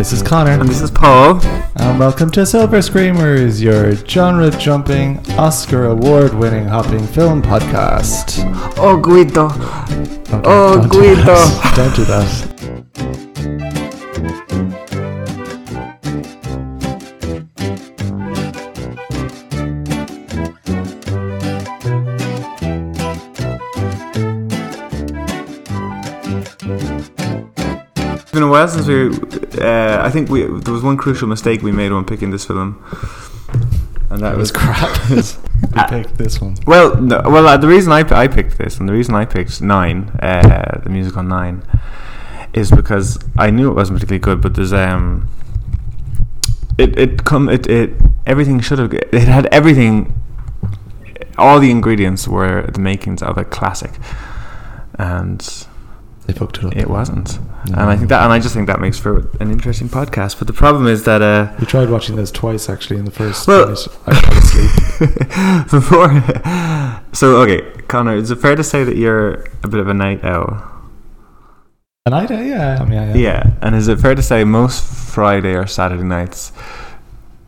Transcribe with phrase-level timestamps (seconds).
[0.00, 0.52] This is Connor.
[0.52, 1.40] And this is Paul.
[1.76, 8.38] And welcome to Silver Screamers, your genre jumping, Oscar award winning hopping film podcast.
[8.78, 9.48] Oh, Guido.
[9.50, 11.16] Don't- Oh, don't Guido.
[11.24, 11.72] that.
[11.76, 12.49] Don't do that.
[28.76, 29.62] It's been a while since we.
[29.62, 32.82] Uh, I think we there was one crucial mistake we made when picking this film,
[34.10, 35.10] and that That was was crap.
[35.90, 36.56] we picked this one.
[36.66, 36.96] well.
[37.00, 40.08] No, well, uh, the reason I, I picked this and the reason I picked Nine,
[40.22, 41.62] uh, the music on Nine,
[42.52, 45.28] is because I knew it wasn't particularly good, but there's um.
[46.78, 47.90] It it come it it
[48.26, 50.14] everything should have it had everything.
[51.36, 53.92] All the ingredients were the makings of a classic,
[54.98, 55.66] and
[56.30, 56.76] They fucked it up.
[56.76, 59.88] It wasn't, and I think that, and I just think that makes for an interesting
[59.88, 60.38] podcast.
[60.38, 63.48] But the problem is that uh, We tried watching this twice actually in the first
[63.48, 63.88] Well- minute.
[64.06, 65.70] I fell asleep.
[65.70, 66.22] before,
[67.12, 70.22] so okay, Connor, is it fair to say that you're a bit of a night
[70.24, 70.62] owl?
[72.06, 72.78] And I did, yeah.
[72.80, 76.52] I mean, yeah, Yeah, and is it fair to say most Friday or Saturday nights,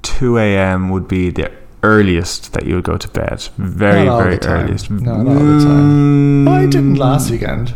[0.03, 0.89] two a.m.
[0.91, 1.51] would be the
[1.85, 3.43] earliest that you would go to bed?
[3.59, 4.91] Very, very earliest.
[4.91, 6.45] No, not all the time.
[6.47, 7.75] Mm, I didn't last weekend.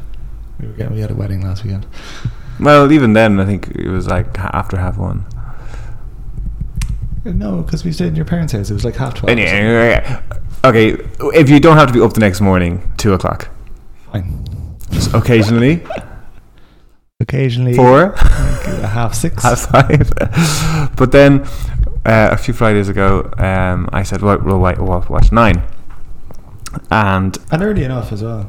[0.60, 1.86] We, were getting, we had a wedding last weekend.
[2.58, 5.26] Well, even then, I think it was like after half one.
[7.24, 8.70] No, because we stayed in your parents' house.
[8.70, 9.30] It was like half twelve.
[9.30, 10.18] Anyway,
[10.64, 10.96] okay,
[11.34, 13.48] if you don't have to be up the next morning, two o'clock.
[14.12, 14.44] Fine.
[14.92, 15.82] Just occasionally,
[17.18, 19.42] Occasionally, four, uh, half six.
[19.42, 20.10] half five.
[20.96, 21.40] but then
[22.04, 25.62] uh, a few Fridays ago, um, I said, "Well, we'll, wait, we'll watch nine.
[26.90, 28.48] and and early enough as well.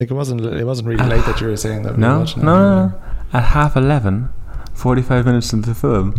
[0.00, 0.42] Like it wasn't.
[0.42, 1.96] It wasn't really uh, late that you were saying that.
[1.96, 4.28] We were no, no, no, no, at half 11,
[4.72, 6.14] 45 minutes into the film,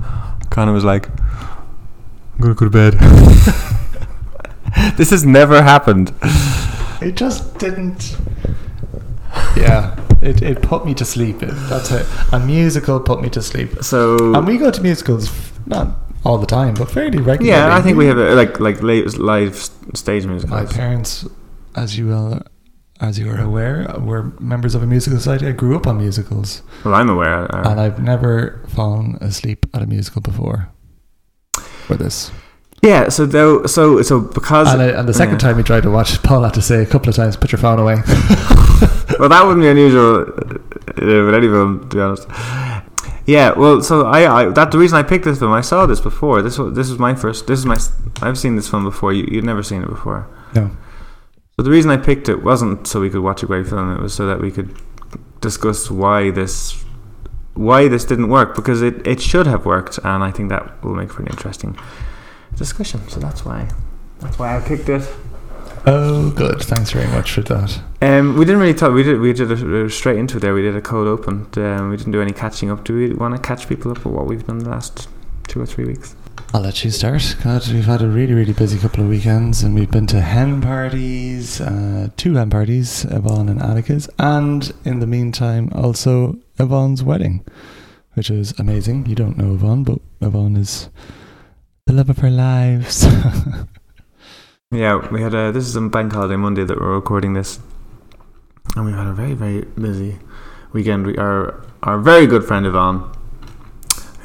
[0.49, 2.95] Connor was like, "I'm gonna go to bed."
[4.97, 6.13] this has never happened.
[7.01, 8.17] It just didn't.
[9.55, 11.41] Yeah, it, it put me to sleep.
[11.41, 12.05] It, that's it.
[12.33, 13.81] A musical put me to sleep.
[13.81, 15.31] So And we go to musicals
[15.65, 15.95] not
[16.25, 17.47] all the time, but fairly regularly.
[17.47, 19.55] yeah, I think we have a, like like live, live
[19.93, 20.49] stage music.
[20.49, 21.25] My parents,
[21.77, 22.41] as you will,
[23.01, 25.47] as you are aware, were members of a musical society.
[25.47, 27.53] I grew up on musicals, Well, I'm aware.
[27.55, 30.69] uh, and I've never fallen asleep at a musical before.
[31.55, 32.31] For this,
[32.83, 33.09] yeah.
[33.09, 35.39] So though, so so because and, I, and the second yeah.
[35.39, 37.59] time we tried to watch, Paul had to say a couple of times, "Put your
[37.59, 37.95] phone away."
[39.19, 42.27] well, that wouldn't be unusual uh, with any film, to be honest.
[43.25, 45.99] Yeah, well, so I, I that the reason I picked this film, I saw this
[45.99, 46.41] before.
[46.41, 47.47] This was this was my first.
[47.47, 47.77] This is my.
[48.21, 49.13] I've seen this film before.
[49.13, 50.27] You you'd never seen it before.
[50.53, 50.69] no,
[51.59, 53.93] So the reason I picked it wasn't so we could watch a great film.
[53.93, 54.73] It was so that we could
[55.41, 56.85] discuss why this
[57.53, 60.95] why this didn't work because it, it should have worked, and I think that will
[60.95, 61.77] make for an interesting
[62.55, 63.05] discussion.
[63.09, 63.67] So that's why
[64.21, 65.01] that's why I picked it.
[65.85, 66.61] oh, good.
[66.61, 67.81] Thanks very much for that.
[68.01, 68.93] Um, we didn't really talk.
[68.93, 69.19] We did.
[69.19, 70.53] We did a, uh, straight into it there.
[70.53, 71.49] We did a cold open.
[71.57, 72.85] Um, we didn't do any catching up.
[72.85, 75.09] Do we want to catch people up with what we've done the last
[75.49, 76.15] two or three weeks?
[76.51, 77.35] I'll let you start.
[77.43, 80.61] God, we've had a really, really busy couple of weekends, and we've been to hen
[80.61, 87.45] parties, uh, two hen parties, Yvonne and Annika's, and in the meantime, also Yvonne's wedding,
[88.15, 89.05] which is amazing.
[89.05, 90.89] You don't know Yvonne, but Yvonne is
[91.85, 93.05] the love of her lives.
[94.71, 95.51] Yeah, we had a.
[95.51, 97.57] This is a bank holiday Monday that we're recording this,
[98.75, 100.19] and we've had a very very busy
[100.73, 101.07] weekend.
[101.07, 103.11] We are our very good friend Yvonne,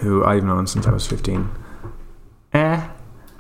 [0.01, 1.49] who I've known since I was fifteen.
[2.54, 2.88] Eh,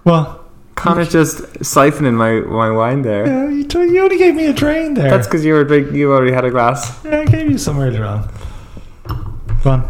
[0.04, 0.44] well,
[0.74, 3.26] kind of just siphoning my my wine there.
[3.26, 5.08] yeah, you, t- you only gave me a drain there.
[5.08, 5.94] That's because you were big.
[5.94, 7.02] You already had a glass.
[7.04, 8.28] yeah, I gave you some earlier on.
[9.64, 9.80] On.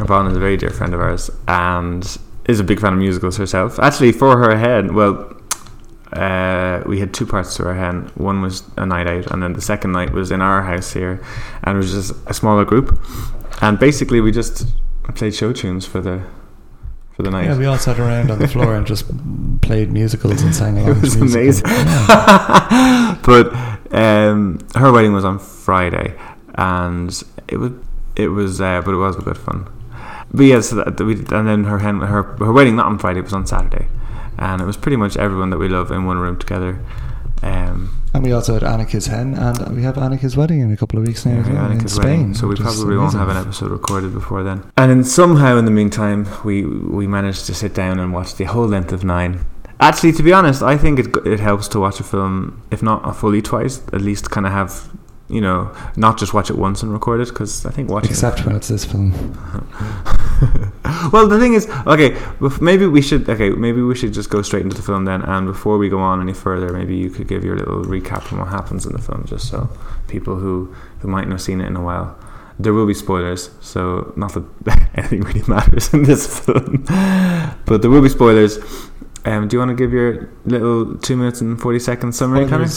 [0.00, 3.36] Yvonne is a very dear friend of ours and is a big fan of musicals
[3.36, 3.78] herself.
[3.78, 5.34] Actually, for her hen, well,
[6.12, 8.10] uh, we had two parts to our hen.
[8.16, 11.22] One was a night out, and then the second night was in our house here,
[11.62, 12.98] and it was just a smaller group.
[13.62, 14.66] And basically, we just
[15.14, 16.22] played show tunes for the
[17.14, 17.44] for the night.
[17.44, 19.06] Yeah, we all sat around on the floor and just
[19.60, 20.96] played musicals and sang along.
[20.96, 21.66] it was amazing.
[21.66, 23.18] Yeah.
[23.24, 23.52] but
[23.94, 26.18] um, her wedding was on Friday,
[26.54, 27.72] and it was
[28.16, 29.68] it was uh, but it was a good fun.
[30.32, 32.98] But yeah, so that, that we and then her hen, her her wedding not on
[32.98, 33.88] Friday it was on Saturday,
[34.38, 36.82] and it was pretty much everyone that we love in one room together.
[37.42, 40.98] Um, And we also had Annika's hen, and we have Annika's wedding in a couple
[40.98, 42.04] of weeks now yeah, well, in Spain.
[42.04, 44.62] wedding, so we probably won't have an episode recorded before then.
[44.76, 48.44] And then somehow in the meantime, we we managed to sit down and watch the
[48.44, 49.40] whole length of Nine.
[49.80, 53.00] Actually, to be honest, I think it it helps to watch a film, if not
[53.04, 54.88] a fully twice, at least kind of have,
[55.32, 57.28] you know, not just watch it once and record it.
[57.28, 59.12] Because I think watching Except when it's this film.
[61.12, 62.16] well, the thing is, okay,
[62.60, 65.22] maybe we should, okay, maybe we should just go straight into the film then.
[65.22, 68.40] And before we go on any further, maybe you could give your little recap on
[68.40, 69.70] what happens in the film, just so
[70.08, 72.18] people who who might not have seen it in a while.
[72.58, 76.84] There will be spoilers, so not that anything really matters in this film,
[77.64, 78.58] but there will be spoilers.
[79.24, 82.68] Um, do you want to give your little two minutes and forty second summary, Connor?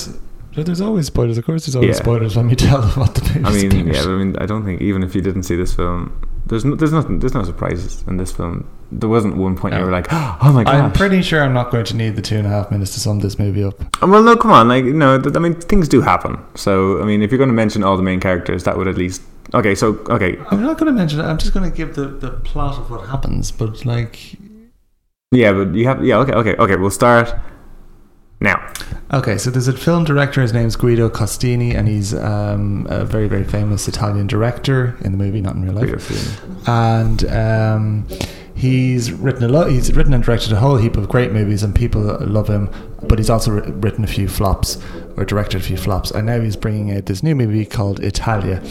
[0.55, 1.37] There's always spoilers.
[1.37, 2.03] Of course, there's always Yeah.
[2.03, 3.95] spoilers when we tell what the I mean, about.
[3.95, 6.13] yeah, I mean, I don't think even if you didn't see this film,
[6.47, 8.67] there's no, there's nothing, there's no surprises in this film.
[8.91, 9.79] There wasn't one point No.
[9.79, 10.75] you were like, oh my god.
[10.75, 12.99] I'm pretty sure I'm not going to need the two and a half minutes to
[12.99, 13.81] sum this movie up.
[14.01, 14.67] Uh, well, no, come on.
[14.67, 16.37] Like, you know, th- I mean, things do happen.
[16.55, 18.95] So, I mean, if you're going to mention all the main characters, that would at
[18.97, 19.21] least.
[19.53, 21.23] Okay, so okay, I'm not going to mention it.
[21.23, 23.51] I'm just going to give the, the plot of what happens.
[23.51, 24.37] But like,
[25.31, 26.75] yeah, but you have yeah, okay, okay, okay.
[26.75, 27.33] We'll start
[28.45, 28.73] now.
[29.11, 30.41] okay, so there's a film director.
[30.41, 35.17] His name's Guido Contini, and he's um, a very very famous Italian director in the
[35.17, 36.41] movie, not in real life.
[36.67, 38.07] and um,
[38.55, 39.69] he's written a lot.
[39.69, 42.69] He's written and directed a whole heap of great movies, and people love him.
[43.01, 44.79] But he's also written a few flops
[45.17, 48.63] or directed a few flops, and now he's bringing out this new movie called Italia.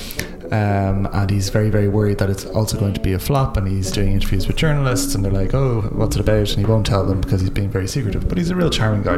[0.52, 3.56] Um, and he's very, very worried that it's also going to be a flop.
[3.56, 6.64] And he's doing interviews with journalists, and they're like, "Oh, what's it about?" And he
[6.64, 8.28] won't tell them because he's being very secretive.
[8.28, 9.16] But he's a real charming guy.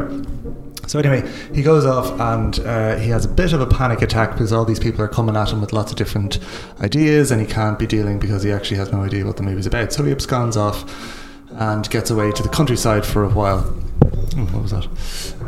[0.85, 4.31] So anyway, he goes off and uh, he has a bit of a panic attack
[4.31, 6.39] because all these people are coming at him with lots of different
[6.81, 9.65] ideas, and he can't be dealing because he actually has no idea what the movie's
[9.65, 9.91] about.
[9.91, 10.85] So he absconds off
[11.51, 13.73] and gets away to the countryside for a while.
[14.37, 14.87] Oh, what was that?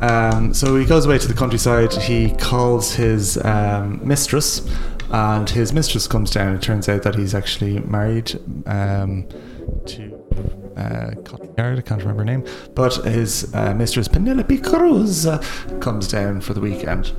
[0.02, 1.94] Um, so he goes away to the countryside.
[1.94, 4.68] He calls his um, mistress,
[5.12, 6.56] and his mistress comes down.
[6.56, 9.28] It turns out that he's actually married um,
[9.86, 12.46] to uh, Scotland I can't remember her name,
[12.76, 15.38] but his uh, mistress Penelope Cruz uh,
[15.80, 17.14] comes down for the weekend.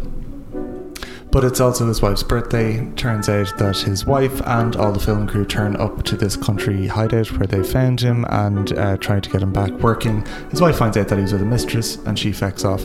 [1.31, 2.85] But it's also his wife's birthday.
[2.97, 6.89] Turns out that his wife and all the film crew turn up to this country
[6.89, 10.27] hideout where they found him and uh, try to get him back working.
[10.51, 12.85] His wife finds out that he's with a mistress and she fecks off.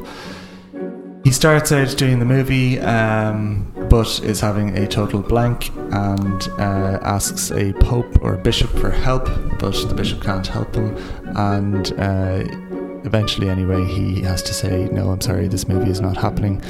[1.25, 7.00] He starts out doing the movie, um, but is having a total blank and uh,
[7.01, 9.25] asks a pope or a bishop for help,
[9.57, 10.95] but the bishop can't help him.
[11.36, 12.44] And uh,
[13.06, 16.62] eventually, anyway, he has to say, "No, I'm sorry, this movie is not happening."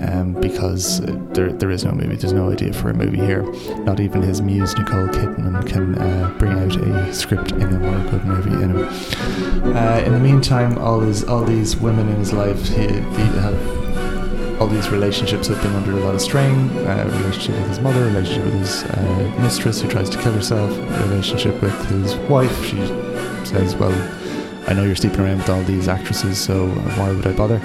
[0.00, 1.00] Um, because
[1.32, 3.44] there, there is no movie, there's no idea for a movie here.
[3.84, 8.10] Not even his muse Nicole Kidman can uh, bring out a script in a more
[8.10, 8.76] good movie in.
[9.72, 13.83] Uh, in the meantime, all his all these women in his life, he, he have
[14.60, 16.70] all these relationships have been under a lot of strain.
[16.78, 20.70] Uh, relationship with his mother, relationship with his uh, mistress who tries to kill herself,
[21.08, 22.64] relationship with his wife.
[22.64, 22.76] She
[23.46, 23.92] says, "Well,
[24.68, 27.60] I know you're sleeping around with all these actresses, so why would I bother?"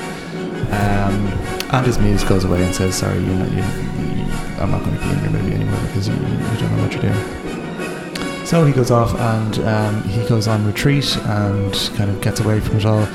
[0.72, 1.28] Um,
[1.72, 4.26] and his muse goes away and says, "Sorry, you know, you, you,
[4.60, 6.94] I'm not going to be in your movie anymore because you, you don't know what
[6.94, 12.20] you're doing." So he goes off and um, he goes on retreat and kind of
[12.20, 13.08] gets away from it all.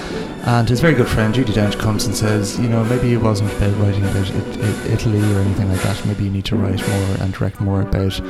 [0.47, 3.51] And his very good friend Judi Dench comes and says, you know, maybe it wasn't
[3.55, 6.05] about writing about it, it, Italy or anything like that.
[6.05, 8.21] Maybe you need to write more and direct more about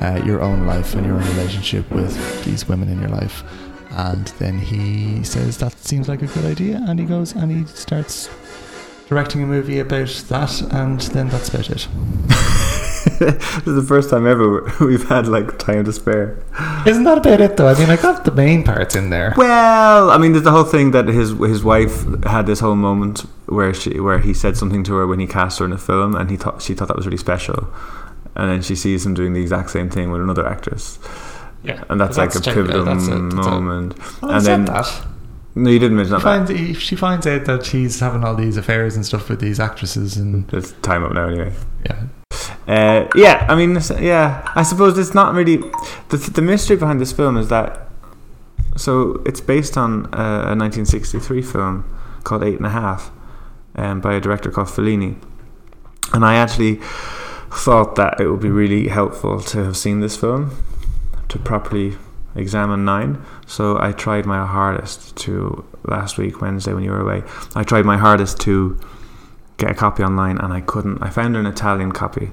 [0.00, 3.44] uh, your own life and your own relationship with these women in your life.
[3.92, 7.64] And then he says that seems like a good idea, and he goes and he
[7.66, 8.28] starts
[9.08, 11.86] directing a movie about that, and then that's about it.
[13.20, 16.42] this is the first time ever we've had like time to spare.
[16.86, 17.68] Isn't that about it though?
[17.68, 19.34] I mean, I got the main parts in there.
[19.36, 23.20] Well, I mean, there's the whole thing that his his wife had this whole moment
[23.46, 26.14] where she where he said something to her when he cast her in a film,
[26.16, 27.68] and he thought she thought that was really special,
[28.34, 30.98] and then she sees him doing the exact same thing with another actress,
[31.62, 34.22] Yeah, and that's, like a pivotal that's a- that's a- moment.
[34.22, 35.06] Well, and then said that.
[35.56, 36.46] no, you didn't mention She that.
[36.46, 39.58] finds, he, she finds out that she's having all these affairs and stuff with these
[39.60, 41.52] actresses, and There's time up now anyway.
[41.84, 42.04] yeah,
[42.66, 45.56] Uh, yeah, I mean, yeah, I suppose it's not really
[46.10, 47.88] the the mystery behind this film is that
[48.76, 51.84] so it's based on a 1963 film
[52.22, 53.10] called Eight and a Half,
[53.74, 55.16] um, by a director called Fellini,
[56.12, 56.80] and I actually
[57.50, 60.56] thought that it would be really helpful to have seen this film
[61.28, 61.98] to properly
[62.36, 63.24] examine Nine.
[63.46, 67.24] So I tried my hardest to last week Wednesday when you were away.
[67.56, 68.78] I tried my hardest to
[69.60, 71.02] get a copy online and I couldn't.
[71.02, 72.32] I found an Italian copy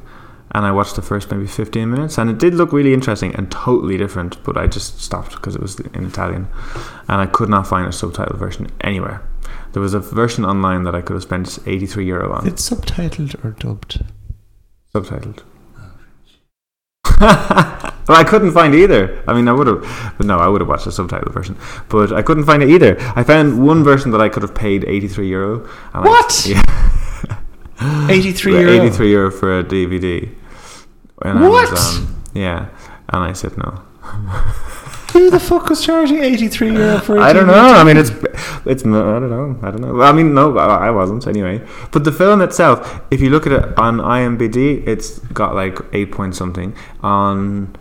[0.52, 3.52] and I watched the first maybe 15 minutes and it did look really interesting and
[3.52, 6.48] totally different, but I just stopped because it was in Italian
[7.08, 9.22] and I could not find a subtitled version anywhere.
[9.74, 13.44] There was a version online that I could have spent 83 euro on, it's subtitled
[13.46, 14.04] or dubbed.
[14.96, 15.44] subtitled.
[17.20, 19.24] but I couldn't find either.
[19.28, 19.82] I mean, I would have,
[20.18, 21.58] but no, I would have watched the subtitled version.
[21.90, 22.96] But I couldn't find it either.
[23.16, 25.60] I found one version that I could have paid 83 euro.
[25.94, 26.46] And I- What?
[26.50, 26.62] yeah.
[28.10, 28.72] Eighty-three For euro.
[28.86, 30.30] 83 euro for a DVD.
[31.24, 31.78] And What?
[31.78, 32.70] Um, yeah.
[33.10, 33.82] And I said no.
[35.14, 37.54] Who the fuck was charging 83 euro for a I don't know.
[37.54, 38.12] I mean, it's
[38.66, 39.60] it's no, I don't know.
[39.68, 40.02] I don't know.
[40.02, 41.62] I mean, no, I I wasn't anyway.
[41.92, 46.12] But the film itself, if you look at it on IMDb, it's got like eight
[46.12, 46.76] point something.
[47.02, 47.76] On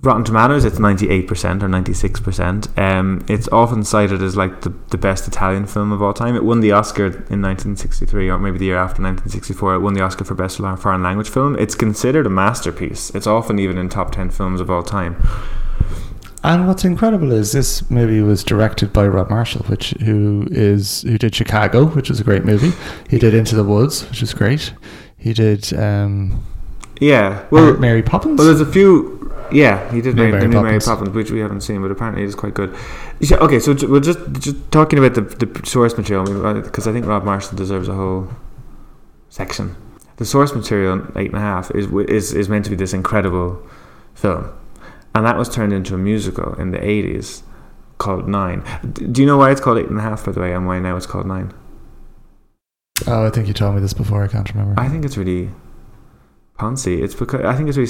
[0.00, 2.68] Rotten Tomatoes, it's ninety eight percent or ninety six percent.
[2.78, 6.36] Um, it's often cited as like the, the best Italian film of all time.
[6.36, 9.54] It won the Oscar in nineteen sixty three, or maybe the year after nineteen sixty
[9.54, 9.74] four.
[9.74, 11.58] It won the Oscar for best foreign language film.
[11.58, 13.10] It's considered a masterpiece.
[13.10, 15.20] It's often even in top ten films of all time.
[16.44, 21.18] And what's incredible is this movie was directed by Rob Marshall, which who is who
[21.18, 22.70] did Chicago, which was a great movie.
[23.10, 24.72] He did Into the Woods, which is great.
[25.16, 26.44] He did um,
[27.00, 27.44] Yeah.
[27.50, 28.38] Well, Well, Mary Poppins.
[28.38, 29.17] Well, there's a few.
[29.52, 30.84] Yeah, he did New Mary, Mary the new Mary Poppins.
[30.86, 32.74] Poppins, which we haven't seen, but apparently it is quite good.
[33.30, 36.24] Okay, so we're just just talking about the the source material
[36.62, 38.28] because uh, I think Rob Marshall deserves a whole
[39.28, 39.76] section.
[40.16, 43.62] The source material, eight and a half, is is is meant to be this incredible
[44.14, 44.50] film,
[45.14, 47.42] and that was turned into a musical in the eighties
[47.98, 48.62] called Nine.
[48.92, 50.78] Do you know why it's called eight and a half, by the way, and why
[50.78, 51.52] now it's called Nine?
[53.06, 54.24] oh, I think you told me this before.
[54.24, 54.80] I can't remember.
[54.80, 55.50] I think it's really
[56.58, 57.02] poncy.
[57.02, 57.86] It's because I think it's really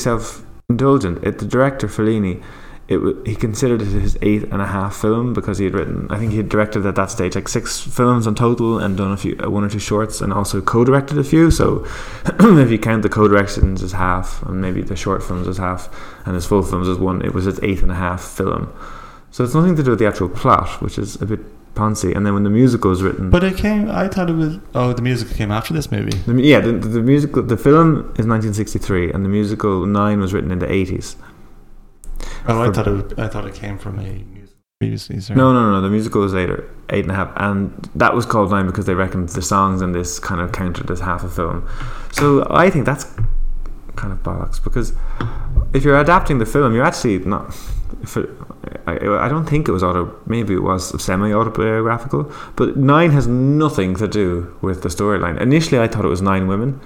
[0.71, 1.25] self-indulgent.
[1.25, 2.43] It, the director Fellini,
[2.89, 6.07] it he considered it his eighth and a half film because he had written.
[6.11, 9.13] I think he had directed at that stage like six films in total and done
[9.13, 11.51] a few, uh, one or two shorts, and also co-directed a few.
[11.51, 11.87] So
[12.27, 15.89] if you count the co-directions as half, and maybe the short films as half,
[16.27, 18.71] and his full films as one, it was his eighth and a half film.
[19.31, 21.41] So it's nothing to do with the actual plot, which is a bit
[21.75, 22.15] poncy.
[22.15, 23.91] And then when the musical was written, but it came.
[23.91, 24.59] I thought it was.
[24.75, 26.17] Oh, the music came after this movie.
[26.27, 30.51] The, yeah, the, the, musical, the film is 1963, and the musical Nine was written
[30.51, 31.17] in the 80s.
[32.47, 33.19] Oh, I For- thought it.
[33.19, 35.21] I thought it came from a music previously.
[35.21, 35.37] Sorry.
[35.37, 35.81] No, no, no, no.
[35.81, 38.95] The musical was later, eight and a half, and that was called Nine because they
[38.95, 41.69] reckoned the songs in this kind of counted as half a film.
[42.13, 43.05] So I think that's
[43.97, 44.93] kind of bollocks because
[45.75, 47.55] if you're adapting the film, you're actually not.
[48.17, 48.31] It,
[48.87, 48.95] I,
[49.27, 50.15] I don't think it was auto.
[50.27, 55.41] Maybe it was semi autobiographical, but Nine has nothing to do with the storyline.
[55.41, 56.81] Initially, I thought it was nine women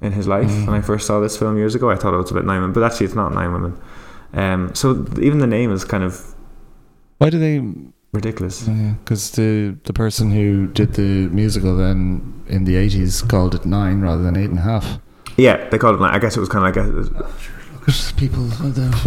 [0.00, 0.66] in his life Mm.
[0.66, 1.90] when I first saw this film years ago.
[1.90, 3.72] I thought it was about nine women, but actually, it's not nine women.
[4.34, 6.34] Um, so even the name is kind of
[7.18, 7.60] Why do they?
[8.12, 8.68] ridiculous.
[9.04, 14.00] Because the the person who did the musical then in the eighties called it nine
[14.02, 14.98] rather than eight and a half.
[15.38, 16.00] Yeah, they called it.
[16.00, 16.14] Nine.
[16.14, 17.24] I guess it was kind of like a,
[17.88, 18.48] At people.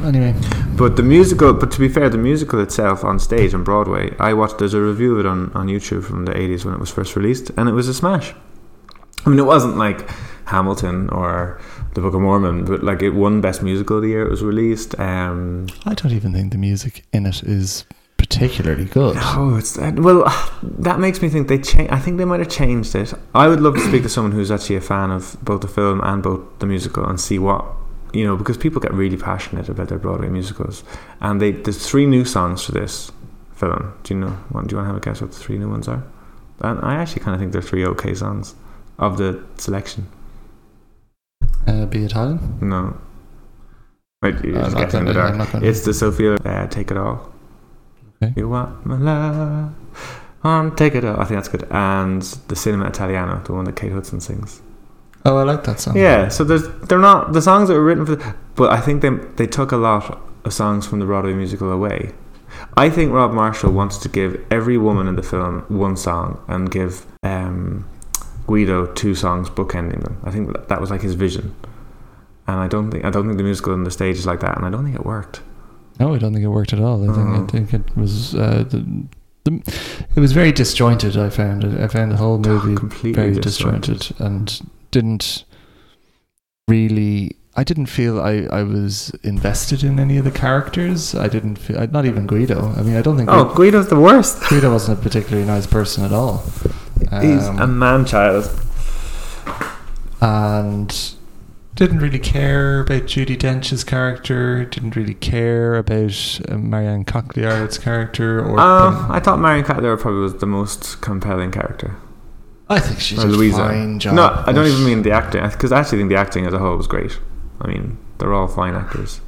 [0.05, 0.35] Anyway,
[0.75, 4.33] But the musical, but to be fair, the musical itself on stage on Broadway, I
[4.33, 4.57] watched.
[4.57, 7.15] There's a review of it on, on YouTube from the 80s when it was first
[7.15, 8.33] released, and it was a smash.
[9.25, 10.09] I mean, it wasn't like
[10.45, 11.59] Hamilton or
[11.93, 14.43] The Book of Mormon, but like it won Best Musical of the year it was
[14.43, 14.99] released.
[14.99, 17.85] Um, I don't even think the music in it is
[18.17, 19.15] particularly good.
[19.19, 19.99] oh, it's that.
[19.99, 20.25] Well,
[20.63, 21.89] that makes me think they change.
[21.91, 23.13] I think they might have changed it.
[23.33, 26.01] I would love to speak to someone who's actually a fan of both the film
[26.03, 27.65] and both the musical and see what
[28.15, 30.83] you know because people get really passionate about their Broadway musicals,
[31.21, 33.11] and they there's three new songs for this
[33.55, 33.93] film.
[34.03, 34.29] Do you know?
[34.29, 36.03] Do you want to have a guess what the three new ones are?
[36.61, 38.55] And I actually kind of think they're three okay songs
[38.97, 40.07] of the selection.
[41.67, 42.39] Uh, be Italian.
[42.61, 42.95] No.
[44.21, 45.31] Wait, you're just guessing in the dark.
[45.31, 47.31] I'm not gonna- It's the Sophia uh, Take It All.
[48.23, 48.33] Okay.
[48.37, 49.73] You want my love?
[50.43, 51.19] On Take It All.
[51.19, 51.67] I think that's good.
[51.71, 54.61] And the Cinema Italiano, the one that Kate Hudson sings.
[55.25, 55.97] Oh, I like that song.
[55.97, 59.01] Yeah, so there's they're not the songs that were written for, the, but I think
[59.01, 62.11] they they took a lot of songs from the Broadway musical away.
[62.77, 66.69] I think Rob Marshall wants to give every woman in the film one song and
[66.71, 67.85] give um,
[68.47, 70.21] Guido two songs bookending them.
[70.23, 71.55] I think that, that was like his vision,
[72.47, 74.55] and I don't think I don't think the musical on the stage is like that,
[74.57, 75.41] and I don't think it worked.
[75.99, 77.01] No, I don't think it worked at all.
[77.09, 77.43] I think Oh.
[77.43, 78.85] I think it was uh, the,
[79.45, 79.53] the
[80.15, 81.17] it was very disjointed.
[81.17, 81.79] I found it.
[81.79, 83.99] I found the whole movie completely very disjointed.
[83.99, 85.43] disjointed and didn't
[86.67, 87.35] really.
[87.57, 91.15] I didn't feel I, I was invested in any of the characters.
[91.15, 91.79] I didn't feel.
[91.79, 92.73] I- Not even Guido.
[92.77, 94.33] I mean, I don't think Oh, Guido, Guido's the worst.
[94.49, 96.43] Guido wasn't a particularly nice person at all.
[97.21, 98.49] He's Um, a man child.
[100.21, 101.13] and
[101.75, 104.65] didn't really care about Judi Dench's character.
[104.65, 108.39] Didn't really care about uh, Marion Cotillard's character.
[108.39, 111.95] Or Um, I thought Marianne Cotillard probably was the most compelling character.
[112.67, 113.57] I think she Or did a Louisa.
[113.57, 114.15] fine job.
[114.15, 116.57] No, I don't even mean the acting, because I actually think the acting as a
[116.59, 117.19] whole was great.
[117.61, 119.21] I mean, they're all fine actors.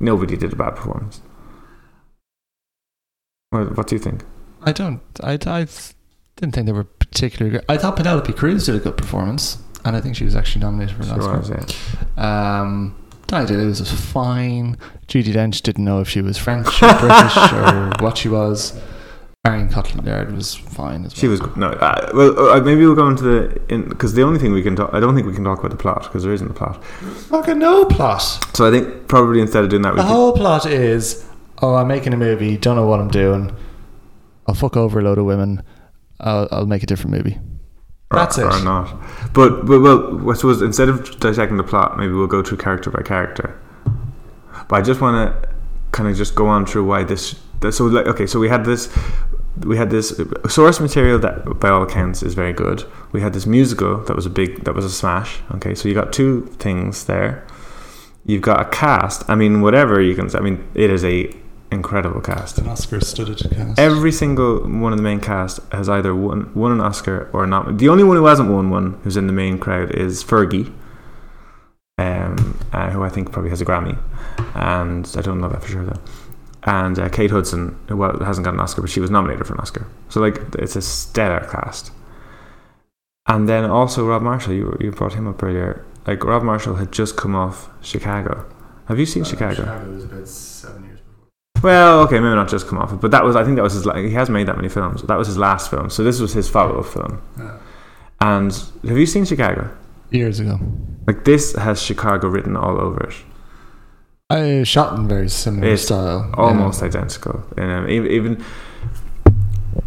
[0.00, 1.20] Nobody did a bad performance.
[3.50, 4.24] What, what do you think?
[4.62, 5.00] I don't.
[5.22, 5.66] I, I
[6.36, 7.64] didn't think they were particularly good.
[7.68, 10.96] I thought Penelope Cruz did a good performance, and I think she was actually nominated
[10.96, 11.38] for an Oscar.
[11.38, 11.76] was?
[12.16, 14.76] Um, Diana Lewis was fine.
[15.08, 18.78] Judi Dench didn't know if she was French or British or what she was.
[19.44, 21.18] Marion Cotillard was fine as well.
[21.20, 21.68] She was no.
[21.68, 24.76] Uh, well, uh, maybe we'll go into the in because the only thing we can
[24.76, 24.90] talk.
[24.92, 26.84] I don't think we can talk about the plot because there isn't a plot.
[26.84, 28.20] fucking no plot.
[28.54, 31.24] So I think probably instead of doing that, we The could, whole plot is
[31.62, 33.56] oh, I'm making a movie, don't know what I'm doing.
[34.46, 35.62] I'll fuck over a load of women.
[36.20, 37.38] I'll, I'll make a different movie.
[38.10, 38.44] Or- That's it.
[38.44, 38.94] Or not.
[39.32, 42.90] But, but well, I suppose instead of dissecting the plot, maybe we'll go through character
[42.90, 43.58] by character.
[44.68, 45.48] But I just want to
[45.92, 47.38] kind of just go on through why this.
[47.70, 48.88] So like, okay, so we had this.
[49.64, 52.84] We had this source material that, by all accounts, is very good.
[53.12, 55.40] We had this musical that was a big, that was a smash.
[55.56, 57.46] Okay, so you got two things there.
[58.24, 59.28] You've got a cast.
[59.28, 60.30] I mean, whatever you can.
[60.30, 60.38] say.
[60.38, 61.34] I mean, it is a
[61.70, 62.58] incredible cast.
[62.58, 63.78] An Oscar studded cast.
[63.78, 67.78] Every single one of the main cast has either won, won an Oscar or not.
[67.78, 70.72] The only one who hasn't won one, who's in the main crowd, is Fergie,
[71.98, 73.98] um, uh, who I think probably has a Grammy,
[74.54, 76.00] and I don't know that for sure though.
[76.64, 79.54] And uh, Kate Hudson, who wa- hasn't got an Oscar, but she was nominated for
[79.54, 79.86] an Oscar.
[80.10, 81.90] So like, it's a stellar cast.
[83.26, 85.84] And then also Rob Marshall, you you brought him up earlier.
[86.06, 88.44] Like Rob Marshall had just come off Chicago.
[88.86, 89.54] Have you seen Chicago?
[89.62, 91.70] Chicago was about seven years before.
[91.70, 93.74] Well, okay, maybe not just come off it, but that was I think that was
[93.74, 93.86] his.
[93.86, 95.02] la- He hasn't made that many films.
[95.02, 97.22] That was his last film, so this was his follow-up film.
[98.20, 98.52] And
[98.86, 99.70] have you seen Chicago?
[100.10, 100.58] Years ago.
[101.06, 103.14] Like this has Chicago written all over it,
[104.30, 106.26] I shot in very similar It's style.
[106.28, 106.34] yeah.
[106.36, 107.42] almost identical.
[107.56, 108.44] And um, even, even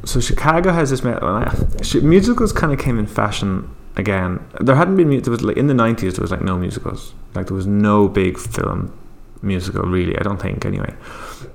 [0.05, 1.03] so, Chicago has this.
[1.03, 4.39] me- well, I- Musicals kind of came in fashion again.
[4.59, 6.15] There hadn't been there was like in the nineties.
[6.15, 7.13] There was like no musicals.
[7.35, 8.91] Like there was no big film
[9.41, 10.17] musical really.
[10.17, 10.93] I don't think anyway,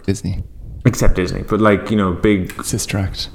[0.07, 0.42] Disney.
[0.87, 1.42] except Disney.
[1.42, 3.28] But like you know, big Sister Act.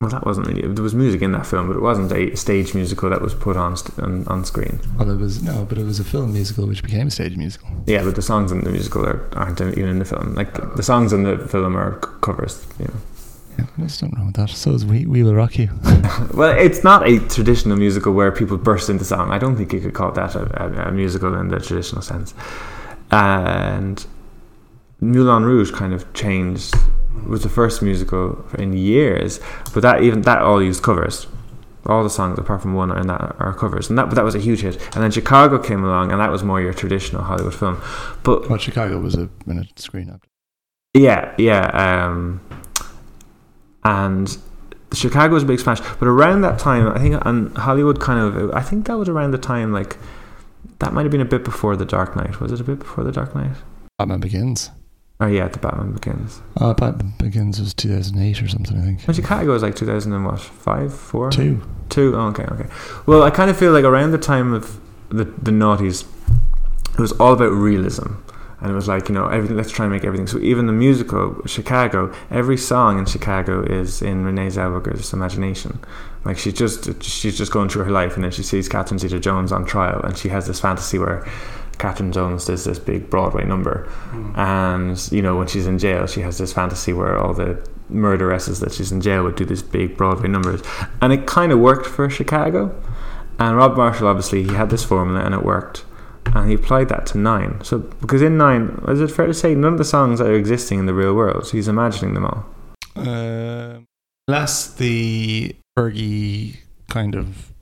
[0.00, 0.62] Well, that wasn't really.
[0.62, 3.56] There was music in that film, but it wasn't a stage musical that was put
[3.56, 4.78] on st- on, on screen.
[4.96, 7.68] Well, it was no, but it was a film musical which became a stage musical.
[7.84, 10.36] Yeah, but the songs in the musical are, aren't even in the film.
[10.36, 12.64] Like the songs in the film are c- covers.
[12.78, 12.94] You know.
[13.58, 14.50] Yeah, there's nothing wrong with that.
[14.50, 15.68] So is we, we will rock you.
[16.32, 19.32] Well, it's not a traditional musical where people burst into song.
[19.32, 22.34] I don't think you could call that a, a, a musical in the traditional sense.
[23.10, 24.06] And
[25.00, 26.72] Moulin Rouge kind of changed.
[27.26, 29.40] Was the first musical in years,
[29.74, 31.26] but that even that all used covers.
[31.86, 34.34] All the songs apart from one are that are covers, and that but that was
[34.34, 34.76] a huge hit.
[34.94, 37.80] And then Chicago came along, and that was more your traditional Hollywood film.
[38.22, 40.26] But Well, Chicago was a minute screen up.
[40.94, 41.68] yeah, yeah.
[41.72, 42.40] Um,
[43.84, 44.36] and
[44.92, 45.80] Chicago was a big smash.
[45.98, 49.30] But around that time, I think, and Hollywood kind of, I think that was around
[49.30, 49.96] the time, like,
[50.80, 52.40] that might have been a bit before The Dark Knight.
[52.40, 53.56] Was it a bit before The Dark Knight?
[53.98, 54.70] Batman Begins.
[55.20, 56.40] Oh, yeah, The Batman Begins.
[56.56, 59.14] Uh, Batman Begins was 2008 or something, I think.
[59.16, 60.40] Chicago was like 2000 and what?
[60.40, 60.94] Five?
[60.94, 61.30] Four?
[61.30, 61.60] Two.
[61.88, 62.14] Two?
[62.14, 62.66] Oh, okay, okay.
[63.06, 64.78] Well, I kind of feel like around the time of
[65.08, 66.06] the, the noughties,
[66.94, 68.12] it was all about realism.
[68.60, 70.26] And it was like, you know, everything, let's try and make everything.
[70.26, 75.78] So even the musical, Chicago, every song in Chicago is in Renee Zellweger's imagination.
[76.24, 79.52] Like she's just, she's just going through her life and then she sees Catherine Zeta-Jones
[79.52, 81.24] on trial and she has this fantasy where
[81.78, 83.90] Catherine Jones does this big Broadway number.
[84.36, 88.60] And, you know, when she's in jail, she has this fantasy where all the murderesses
[88.60, 90.62] that she's in jail would do these big Broadway numbers.
[91.00, 92.74] And it kind of worked for Chicago.
[93.38, 95.84] And Rob Marshall, obviously, he had this formula and it worked.
[96.26, 97.62] And he applied that to Nine.
[97.62, 100.80] So, because in Nine, is it fair to say none of the songs are existing
[100.80, 101.46] in the real world?
[101.46, 102.46] So he's imagining them all.
[102.96, 103.78] Uh,
[104.26, 106.56] unless the Fergie
[106.90, 107.52] kind of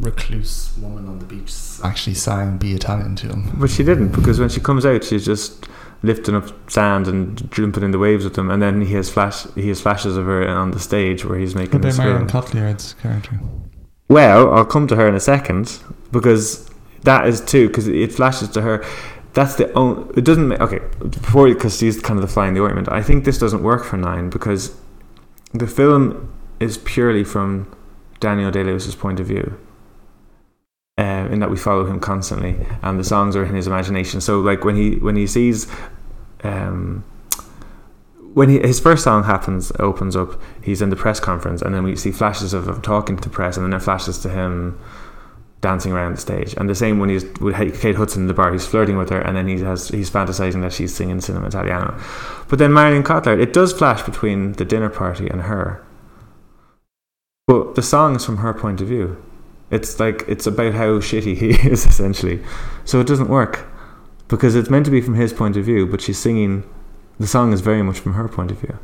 [0.00, 1.52] recluse woman on the beach
[1.84, 3.52] actually sang Be Italian to him.
[3.58, 5.66] But she didn't, because when she comes out, she's just
[6.02, 8.50] lifting up sand and jumping in the waves with them.
[8.50, 11.54] And then he has flash, he has flashes of her on the stage where he's
[11.54, 12.42] making What this about Marion film.
[12.44, 13.40] Cotillard's character?
[14.08, 15.78] Well, I'll come to her in a second
[16.12, 16.68] because
[17.02, 18.84] that is too because it flashes to her.
[19.32, 20.08] That's the only.
[20.16, 20.48] It doesn't.
[20.48, 22.90] ma- Okay, before because she's kind of the fly in the ointment.
[22.90, 24.74] I think this doesn't work for Nine because
[25.52, 27.74] the film is purely from
[28.20, 29.58] Daniel Day Lewis's point of view.
[30.98, 34.18] Uh, in that we follow him constantly, and the songs are in his imagination.
[34.18, 35.66] So, like when he when he sees,
[36.42, 37.04] um,
[38.32, 41.84] when he, his first song happens, opens up, he's in the press conference, and then
[41.84, 44.78] we see flashes of him talking to the press, and then flashes to him
[45.60, 46.54] dancing around the stage.
[46.56, 49.20] And the same when he's with Kate Hudson in the bar, he's flirting with her,
[49.20, 51.98] and then he has he's fantasizing that she's singing Cinema Italiano.
[52.48, 55.84] But then Marion Cotillard, it does flash between the dinner party and her.
[57.46, 59.22] But the song is from her point of view.
[59.70, 62.42] It's like it's about how shitty he is essentially.
[62.84, 63.66] So it doesn't work
[64.28, 66.64] because it's meant to be from his point of view, but she's singing.
[67.18, 68.78] The song is very much from her point of view.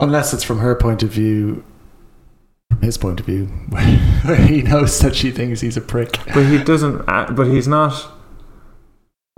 [0.00, 1.64] Unless it's from her point of view,
[2.70, 6.18] from his point of view, where he knows that she thinks he's a prick.
[6.34, 7.02] But he doesn't.
[7.08, 7.92] act- But he's not.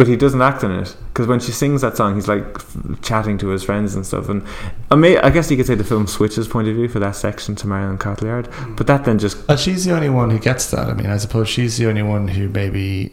[0.01, 3.03] But he doesn't act in it because when she sings that song, he's like f-
[3.03, 4.31] chatting to his friends and stuff.
[4.31, 4.43] And
[4.91, 7.17] I, may, I guess you could say the film switches point of view for that
[7.17, 8.47] section to Marion Cotillard.
[8.47, 8.79] Mm.
[8.79, 10.89] But that then just But she's the only one who gets that.
[10.89, 13.13] I mean, I suppose she's the only one who maybe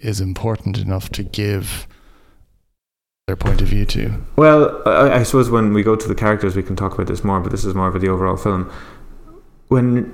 [0.00, 1.86] is important enough to give
[3.28, 4.20] their point of view too.
[4.34, 7.22] Well, I, I suppose when we go to the characters, we can talk about this
[7.22, 7.38] more.
[7.38, 8.72] But this is more of the overall film.
[9.68, 10.12] When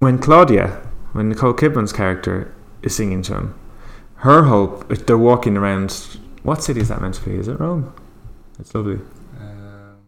[0.00, 3.54] when Claudia, when Nicole Kidman's character is singing to him,
[4.24, 5.92] her hope they're walking around.
[6.44, 7.36] What city is that meant to be?
[7.36, 7.94] Is it Rome?
[8.58, 8.98] It's lovely.
[9.38, 9.98] Um,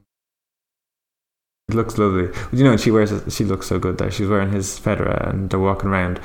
[1.68, 2.29] it looks lovely.
[2.29, 3.12] But you know, and she wears.
[3.35, 4.11] She looks so good there.
[4.11, 6.18] She's wearing his fedora, and they're walking around,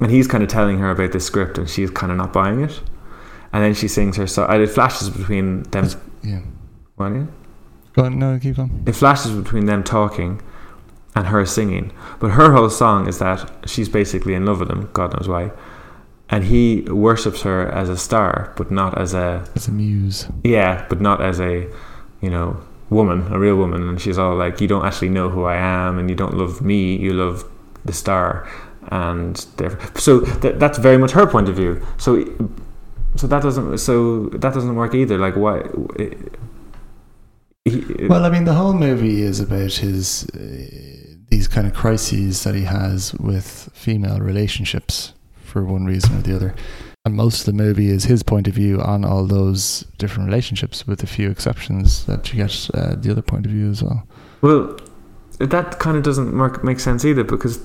[0.00, 2.60] and he's kind of telling her about this script, and she's kind of not buying
[2.60, 2.80] it.
[3.52, 4.52] And then she sings her song.
[4.60, 5.88] It flashes between them.
[6.24, 6.40] Yeah.
[6.96, 7.26] What, yeah?
[7.92, 8.82] Go on, no, keep on.
[8.86, 10.42] It flashes between them talking
[11.14, 11.92] and her singing.
[12.18, 15.52] But her whole song is that she's basically in love with him, God knows why.
[16.30, 20.26] And he worships her as a star, but not as a As a muse.
[20.42, 21.68] yeah, but not as a
[22.22, 22.56] you know
[22.90, 23.88] woman, a real woman.
[23.88, 26.60] And she's all like, "You don't actually know who I am, and you don't love
[26.62, 26.96] me.
[26.96, 27.44] You love
[27.84, 28.48] the star."
[28.90, 29.36] And
[29.96, 31.80] so th- that's very much her point of view.
[31.96, 32.24] So,
[33.16, 35.18] so that doesn't so that doesn't work either.
[35.18, 35.62] Like, why?
[37.64, 42.44] He, Well, I mean, the whole movie is about his uh, these kind of crises
[42.44, 45.13] that he has with female relationships
[45.54, 46.54] for one reason or the other.
[47.04, 50.84] And most of the movie is his point of view on all those different relationships,
[50.84, 54.04] with a few exceptions that you get uh, the other point of view as well.
[54.42, 54.76] Well,
[55.38, 57.60] that kind of doesn't work, make sense either because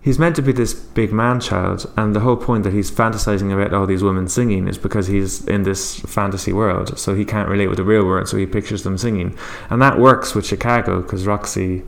[0.00, 3.52] he's meant to be this big man child, and the whole point that he's fantasizing
[3.52, 7.48] about all these women singing is because he's in this fantasy world, so he can't
[7.48, 9.36] relate with the real world, so he pictures them singing,
[9.68, 11.82] and that works with Chicago because Roxy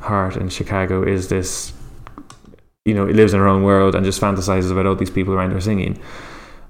[0.00, 1.72] Hart in Chicago is this.
[2.88, 5.34] You know, it lives in her own world and just fantasizes about all these people
[5.34, 6.00] around her singing.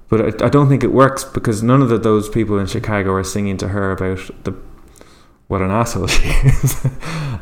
[0.09, 3.13] But I, I don't think it works because none of the, those people in Chicago
[3.13, 4.53] are singing to her about the
[5.47, 6.85] what an asshole she is.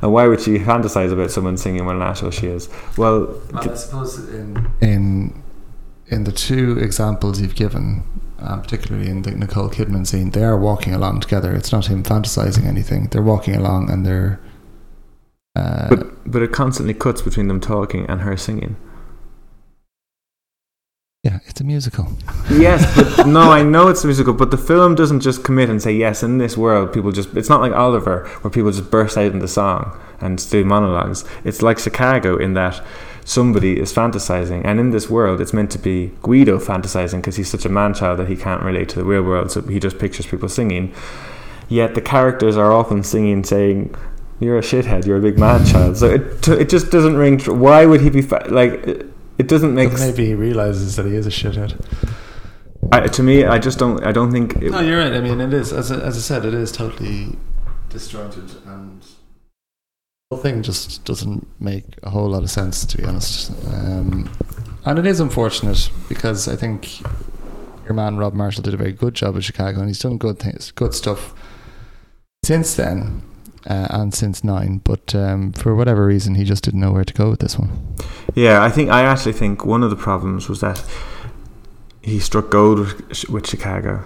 [0.01, 2.69] and why would she fantasize about someone singing what an asshole she is?
[2.97, 5.43] Well, I suppose in in
[6.07, 8.03] in the two examples you've given,
[8.39, 11.53] uh, particularly in the Nicole Kidman scene, they are walking along together.
[11.53, 13.07] It's not him fantasizing anything.
[13.11, 14.39] They're walking along and they're.
[15.57, 18.75] Uh, but but it constantly cuts between them talking and her singing.
[21.23, 22.07] yeah, it's a musical.
[22.49, 25.81] Yes, but no, I know it's a musical, but the film doesn't just commit and
[25.81, 26.23] say yes.
[26.23, 29.47] In this world, people just it's not like Oliver where people just burst out into
[29.47, 31.25] song and do monologues.
[31.43, 32.81] It's like Chicago in that
[33.25, 37.49] somebody is fantasizing, and in this world, it's meant to be Guido fantasizing because he's
[37.49, 39.97] such a man child that he can't relate to the real world, so he just
[39.97, 40.93] pictures people singing.
[41.67, 43.93] Yet the characters are often singing, saying,
[44.39, 45.05] "You're a shithead.
[45.05, 47.37] You're a big man child." So it it just doesn't ring.
[47.37, 48.73] Tr- Why would he be fa- like?
[48.87, 49.05] It,
[49.37, 49.91] it doesn't make.
[49.91, 51.79] But maybe he realizes that he is a shithead.
[52.91, 54.03] I, to me, I just don't.
[54.03, 54.55] I don't think.
[54.57, 55.13] It, No, you're right.
[55.13, 57.37] I mean, it is as I, as I said, it is totally
[57.89, 63.03] disjointed, and the whole thing just doesn't make a whole lot of sense, to be
[63.03, 63.51] honest.
[63.73, 64.29] Um,
[64.85, 67.01] and it is unfortunate because I think
[67.85, 70.39] your man Rob Marshall did a very good job at Chicago, and he's done good
[70.39, 71.33] things, good stuff
[72.43, 73.21] since then.
[73.67, 77.13] Uh, and since nine, but um, for whatever reason, he just didn't know where to
[77.13, 77.95] go with this one.
[78.33, 80.81] Yeah, I think I actually think one of the problems was that
[82.01, 84.05] he struck gold with, with Chicago,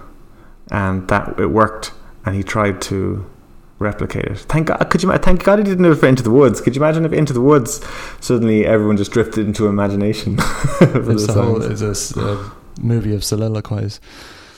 [0.71, 1.91] and that it worked,
[2.25, 3.29] and he tried to
[3.77, 4.39] replicate it.
[4.39, 5.15] Thank God, could you?
[5.17, 6.61] Thank God he didn't do it for Into the Woods.
[6.61, 7.85] Could you imagine if Into the Woods
[8.19, 10.37] suddenly everyone just drifted into imagination?
[10.81, 13.99] It's a whole it's a a movie of soliloquies.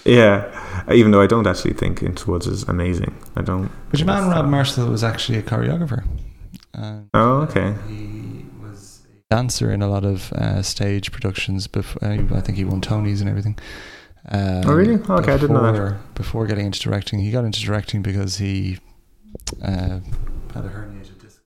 [0.05, 3.15] Yeah, even though I don't actually think Into Woods is amazing.
[3.35, 3.71] I don't.
[3.89, 6.05] But your man Rob Marshall was actually a choreographer.
[6.73, 7.67] And, Oh, okay.
[7.69, 11.67] uh, he was a dancer in a lot of uh, stage productions.
[11.67, 13.57] Before, I think he won Tonys and everything.
[14.29, 14.95] Um, Oh, really?
[14.95, 15.73] Okay, I didn't know that.
[15.73, 18.79] before- Before getting into directing, he got into directing because he
[19.61, 19.99] uh,
[20.53, 21.39] had a herniated disc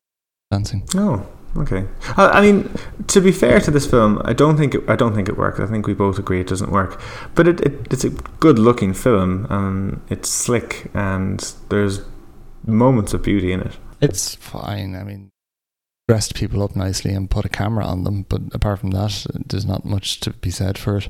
[0.51, 0.87] dancing.
[0.95, 1.27] Oh,
[1.59, 1.87] okay.
[2.15, 2.69] I, I mean,
[3.07, 5.59] to be fair to this film, I don't think it, I don't think it works.
[5.59, 7.01] I think we both agree it doesn't work.
[7.35, 11.39] But it, it it's a good looking film, and it's slick, and
[11.69, 12.01] there's
[12.65, 13.77] moments of beauty in it.
[14.01, 14.95] It's fine.
[14.95, 15.31] I mean,
[16.07, 19.65] dressed people up nicely and put a camera on them, but apart from that, there's
[19.65, 21.09] not much to be said for it.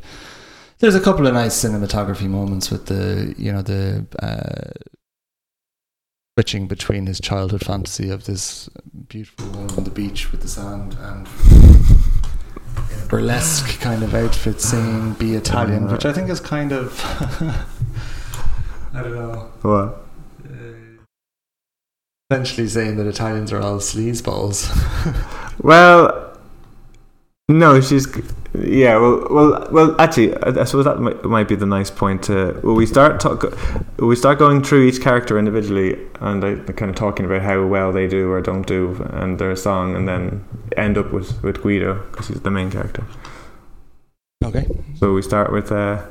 [0.79, 4.71] There's a couple of nice cinematography moments with the, you know, the uh,
[6.37, 8.69] switching between his childhood fantasy of this
[9.07, 11.27] beautiful woman on the beach with the sand and
[12.91, 16.71] in a burlesque kind of outfit singing "Be Italian," uh, which I think is kind
[16.71, 16.93] of,
[18.93, 20.05] I don't know What?
[20.45, 21.01] Uh,
[22.29, 24.69] essentially saying that Italians are all sleazeballs.
[25.63, 26.37] Well,
[27.49, 28.05] no, she's
[28.63, 28.97] yeah.
[28.97, 29.95] Well, well, well.
[30.01, 32.23] Actually, I, I suppose that might, might be the nice point.
[32.23, 33.45] To well, we start talk,
[33.99, 37.91] we start going through each character individually, and I, kind of talking about how well
[37.91, 42.03] they do or don't do, and their song, and then end up with with Guido
[42.11, 43.03] because he's the main character.
[44.43, 44.65] okay.
[44.99, 46.05] So we start with uh,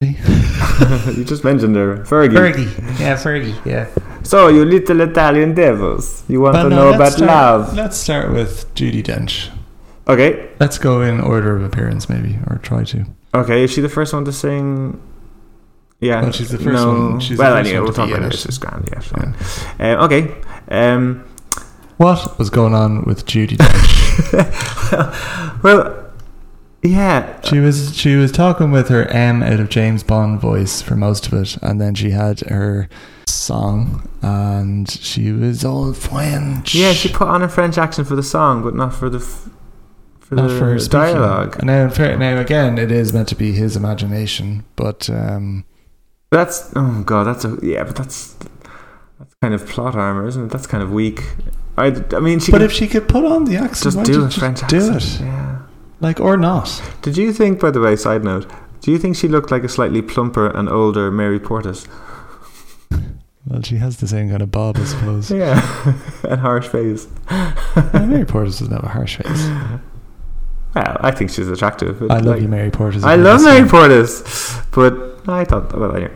[0.02, 2.36] you just mentioned her, Fergie.
[2.36, 3.00] Fergie.
[3.00, 3.66] Yeah, Fergie.
[3.66, 3.88] Yeah.
[4.22, 7.74] So, you little Italian devils, you want But to no, know about start, love?
[7.74, 9.50] Let's start with Judi Dench.
[10.08, 13.04] Okay, Let's go in order of appearance, maybe, or try to.
[13.34, 13.64] okay.
[13.64, 14.98] Is she the first one to sing?
[16.00, 16.22] Yeah.
[16.22, 17.10] Well, she's the first no.
[17.10, 18.32] one- she's the well, first anyway, one we'll talk about it.
[18.32, 18.88] It's just grand.
[18.90, 19.34] Yeah, fine.
[19.80, 20.34] Um, okay.
[20.68, 21.24] Um,
[21.98, 25.58] What was going on with Judi Dench?
[25.62, 26.04] well,
[26.82, 27.40] yeah.
[27.42, 31.26] she was she was talking with her M out of James Bond voice for most
[31.26, 32.88] of it, and then she had her
[33.26, 36.74] song, and she was all French.
[36.74, 39.48] Yeah, she put on a French accent for the song, but not for the f-
[40.28, 41.56] for not the for dialogue.
[41.58, 45.64] And now, now again, it is meant to be his imagination, but um,
[46.30, 48.34] That's oh god, that's a yeah, but that's
[49.18, 50.50] that's kind of plot armor, isn't it?
[50.50, 51.22] That's kind of weak.
[51.76, 54.30] I, I mean, she but if she could put on the accent, just do a
[54.30, 55.62] French do it, Yeah.
[56.00, 56.82] like or not.
[57.02, 59.68] Did you think, by the way, side note, do you think she looked like a
[59.68, 61.86] slightly plumper and older Mary Portas?
[63.46, 65.30] Well, she has the same kind of bob, I suppose.
[65.42, 65.94] Yeah,
[66.28, 67.06] and harsh face.
[67.30, 69.48] Mary Portas doesn't have a harsh face.
[70.74, 72.02] Well, I think she's attractive.
[72.02, 73.04] I love like- you, Mary Portas.
[73.04, 73.68] I love Mary.
[73.68, 76.14] Portas, but I thought well anyway.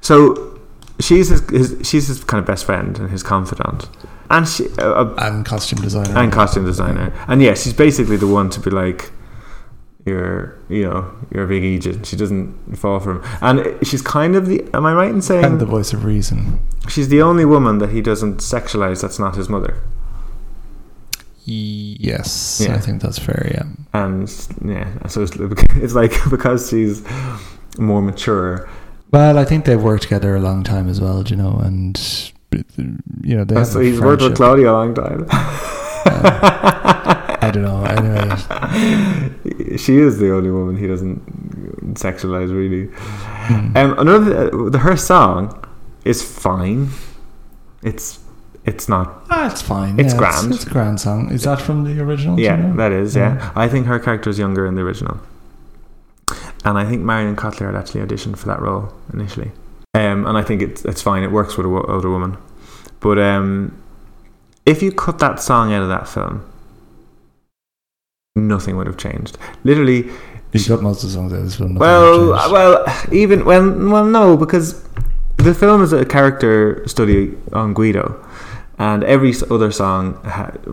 [0.00, 0.60] So
[1.00, 3.88] she's his, his she's his kind of best friend and his confidant,
[4.30, 8.28] and she uh, uh, and costume designer and costume designer, and yeah, she's basically the
[8.28, 9.10] one to be like.
[10.06, 12.04] You're, you know, you're a big agent.
[12.06, 14.62] She doesn't fall for him, and she's kind of the.
[14.74, 16.58] Am I right in saying and the voice of reason.
[16.90, 19.00] she's the only woman that he doesn't sexualize?
[19.00, 19.80] That's not his mother,
[21.46, 22.74] Yes, Yeah.
[22.74, 23.50] I think that's fair.
[23.54, 24.28] Yeah, and
[24.64, 25.32] yeah, so it's,
[25.76, 27.02] it's like because she's
[27.78, 28.68] more mature.
[29.12, 31.22] well, I think they've worked together a long time as well.
[31.26, 32.00] You know, and
[33.22, 34.36] you know they So he's worked with.
[34.36, 35.26] Claudia a long time.
[37.44, 37.84] I don't know.
[37.84, 42.88] Anyway, she is the only woman he doesn't sexualize really.
[42.94, 43.76] Hmm.
[43.76, 45.62] Um, another the, her song
[46.04, 46.88] is fine.
[47.82, 48.18] It's
[48.64, 49.24] it's not.
[49.30, 49.98] ah, it's fine.
[50.00, 50.46] It's yeah, grand.
[50.52, 51.30] It's, it's a grand song.
[51.30, 52.36] Is that from the original?
[52.36, 52.76] do you Yeah, know?
[52.76, 53.14] that is.
[53.14, 53.36] Yeah.
[53.36, 53.52] Yeah.
[53.54, 55.18] I think her character is younger in the original,
[56.64, 59.50] and I think Marion Cotillard had actually auditioned for that role initially.
[59.94, 61.22] Um, and I think it's it's fine.
[61.22, 62.36] It works with a wo- older woman,
[63.00, 63.76] but um,
[64.66, 66.44] if you cut that song out of that film,
[68.36, 69.38] nothing would have changed.
[69.64, 70.10] Literally,
[70.52, 71.74] You got most of the songs out of this film.
[71.76, 74.82] Well, well, even well, well, no, because
[75.36, 78.14] the film is a character study on Guido,
[78.78, 80.18] and every other song,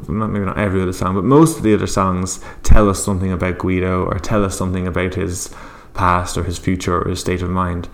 [0.08, 3.60] maybe not every other song, but most of the other songs tell us something about
[3.60, 5.54] Guido or tell us something about his
[5.94, 7.90] past or his future or his state of mind.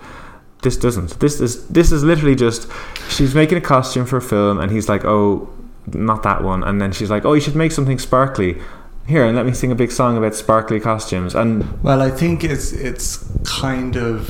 [0.62, 1.20] This doesn't.
[1.20, 2.68] This is this is literally just
[3.08, 5.48] she's making a costume for a film, and he's like, oh,
[5.86, 8.60] not that one, and then she's like, oh, you should make something sparkly.
[9.06, 12.44] Here and let me sing a big song about sparkly costumes, and Well, I think
[12.44, 14.28] it's it's kind of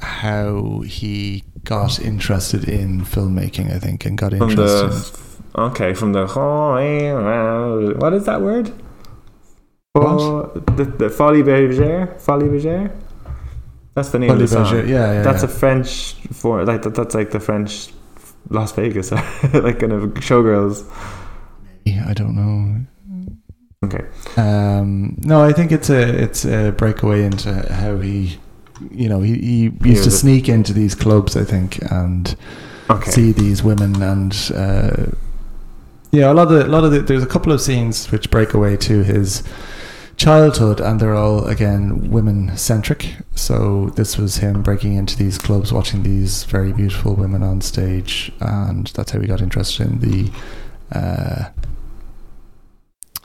[0.00, 3.74] how he got interested in filmmaking.
[3.74, 4.90] I think and got from interested.
[5.52, 6.26] the okay from the
[7.98, 8.72] what is that word?
[9.92, 10.06] What?
[10.06, 10.42] Oh,
[10.76, 12.90] the, the Folies Bergère, Folies Bergère.
[13.94, 14.66] That's the name Folie of the song.
[14.66, 15.48] Bergère, yeah, yeah, that's yeah.
[15.48, 17.92] a French for like that, that's like the French
[18.50, 19.10] Las Vegas,
[19.52, 20.84] like kind of showgirls.
[22.08, 22.86] I don't know.
[23.84, 24.04] Okay,
[24.36, 28.38] Um, no, I think it's a it's a breakaway into how he,
[28.90, 32.36] you know, he, he used to sneak into these clubs, I think, and
[32.90, 33.10] okay.
[33.10, 35.06] see these women, and uh,
[36.10, 38.30] yeah, a lot of the, a lot of the, there's a couple of scenes which
[38.30, 39.42] break away to his
[40.16, 43.16] childhood, and they're all again women centric.
[43.34, 48.32] So this was him breaking into these clubs, watching these very beautiful women on stage,
[48.40, 50.30] and that's how he got interested in the.
[50.92, 51.50] Uh,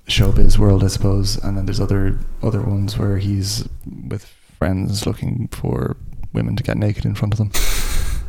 [0.07, 3.69] showbiz world, I suppose, and then there's other other ones where he's
[4.09, 5.97] with friends looking for
[6.33, 7.51] women to get naked in front of them.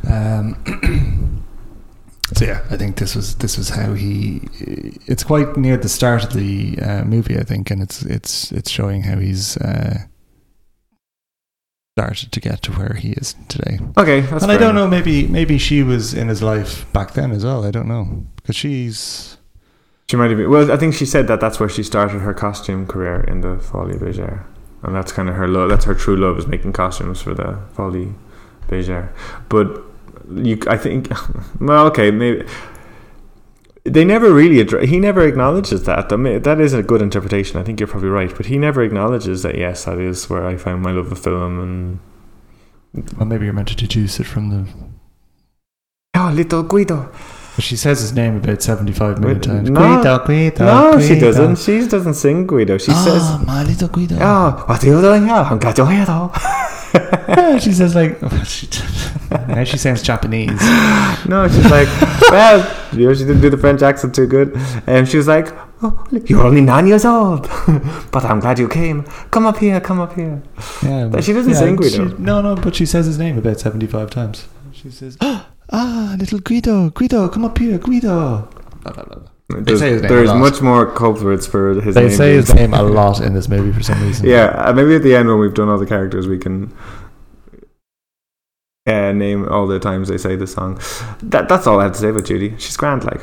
[0.05, 1.45] Um,
[2.33, 4.41] so yeah, I think this was this was how he.
[5.07, 8.69] It's quite near the start of the uh, movie, I think, and it's it's it's
[8.69, 9.99] showing how he's uh,
[11.95, 13.79] started to get to where he is today.
[13.97, 17.31] Okay, that's and I don't know, maybe maybe she was in his life back then
[17.31, 17.63] as well.
[17.63, 19.37] I don't know because she's
[20.09, 20.49] She might have been.
[20.49, 23.57] Well, I think she said that that's where she started her costume career in the
[23.59, 24.43] Folies Bergère,
[24.83, 25.69] and that's kind of her love.
[25.69, 28.13] That's her true love is making costumes for the Folies
[28.67, 29.09] Bergère.
[29.49, 29.81] But
[30.31, 31.09] you, I think,
[31.59, 32.45] well, okay, maybe
[33.85, 34.63] they never really.
[34.63, 36.11] Addre- he never acknowledges that.
[36.13, 37.59] I mean, that is a good interpretation.
[37.59, 39.57] I think you're probably right, but he never acknowledges that.
[39.57, 41.99] Yes, that is where I found my love of film and.
[43.17, 44.67] well, maybe you're meant to deduce it from the
[46.15, 47.11] Oh, little Guido.
[47.55, 49.69] But she says his name about 75 million times.
[49.69, 49.79] no.
[49.79, 50.65] Guido, Guido.
[50.65, 51.57] no, she doesn't.
[51.59, 52.77] She doesn't sing Guido.
[52.77, 54.17] She oh, says, my little Guido.
[54.19, 55.35] "Oh, what are you doing here?
[55.35, 56.31] I'm glad you're here, though."
[56.93, 58.67] Yeah, she says like she,
[59.31, 60.49] now she sounds Japanese.
[61.27, 61.87] no, she's like,
[62.29, 62.59] well,
[62.93, 64.55] you know, she didn't do the French accent too good.
[64.85, 65.47] And she was like,
[65.81, 67.43] oh, you're only nine years old,
[68.11, 69.03] but I'm glad you came.
[69.31, 70.41] Come up here, come up here.
[70.83, 72.09] Yeah, But she doesn't sing Guido.
[72.09, 74.47] she- no, no, but she says his name about seventy-five times.
[74.71, 78.47] She says, oh, "Ah, little Guido, Guido, come up here, Guido."
[79.49, 80.39] There's, say his name there's a lot.
[80.39, 82.17] much more culprits for his They name.
[82.17, 84.25] say his name a lot in this movie for some reason.
[84.27, 86.73] Yeah, uh, maybe at the end when we've done all the characters, we can
[88.87, 90.79] uh, name all the times they say the song.
[91.21, 92.59] That that's all I have to say about Judi.
[92.59, 93.21] She's grand, like.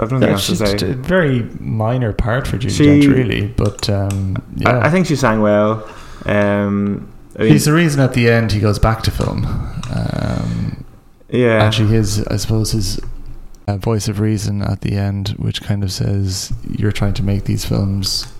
[0.00, 0.72] I've nothing Yeah, else to she's say.
[0.76, 3.46] just a very minor part for Judi She- Dench, really.
[3.46, 5.88] But um, yeah, I, I think she sang well.
[6.26, 9.44] Um, I mean, he's the reason at the end he goes back to film.
[9.94, 10.84] Um,
[11.28, 13.00] yeah, Actually, his I suppose his
[13.66, 17.44] uh, voice of reason at the end, which kind of says you're trying to make
[17.44, 18.32] these films,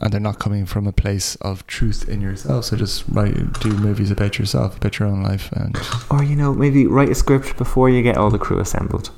[0.00, 2.64] and they're not coming from a place of truth in yourself.
[2.66, 5.76] So just write, do movies about yourself, about your own life, and
[6.10, 9.10] or you know, maybe write a script before you get all the crew assembled.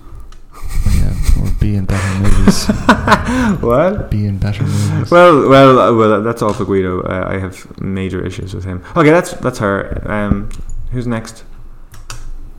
[0.96, 2.66] Yeah, or be in better movies.
[3.60, 4.10] what?
[4.10, 5.10] Be in better movies.
[5.10, 6.22] Well, well, uh, well.
[6.22, 7.02] That's all for Guido.
[7.02, 8.82] Uh, I have major issues with him.
[8.96, 10.02] Okay, that's that's her.
[10.04, 10.48] Um,
[10.92, 11.44] who's next?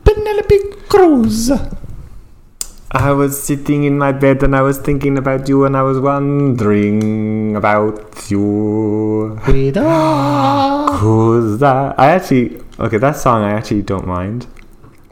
[0.04, 1.50] Penelope Cruz.
[2.92, 5.98] I was sitting in my bed and I was thinking about you and I was
[5.98, 9.38] wondering about you.
[9.44, 9.82] Guido.
[10.96, 11.98] Who's that?
[11.98, 12.96] I actually okay.
[12.96, 14.46] That song I actually don't mind.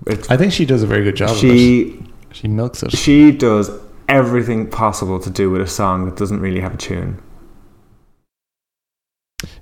[0.07, 1.31] It's, I think she does a very good job.
[1.31, 1.41] of it.
[1.41, 2.03] she
[2.35, 2.91] she milks it.
[2.93, 3.71] she does
[4.09, 7.23] everything possible to do with a song that doesn't really have a tune.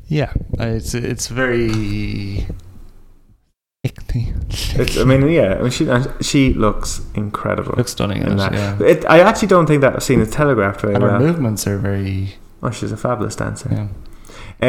[0.08, 2.46] Yeah, it's it's very.
[3.85, 5.88] It's, I mean, yeah, I mean, she
[6.20, 7.74] she looks incredible.
[7.76, 8.52] looks stunning in in that.
[8.52, 8.78] yeah.
[8.82, 11.20] It, I actually don't think that scene is telegraphed very And her well.
[11.20, 12.35] movements are very.
[12.62, 13.68] Oh, she's a fabulous dancer.
[13.72, 13.88] Yeah.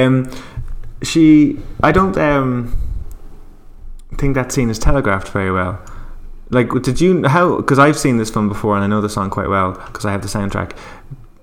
[0.05, 0.31] Um,
[1.03, 2.75] she, I don't um
[4.17, 5.79] think that scene is telegraphed very well.
[6.53, 7.57] Like, did you how?
[7.57, 10.11] Because I've seen this film before and I know the song quite well because I
[10.11, 10.77] have the soundtrack.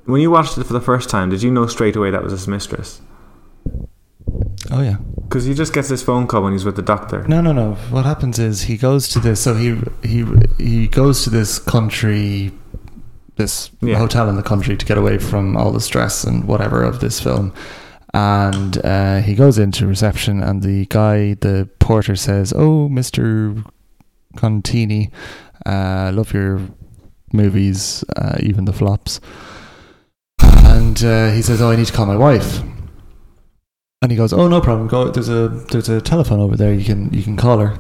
[0.07, 2.33] When you watched it for the first time, did you know straight away that was
[2.33, 3.01] his mistress?
[4.71, 4.97] Oh yeah.
[5.23, 7.27] Because he just gets this phone call when he's with the doctor.
[7.29, 7.75] No, no, no.
[7.91, 9.41] What happens is he goes to this.
[9.41, 10.25] So he he
[10.59, 12.53] he goes to this country,
[13.37, 13.99] this Yeah.
[13.99, 17.21] hotel in the country to get away from all the stress and whatever of this
[17.21, 17.53] film.
[18.13, 23.55] And uh, he goes into reception, and the guy, the porter, says, "Oh, Mister
[24.37, 25.11] Contini,
[25.67, 26.61] uh, love your
[27.33, 29.21] movies, uh, even the flops."
[30.39, 32.63] And uh, he says, "Oh, I need to call my wife."
[34.03, 34.89] And he goes, "Oh, no problem.
[34.89, 35.11] Go.
[35.11, 36.73] There's a there's a telephone over there.
[36.73, 37.79] You can you can call her."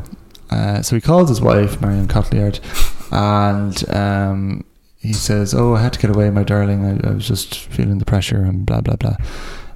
[0.50, 2.58] Uh, so he calls his wife, Marion Cotillard,
[3.12, 4.64] and um,
[4.96, 6.84] he says, "Oh, I had to get away, my darling.
[6.84, 9.16] I, I was just feeling the pressure and blah blah blah."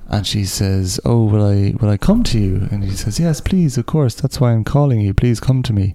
[0.08, 3.40] And she says, "Oh, will I will I come to you?" And he says, "Yes,
[3.40, 4.14] please, of course.
[4.14, 5.14] That's why I'm calling you.
[5.14, 5.94] Please come to me."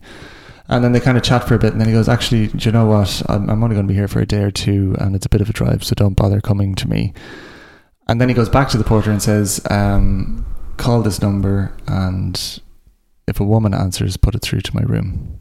[0.70, 2.66] And then they kind of chat for a bit, and then he goes, "Actually, do
[2.66, 3.24] you know what?
[3.28, 5.30] I'm, I'm only going to be here for a day or two, and it's a
[5.30, 7.14] bit of a drive, so don't bother coming to me."
[8.08, 10.46] And then he goes back to the porter and says, um,
[10.78, 12.60] "Call this number, and
[13.28, 15.40] if a woman answers, put it through to my room."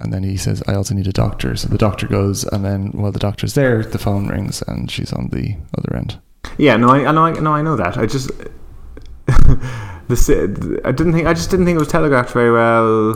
[0.00, 2.90] And then he says, "I also need a doctor." So the doctor goes, and then
[2.92, 6.18] while the doctor's there, the phone rings, and she's on the other end.
[6.58, 7.96] Yeah, no, I, know, I no, I know that.
[7.96, 8.28] I just
[9.26, 13.14] the I didn't think I just didn't think it was telegraphed very well.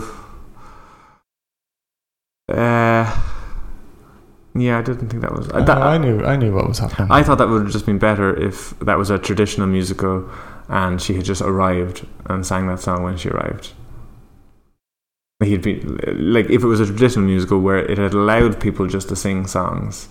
[2.49, 3.23] Uh,
[4.55, 5.49] yeah, I didn't think that was.
[5.51, 7.11] I, that, I knew, I knew what was happening.
[7.11, 10.29] I thought that would have just been better if that was a traditional musical
[10.69, 13.73] and she had just arrived and sang that song when she arrived.
[15.43, 19.09] He'd be like if it was a traditional musical where it had allowed people just
[19.11, 20.09] to sing songs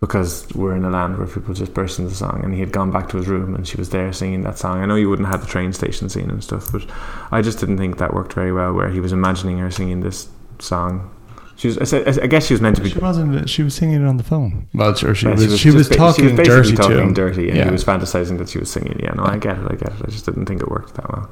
[0.00, 2.90] because we're in a land where people just burst into song and he had gone
[2.90, 4.82] back to his room and she was there singing that song.
[4.82, 6.84] I know you wouldn't have the train station scene and stuff, but
[7.30, 10.28] I just didn't think that worked very well where he was imagining her singing this
[10.58, 11.13] song.
[11.56, 13.48] She was, I, said, I guess she was meant to be she wasn't.
[13.48, 14.68] She was singing it on the phone.
[14.74, 15.58] Well, or she yeah, was.
[15.58, 17.14] She was, just ba- talking basically dirty talking to him.
[17.14, 17.64] dirty, and Yeah.
[17.66, 18.98] he was fantasizing that she was singing.
[19.00, 19.64] Yeah, no, I get it.
[19.70, 20.02] I get it.
[20.04, 21.30] I just didn't think it worked that well.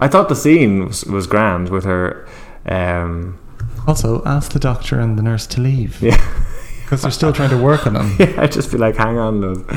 [0.00, 2.28] I thought the scene was, was grand with her.
[2.66, 3.38] Um,
[3.86, 6.02] Also, ask the doctor and the nurse to leave.
[6.02, 6.16] Yeah.
[6.84, 8.16] because they're still trying to work on him.
[8.18, 9.70] yeah, I just feel like, hang on, love.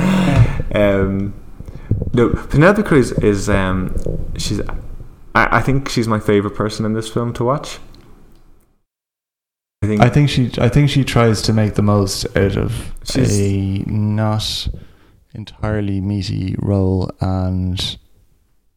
[0.73, 1.33] Um,
[2.13, 3.49] no, Penelope Cruz is.
[3.49, 3.93] Um,
[4.37, 4.59] she's.
[5.33, 7.79] I, I think she's my favorite person in this film to watch.
[9.83, 10.01] I think.
[10.01, 10.51] I think she.
[10.59, 14.67] I think she tries to make the most out of a not
[15.33, 17.97] entirely meaty role, and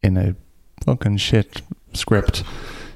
[0.01, 0.35] in a
[0.83, 1.61] fucking shit
[1.93, 2.43] script,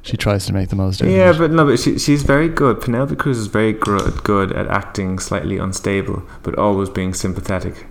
[0.01, 1.41] she tries to make the most out Yeah, of it.
[1.41, 2.81] Yeah, but no, but she, she's very good.
[2.81, 7.85] Penelope Cruz is very gr- good at acting slightly unstable, but always being sympathetic.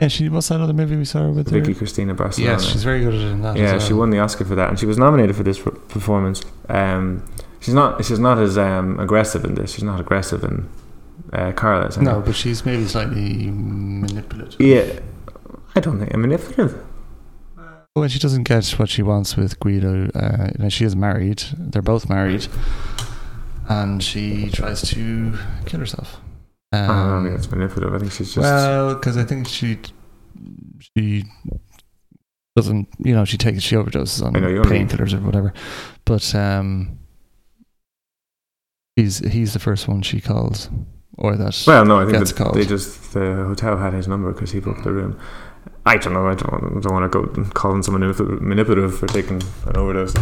[0.00, 0.28] Yeah, she.
[0.28, 1.50] What's that other movie we saw her with?
[1.50, 1.60] her?
[1.60, 2.54] Vicky Cristina Barcelona.
[2.54, 3.56] Yes, she's very good at it that.
[3.56, 5.70] yeah, as she won the Oscar for that, and she was nominated for this per-
[5.70, 6.42] performance.
[6.68, 7.24] Um,
[7.64, 9.72] she's not she's not as um, aggressive in this.
[9.72, 10.68] She's not aggressive in
[11.32, 11.90] uh, Carla.
[12.00, 14.60] No, but she's maybe slightly manipulative.
[14.60, 15.00] Yeah,
[15.74, 16.84] I don't think I'm manipulative.
[17.94, 21.44] When she doesn't get what she wants with Guido, uh, you know, she is married.
[21.56, 22.48] They're both married,
[23.68, 26.20] and she tries to kill herself.
[26.72, 27.94] Um, I don't think it's manipulative.
[27.94, 29.78] I think she's just well, because I think she
[30.96, 31.24] she
[32.56, 35.52] doesn't, you know, she takes she overdoses on I know, you only- painkillers or whatever.
[36.04, 36.98] But um,
[38.96, 40.70] he's he's the first one she calls,
[41.16, 41.62] or that.
[41.66, 41.84] well.
[41.84, 42.56] No, I think gets that called.
[42.56, 45.18] they just the hotel had his number because he booked the room.
[45.86, 46.26] I don't know.
[46.26, 50.14] I don't, don't want to go and calling someone manip- manipulative for taking an overdose.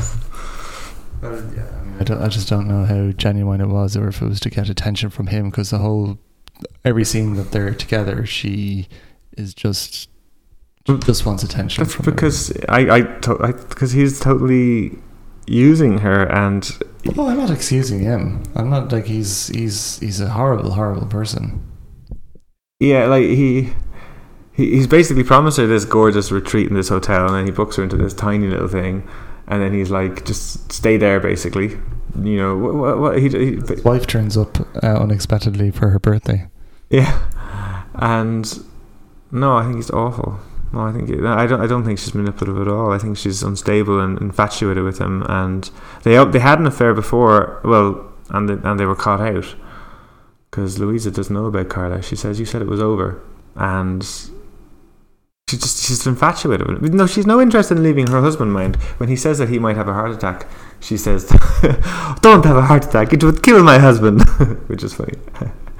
[1.23, 4.23] yeah, I, mean, I, don't, I just don't know how genuine it was, or if
[4.23, 6.19] it was to get attention from him, because the whole
[6.85, 8.89] every scene that they're together, she
[9.37, 10.09] is just
[10.87, 11.85] she just wants attention.
[11.85, 12.15] That's from him.
[12.15, 13.03] because I I
[13.53, 14.99] because he's totally
[15.47, 16.71] using her and
[17.17, 18.43] Oh, I'm not excusing him.
[18.55, 21.61] I'm not like he's he's he's a horrible, horrible person.
[22.79, 23.73] Yeah, like he,
[24.53, 27.77] he he's basically promised her this gorgeous retreat in this hotel, and then he books
[27.77, 29.09] her into this tiny little thing,
[29.47, 31.77] and then he's like, just stay there, basically.
[32.21, 32.75] You know what?
[32.75, 36.47] What, what he, he His wife turns up uh, unexpectedly for her birthday.
[36.91, 38.65] yeah, and
[39.31, 40.39] no, I think he's awful.
[40.73, 41.61] No, I think I don't.
[41.61, 42.93] I don't think she's manipulative at all.
[42.93, 45.71] I think she's unstable and infatuated with him, and
[46.03, 47.61] they they had an affair before.
[47.63, 49.55] Well, and they, and they were caught out
[50.51, 52.03] because Louisa doesn't know about Carla.
[52.03, 53.23] She says you said it was over,
[53.55, 54.03] and
[55.49, 56.97] she just she's infatuated with him.
[56.97, 58.53] No, she's no interest in leaving her husband.
[58.53, 60.47] Mind when he says that he might have a heart attack,
[60.81, 61.27] she says,
[62.23, 63.13] "Don't have a heart attack.
[63.13, 64.23] It would kill my husband,"
[64.69, 65.19] which is funny.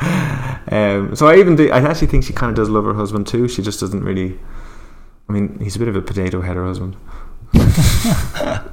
[0.71, 3.27] um, so I even do, I actually think she kind of does love her husband
[3.27, 3.49] too.
[3.49, 4.39] She just doesn't really.
[5.29, 6.97] I mean, he's a bit of a potato head, her husband.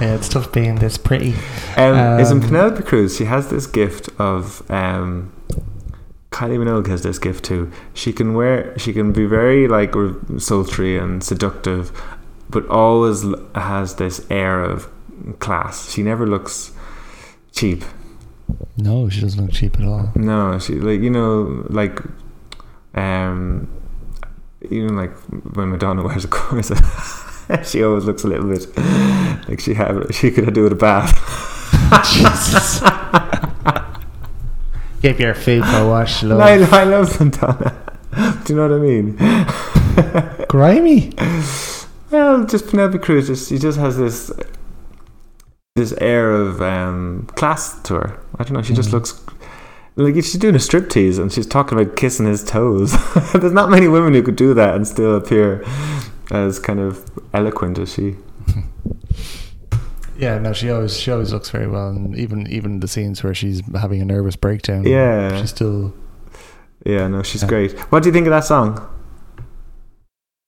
[0.00, 1.34] Yeah, it's tough being this pretty.
[1.76, 3.16] Um, is in Um, Penelope Cruz.
[3.16, 4.68] She has this gift of.
[4.70, 5.32] Um,
[6.30, 7.70] Kylie Minogue has this gift too.
[7.92, 8.76] She can wear.
[8.78, 9.94] She can be very like
[10.38, 11.92] sultry and seductive,
[12.48, 14.88] but always l- has this air of
[15.40, 15.92] class.
[15.92, 16.72] She never looks
[17.52, 17.84] cheap.
[18.78, 20.10] No, she doesn't look cheap at all.
[20.16, 22.00] No, she like you know like,
[22.94, 23.68] um,
[24.70, 25.12] even like
[25.56, 26.78] when Madonna wears a corset,
[27.66, 28.66] she always looks a little bit
[29.48, 31.12] like she have she could do with a bath.
[32.12, 32.80] Jesus.
[35.02, 36.40] Give your feet a wash, love.
[36.40, 37.74] I, I love Madonna.
[38.44, 40.46] Do you know what I mean?
[40.48, 41.12] Grimy.
[42.10, 43.26] Well, just Penelope Cruz.
[43.26, 44.30] Just she just has this
[45.74, 48.20] this air of um, class to her.
[48.38, 48.62] I don't know.
[48.62, 48.92] She just Mm.
[48.92, 49.12] looks
[49.96, 52.92] like if she's doing a striptease and she's talking about kissing his toes.
[53.32, 55.64] There's not many women who could do that and still appear
[56.30, 58.16] as kind of eloquent as she.
[60.18, 63.34] Yeah, no, she always she always looks very well, and even even the scenes where
[63.34, 64.84] she's having a nervous breakdown.
[64.86, 65.40] Yeah.
[65.40, 65.92] she's still
[66.84, 67.48] Yeah, no, she's Yeah.
[67.48, 67.72] great.
[67.90, 68.88] What do you think of that song?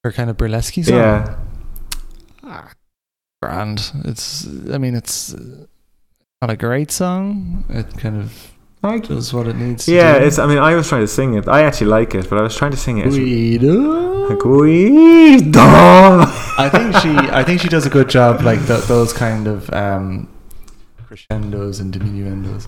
[0.03, 0.93] her kind of burlesque song.
[0.95, 1.35] Yeah,
[2.43, 2.71] Ah,
[3.41, 3.91] grand.
[4.05, 5.33] It's I mean it's
[6.41, 7.65] not a great song.
[7.69, 8.51] It kind of
[8.85, 9.87] like does what it needs.
[9.87, 10.19] yeah.
[10.19, 10.25] do.
[10.25, 10.39] It's.
[10.39, 11.47] I mean, I was trying to sing it.
[11.47, 13.07] I actually like it, but I was trying to sing it.
[13.07, 14.29] as- Guido.
[14.29, 15.59] Like, Guido.
[16.57, 19.71] I think she I think she does a good job like th- those kind of
[19.73, 20.27] um,
[21.05, 22.67] crescendos and diminuendos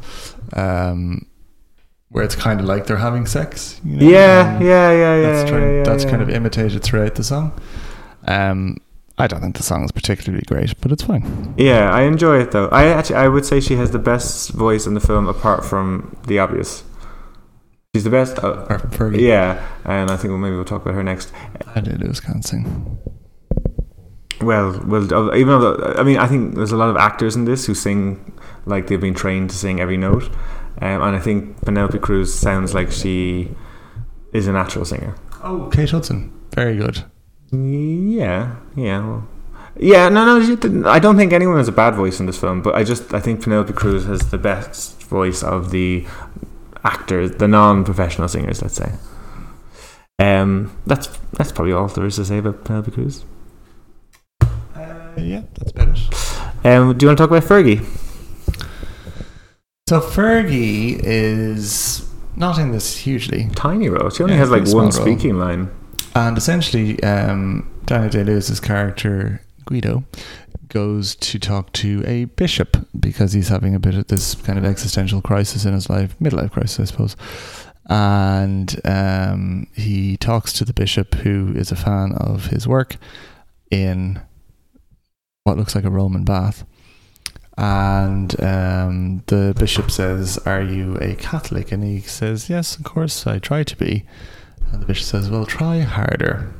[0.54, 1.26] um,
[2.10, 4.10] where it's kind of like they're having sex you know?
[4.10, 5.22] Yeah, yeah, yeah, yeah.
[5.22, 6.10] that's, trying, yeah, yeah, that's yeah.
[6.10, 7.52] kind of imitated throughout the song
[8.28, 8.78] um,
[9.18, 12.52] I don't think the song is particularly great but it's fine Yeah, I enjoy it
[12.52, 12.68] though.
[12.70, 16.16] I actually, I would say she has the best voice in the film, apart from
[16.28, 16.84] the obvious.
[17.96, 18.38] She's the best.
[18.44, 21.32] Uh, Apart from Fergie yeah, and I think well, maybe we'll talk about her next.
[21.76, 23.00] I do lose can't sing
[24.42, 27.46] Well, well, uh, even though I mean, I think there's a lot of actors in
[27.46, 30.26] this who sing like they've been trained to sing every note,
[30.82, 33.50] um, and I think Penelope Cruz sounds like she
[34.32, 35.16] is a natural singer.
[35.44, 37.04] oh Kate Hudson very good
[37.52, 39.28] Yeah, yeah, well,
[39.80, 40.10] yeah.
[40.10, 40.90] No, no.
[40.90, 43.20] I don't think anyone has a bad voice in this film, but I just I
[43.20, 46.06] think Penelope Cruz has the best voice of the
[46.84, 48.62] actors, the non-professional singers.
[48.62, 48.92] Let's say.
[50.20, 53.24] Um, that's that's probably all there is to say about Penelope Cruz.
[54.42, 57.86] uh, yeah that's about it Um, do you want to talk about Fergie?
[59.88, 64.10] so Fergie is not in this hugely Tiny role.
[64.10, 64.92] She only Yeah, has like one small role.
[64.92, 65.70] speaking line.
[66.18, 70.04] And essentially, um, Daniel Day Lewis's character Guido
[70.68, 74.66] goes to talk to a bishop because he's having a bit of this kind of
[74.66, 77.16] existential crisis in his life, midlife crisis, I suppose.
[77.88, 82.98] and um, he talks to the bishop, who is a fan of his work,
[83.70, 84.20] in
[85.44, 86.66] what looks like a Roman bath.
[87.60, 91.72] And um, the bishop says, Are you a Catholic?
[91.72, 94.04] And he says, Yes, of course, I try to be.
[94.72, 96.52] And the bishop says, Well, try harder.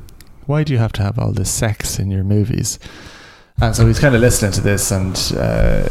[0.46, 2.78] Why do you have to have all this sex in your movies?
[3.60, 5.88] And so he's kind of listening to this, and uh,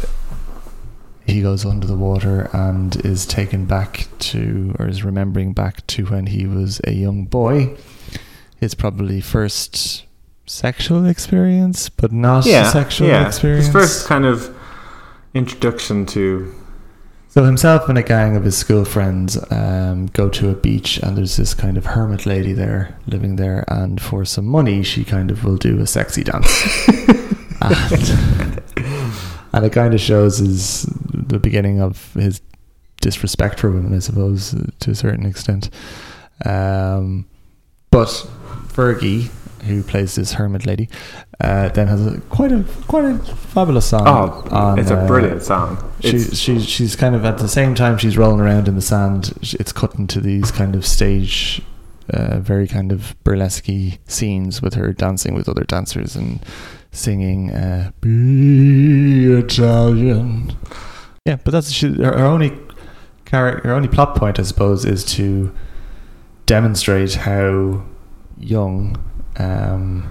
[1.26, 6.06] he goes under the water and is taken back to, or is remembering back to
[6.06, 7.76] when he was a young boy.
[8.56, 10.06] His probably first
[10.46, 13.26] sexual experience, but not a sexual yeah.
[13.26, 13.66] experience.
[13.66, 14.56] His first kind of
[15.34, 16.54] introduction to
[17.30, 21.16] So himself and a gang of his school friends um, go to a beach, and
[21.16, 25.30] there's this kind of hermit lady there living there, and for some money, she kind
[25.30, 26.88] of will do a sexy dance,
[27.60, 28.62] and,
[29.52, 32.40] and it kind of shows his the beginning of his
[33.02, 35.68] disrespect for women, I suppose, to a certain extent.
[36.46, 37.26] Um,
[37.90, 38.08] but
[38.68, 39.28] Fergie,
[39.62, 40.88] who plays this hermit lady,
[41.40, 44.06] uh, then has a, quite a quite a fabulous song.
[44.06, 45.78] Oh, on, it's a uh, brilliant song.
[46.00, 49.32] she, she, she's kind of at the same time she's rolling around in the sand.
[49.42, 51.62] It's cut into these kind of stage,
[52.10, 53.68] uh, very kind of burlesque
[54.06, 56.40] scenes with her dancing with other dancers and
[56.92, 60.56] singing uh, "Be Italian."
[61.24, 62.52] Yeah, but that's she, her, her only
[63.24, 63.68] character.
[63.68, 65.52] Her only plot point, I suppose, is to
[66.46, 67.84] demonstrate how
[68.38, 68.96] young.
[69.38, 70.10] Um,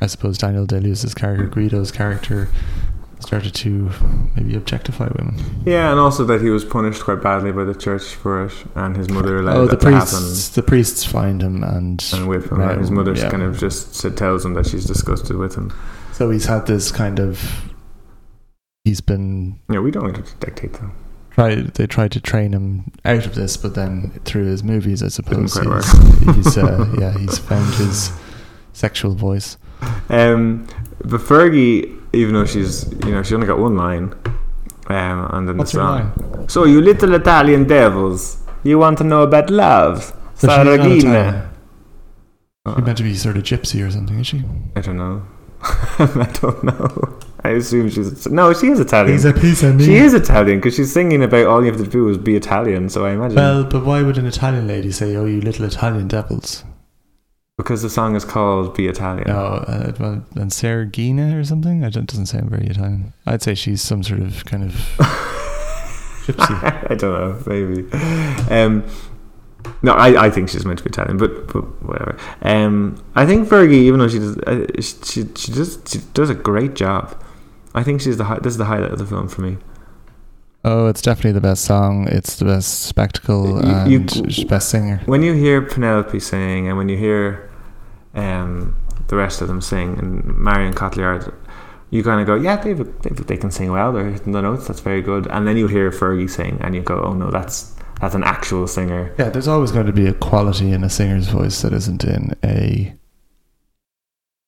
[0.00, 2.48] I suppose Daniel Day Lewis's character, Guido's character,
[3.20, 3.90] started to
[4.34, 5.62] maybe objectify women.
[5.66, 8.96] yeah, and also that he was punished quite badly by the church for it, and
[8.96, 10.08] his mother allowed oh, the that to happen.
[10.08, 10.48] priests!
[10.50, 12.58] The priests find him, and, And whip him.
[12.60, 13.30] Right, his mother yeah.
[13.30, 15.72] kind of just said, tells him that she's disgusted with him.
[16.12, 17.66] so he's had this kind of.
[18.84, 20.94] He's been Yeah, we don't need to dictate them.
[21.32, 21.74] tried.
[21.74, 25.54] They tried to train him out of this, but then through his movies, I suppose
[25.54, 28.10] he's, he's uh, yeah he's found his
[28.72, 29.56] sexual voice.
[30.08, 30.66] Um,
[31.04, 34.12] but Fergie, even though she's, you know, she only got one line,
[34.88, 36.32] um, and then What's the her song.
[36.36, 36.48] line?
[36.48, 40.04] So you little Italian devils, you want to know about love?
[40.34, 40.98] So she's not Saragina.
[40.98, 41.46] Italian.
[42.66, 44.42] Uh, She's meant to be sort of gypsy or something, is she?
[44.76, 45.22] I don't know.
[45.62, 47.18] I don't know.
[47.42, 48.52] I assume she's no.
[48.52, 49.12] She is Italian.
[49.12, 49.84] He's a piece of meat.
[49.86, 52.88] she is Italian because she's singing about all you have to do is be Italian.
[52.90, 56.06] So I imagine Well, but why would an Italian lady say, "Oh, you little Italian
[56.08, 56.64] devils"?
[57.62, 61.84] Because the song is called "Be Italian." Oh, uh, and Sergina or something.
[61.84, 63.12] I don't, doesn't sound very Italian.
[63.26, 64.72] I'd say she's some sort of kind of
[66.26, 66.90] gypsy.
[66.90, 67.90] I don't know, maybe.
[68.50, 68.84] Um,
[69.82, 72.16] no, I, I think she's meant to be Italian, but, but whatever.
[72.42, 76.34] Um, I think Fergie, even though she does, uh, she she does she does a
[76.34, 77.20] great job.
[77.74, 79.58] I think she's the hi- this is the highlight of the film for me.
[80.64, 82.06] Oh, it's definitely the best song.
[82.08, 85.00] It's the best spectacle You- and you- best singer.
[85.06, 87.49] When you hear Penelope sing, and when you hear
[88.14, 88.76] um,
[89.08, 91.32] the rest of them sing, and Marion Cotillard,
[91.90, 93.92] you kind of go, yeah, they they can sing well.
[93.92, 94.68] They're hitting the notes.
[94.68, 95.26] That's very good.
[95.28, 98.66] And then you hear Fergie sing, and you go, oh no, that's that's an actual
[98.66, 99.14] singer.
[99.18, 102.34] Yeah, there's always going to be a quality in a singer's voice that isn't in
[102.44, 102.94] a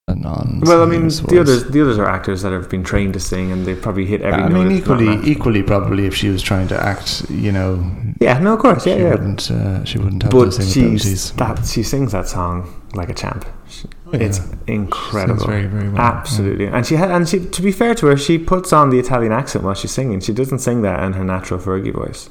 [0.09, 0.61] a non.
[0.64, 3.53] Well, I mean, the others the others are actors that have been trained to sing,
[3.53, 4.42] and they've probably hit every.
[4.42, 7.88] I mean, It's equally, equally, probably if she was trying to act, you know,
[8.20, 9.11] Yeah, no, of course, yeah, she yeah.
[9.11, 9.50] wouldn't.
[9.50, 11.32] Uh, she wouldn't have But those singing she's abilities.
[11.64, 13.44] that she sings that song like a champ.
[13.68, 14.24] She- Oh, yeah.
[14.26, 15.46] It's incredible.
[15.46, 16.03] very, very well.
[16.03, 18.98] Absolutely, and she had, and she, to be fair to her, she puts on the
[18.98, 20.20] Italian accent while she's singing.
[20.20, 22.28] She doesn't sing that in her natural Fergie voice.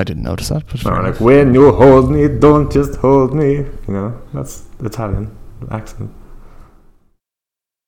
[0.00, 3.50] I didn't notice that, but Or like when you hold me, don't just hold me.
[3.86, 5.36] You know, that's Italian
[5.70, 6.10] accent.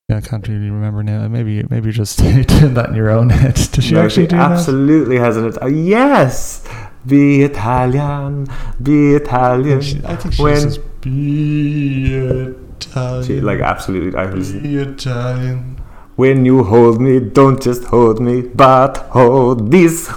[0.09, 1.27] Yeah, I can't really remember now.
[1.29, 3.55] Maybe, maybe you're just doing that in your own head.
[3.73, 4.53] Does she No, actually do that?
[4.53, 6.67] absolutely has an It- yes,
[7.07, 8.47] be Italian,
[8.83, 9.81] be Italian.
[9.81, 12.45] She- I think she When- says, "Be
[12.79, 14.53] Italian." She, like absolutely, I was.
[14.53, 15.79] be Italian.
[16.17, 20.11] When you hold me, don't just hold me, but hold this.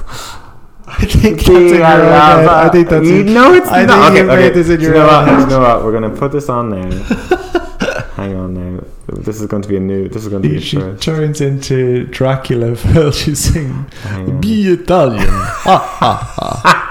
[1.00, 2.48] I think that's in your head.
[2.48, 3.08] I think that's.
[3.08, 4.14] You know it's I not.
[4.14, 4.54] think Okay, you okay.
[4.56, 5.40] this in your you know what?
[5.40, 5.84] You know what?
[5.84, 6.90] We're gonna put this on now.
[8.16, 8.84] Hang on now.
[9.08, 10.08] This is going to be a new.
[10.08, 13.86] This is going to be She, a turns into Dracula while she's singing.
[14.40, 15.28] Be Italian.
[15.28, 16.82] ha ha ha.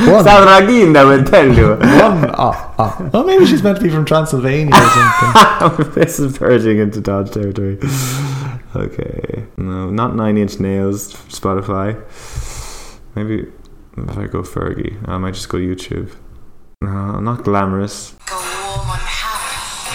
[0.00, 1.68] One, Savragina will tell you.
[1.70, 3.10] one, ah, ah.
[3.14, 5.92] Oh, maybe she's meant to be from Transylvania or something.
[5.94, 7.78] this is verging into Dodge territory.
[8.74, 9.44] Okay.
[9.58, 11.94] No, not Nine Inch Nails, Spotify.
[13.14, 13.46] Maybe
[13.96, 16.10] if I go Fergie, I might just go YouTube.
[16.80, 18.14] No, not glamorous.
[18.30, 19.94] a woman happy.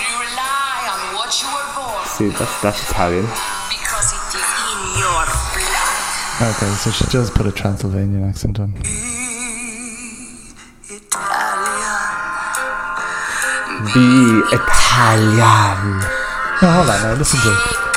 [0.00, 3.26] You rely on what you were born See, that's that's Italian.
[3.26, 6.54] because it is in your blood.
[6.54, 8.72] Okay, so she does put a Transylvanian accent on.
[13.94, 16.00] Be Italian.
[16.62, 17.89] No, hold on now, listen to it.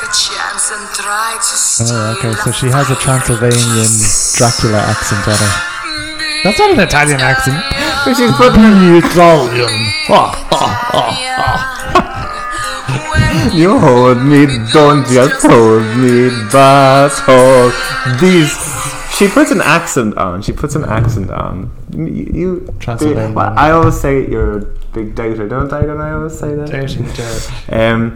[1.35, 3.89] Oh, okay, so she has a Transylvanian
[4.37, 5.53] Dracula accent on her.
[6.43, 7.57] That's not an Italian accent.
[8.05, 8.61] She's putting
[9.01, 9.73] Italian.
[13.53, 17.73] You hold me, don't just hold me, but hold
[18.19, 18.51] these.
[19.15, 20.41] She puts an accent on.
[20.41, 21.69] She puts an accent on.
[21.91, 23.35] You, you Transylvanian.
[23.35, 25.81] Well, I always say you're a big doubter, don't I?
[25.81, 26.69] Don't I always say that?
[26.69, 27.51] Dirty dirt.
[27.69, 28.15] Um,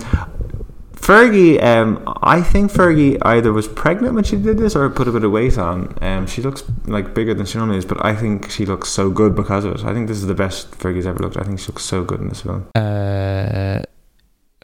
[1.08, 5.12] Fergie, um, I think Fergie either was pregnant when she did this or put a
[5.14, 5.98] bit of weight on.
[6.02, 9.10] Um, she looks like bigger than she normally is, but I think she looks so
[9.10, 9.86] good because of it.
[9.86, 11.38] I think this is the best Fergie's ever looked.
[11.38, 12.68] I think she looks so good in this film.
[12.76, 13.80] Uh,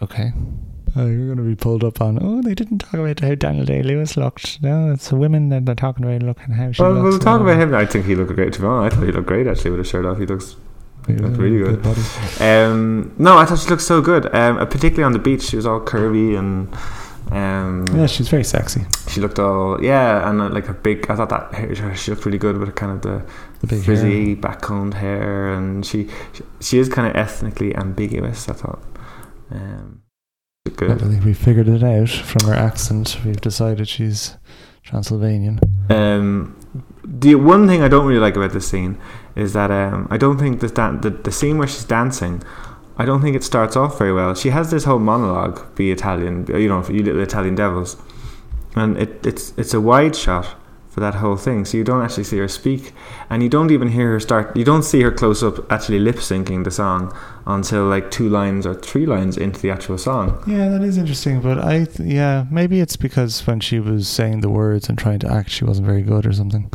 [0.02, 0.34] okay.
[0.98, 2.20] Oh, you're going to be pulled up on.
[2.22, 4.62] Oh, they didn't talk about how Daniel Day Lewis looked.
[4.62, 7.04] No, it's the women that they're talking about looking how she Well, looks.
[7.04, 7.74] we'll talk about him.
[7.74, 8.52] I think he looked great.
[8.54, 10.20] To be honest, I thought he looked great actually with his shirt off.
[10.20, 10.56] He looks
[11.08, 11.82] Yeah, looked really good.
[11.84, 12.02] body.
[12.40, 14.34] Um, no, I thought she looked so good.
[14.34, 16.74] Um, uh, particularly on the beach, she was all curvy and
[17.32, 18.86] um, Yeah, she's very sexy.
[19.10, 21.10] she looked all yeah, and uh, like her big.
[21.10, 23.26] I thought that hair, she looked really good with kind of the
[23.62, 24.36] The big frizzy hair.
[24.38, 28.48] backcombed hair, and she she, she is kind of ethnically ambiguous.
[28.50, 28.82] I thought.
[29.52, 30.02] Um,
[30.66, 31.00] I good.
[31.02, 33.18] think we figured it out from her accent.
[33.26, 34.38] We've decided she's
[34.84, 35.60] Transylvanian.
[35.90, 36.56] Um,
[37.04, 38.98] the one thing I don't really like about this scene
[39.36, 42.44] is that um, I don't think dan- the the scene where she's dancing.
[42.96, 44.36] I don't think it starts off very well.
[44.36, 47.98] She has this whole monologue, "Be Italian," you know, for you little Italian devils,
[48.76, 50.56] and it, it's it's a wide shot
[50.94, 51.66] for that whole thing.
[51.66, 52.94] So you don't actually see her speak,
[53.32, 54.56] and you don't even hear her start.
[54.56, 57.12] You don't see her close up actually lip syncing the song
[57.48, 60.44] until like two lines or three lines into the actual song.
[60.46, 61.42] Yeah, that is interesting.
[61.42, 65.18] But I, th- yeah, maybe it's because when she was saying the words and trying
[65.20, 66.70] to act, she wasn't very good or something.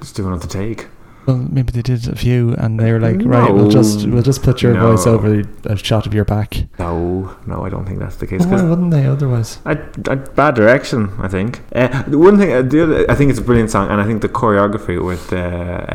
[0.00, 0.88] Just doing another take.
[1.30, 4.42] Well, maybe they did a few, and they were like, right, we'll just we'll just
[4.42, 4.90] put your No.
[4.90, 6.64] voice over a shot of your back.
[6.80, 8.40] No, no, I don't think that's the case.
[8.44, 9.58] Why 'cause wouldn't they otherwise?
[9.64, 9.78] A,
[10.08, 11.60] a bad direction, I think.
[11.72, 14.04] Uh, the one thing, uh, the other, I think it's a brilliant song, and I
[14.06, 15.44] think the choreography with the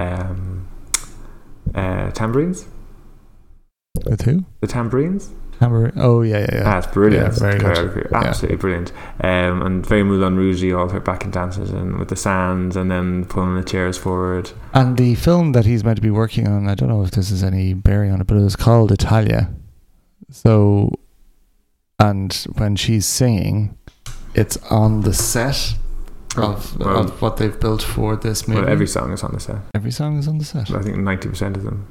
[0.02, 0.68] um,
[1.74, 2.66] uh, tambourines,
[4.06, 4.46] With who?
[4.62, 5.92] the tambourines, Hammer.
[5.96, 6.64] Oh yeah, yeah, yeah.
[6.64, 7.34] that's brilliant.
[7.34, 7.76] Yeah, very good.
[7.78, 8.18] choreography, Yeah.
[8.24, 8.92] absolutely brilliant.
[9.22, 13.26] Um, and very Moulin Rouge, all her backing dances, and with the sands, and then
[13.26, 14.52] pulling the chairs forward.
[14.74, 17.32] And the film that he's meant to be working on, I don't know if this
[17.32, 19.50] is any bearing on it, but it was called Italia.
[20.30, 20.92] So,
[22.00, 23.78] and when she's singing,
[24.34, 25.76] it's on the set
[26.36, 28.62] of, Well- of what they've built for this movie.
[28.62, 29.58] Well, every song is on the set.
[29.74, 30.70] Every song is on the set.
[30.72, 31.88] I think ninety percent of them.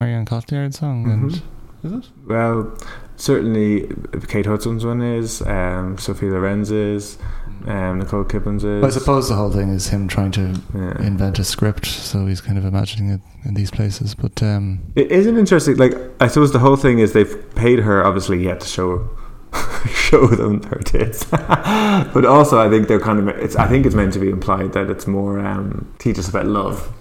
[0.00, 1.12] Marion Cotillard song, Mhm.
[1.12, 1.42] and
[1.84, 2.04] is it?
[2.26, 2.76] Well,
[3.16, 3.88] certainly
[4.28, 7.18] Kate Hudson's one is, um, Sophie Loren's is,
[7.66, 8.84] um, Nicole Kidman's is.
[8.84, 11.00] I suppose the whole thing is him trying to Yeah.
[11.02, 14.14] invent a script, so he's kind of imagining it in these places.
[14.14, 15.76] But um, It isn't interesting.
[15.76, 19.08] Like I suppose the whole thing is they've paid her obviously yet to show
[19.86, 23.94] show them her tits, but also I think they're kind of it's I think it's
[23.94, 26.92] meant to be implied that it's more um, teach us about love,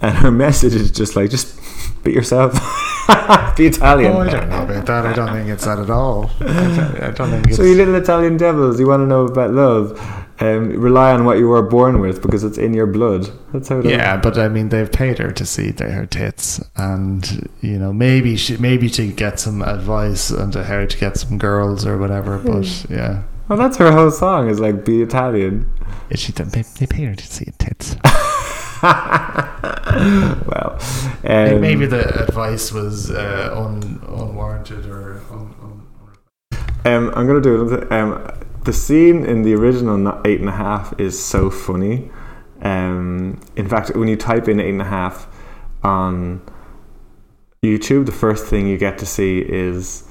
[0.00, 1.58] and her message is just like just
[2.04, 2.52] be yourself,
[3.56, 4.12] be Italian.
[4.12, 5.06] oh, I don't know about that.
[5.06, 6.30] I don't think it's that at all.
[6.40, 7.54] I don't, think.
[7.54, 10.22] So you little Italian devils, you want to know about love?
[10.38, 13.30] Um, rely on what you were born with because it's in your blood.
[13.54, 13.78] That's how.
[13.78, 17.78] It Yeah, but I mean, they've paid her to see their, her tits, and you
[17.78, 21.86] know, maybe she, maybe to get some advice on to how to get some girls
[21.86, 22.38] or whatever.
[22.38, 25.72] But yeah, Well, that's her whole song is like be Italian.
[26.10, 27.96] Is she they, they paid her to see tits.
[28.82, 30.78] well,
[31.24, 35.22] um, maybe the advice was uh, un, unwarranted or.
[35.30, 35.82] Un, un,
[36.84, 37.92] Um, I'm gonna do another.
[37.92, 38.30] Um,
[38.64, 42.10] the scene in the original eight and a half is so funny.
[42.62, 45.26] Um, in fact, when you type in eight and a half
[45.82, 46.42] on
[47.62, 50.04] YouTube, the first thing you get to see is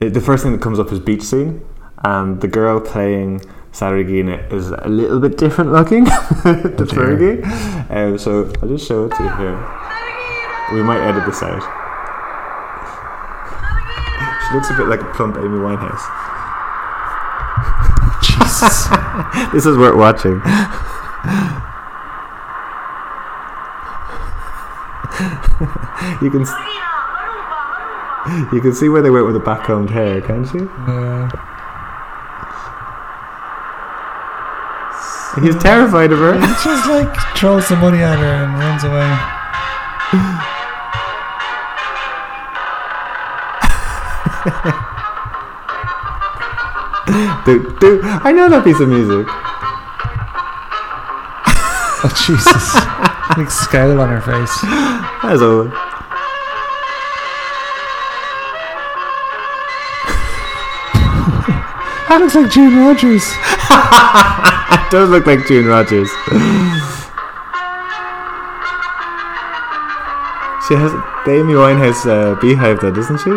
[0.00, 1.64] the first thing that comes up is beach scene,
[2.04, 3.42] and the girl playing
[3.72, 6.12] Saragina is a little bit different looking to
[6.76, 6.86] dear.
[6.86, 7.90] Fergie.
[7.90, 9.56] Um, so I'll just show it to you here.
[10.74, 11.62] We might edit this out.
[14.48, 16.02] She looks a bit like a plump Amy Winehouse.
[18.22, 18.88] Jesus.
[19.52, 20.40] This is worth watching.
[26.22, 26.54] you can s-
[28.52, 30.68] you can see where they went with the backcombed hair, can't you?
[30.86, 31.28] Uh,
[35.38, 36.34] He's terrified of her.
[36.34, 39.06] he just like throws the money at her and runs away.
[47.44, 48.00] do, do.
[48.02, 49.26] I know that piece of music.
[52.02, 52.74] Oh, Jesus.
[53.36, 54.60] Big scowl on her face.
[55.22, 55.64] That's all.
[62.08, 63.22] That looks like June Rogers.
[64.90, 66.10] It does look like June Rogers.
[70.66, 70.92] she has
[71.24, 73.30] the Amy Winehouse uh, beehive, though, doesn't she?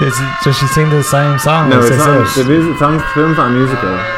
[0.00, 1.70] Is does she sing the same song?
[1.70, 2.34] No, it's not.
[2.36, 4.17] The music, song, film's not a musical.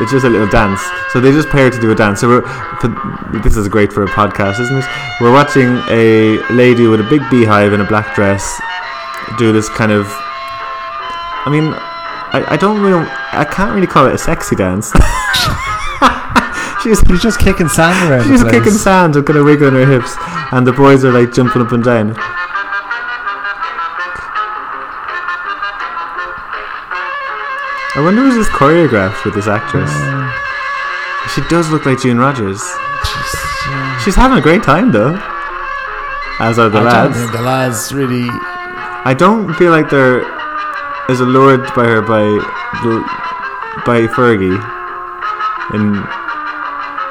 [0.00, 0.80] It's just a little dance.
[1.12, 2.20] So they just pair to do a dance.
[2.20, 4.84] So we're, this is great for a podcast, isn't it?
[5.20, 8.60] We're watching a lady with a big beehive and a black dress
[9.38, 10.06] do this kind of.
[11.44, 14.92] I mean, I, I don't really, I can't really call it a sexy dance.
[16.82, 20.14] she's She's just kicking sand around she's kicking sand and kind of wiggling her hips,
[20.52, 22.16] and the boys are like jumping up and down.
[28.02, 29.86] I wonder was this choreographed with this actress?
[31.36, 32.58] She does look like June Rogers.
[32.58, 33.34] She's,
[33.70, 35.14] uh, She's having a great time though.
[36.40, 37.16] As are the I don't lads.
[37.16, 38.26] think the lads really.
[39.06, 40.24] I don't feel like they're
[41.08, 42.26] as allured by her by
[43.86, 44.58] by Fergie.
[45.70, 46.02] And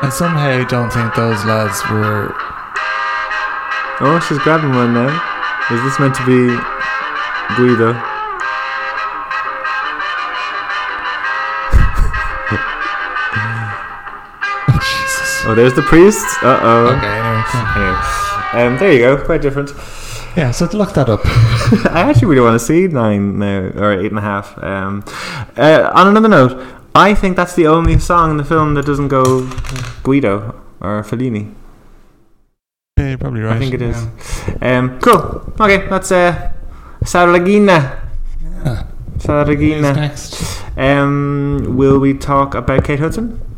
[0.03, 2.35] I somehow don't think those lads were.
[4.03, 5.07] oh, she's grabbing one now.
[5.71, 6.51] Is this meant to be
[7.55, 8.10] Guido?
[15.51, 16.25] Oh, there's the priest.
[16.41, 16.95] Uh oh.
[16.95, 18.67] Okay, anyway.
[18.67, 19.17] um, there you go.
[19.25, 19.71] Quite different.
[20.37, 21.19] Yeah, so look that up.
[21.91, 24.57] I actually really want to see nine now, or eight and a half.
[24.63, 25.03] Um,
[25.57, 29.09] uh, on another note, I think that's the only song in the film that doesn't
[29.09, 29.45] go
[30.03, 31.53] Guido or Fellini.
[32.97, 33.57] Yeah, you're probably right.
[33.57, 34.07] I think it is.
[34.61, 34.77] Yeah.
[34.77, 35.53] Um, cool.
[35.59, 36.53] Okay, that's uh,
[37.03, 37.99] Saragina.
[38.63, 38.87] Yeah.
[39.17, 39.95] Saragina.
[39.97, 40.63] next?
[40.77, 43.50] Um, will we talk about Kate Hudson?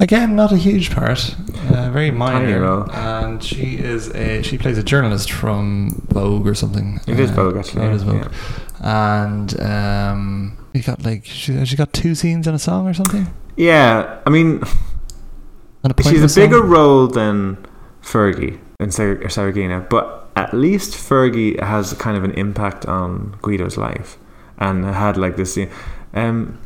[0.00, 1.36] Again, not a huge part,
[1.68, 2.90] uh, very minor, role.
[2.90, 7.00] and she is a she plays a journalist from Vogue or something.
[7.06, 8.32] It is Uh, Vogue, actually, it is yeah, Vogue,
[8.80, 13.26] and um, you got like she she got two scenes in a song or something.
[13.56, 14.62] Yeah, I mean,
[15.84, 17.58] a she's a bigger role than
[18.02, 23.76] Fergie and Sar- Saragina, but at least Fergie has kind of an impact on Guido's
[23.76, 24.16] life
[24.56, 25.52] and had like this.
[25.52, 25.68] Scene.
[26.14, 26.58] Um,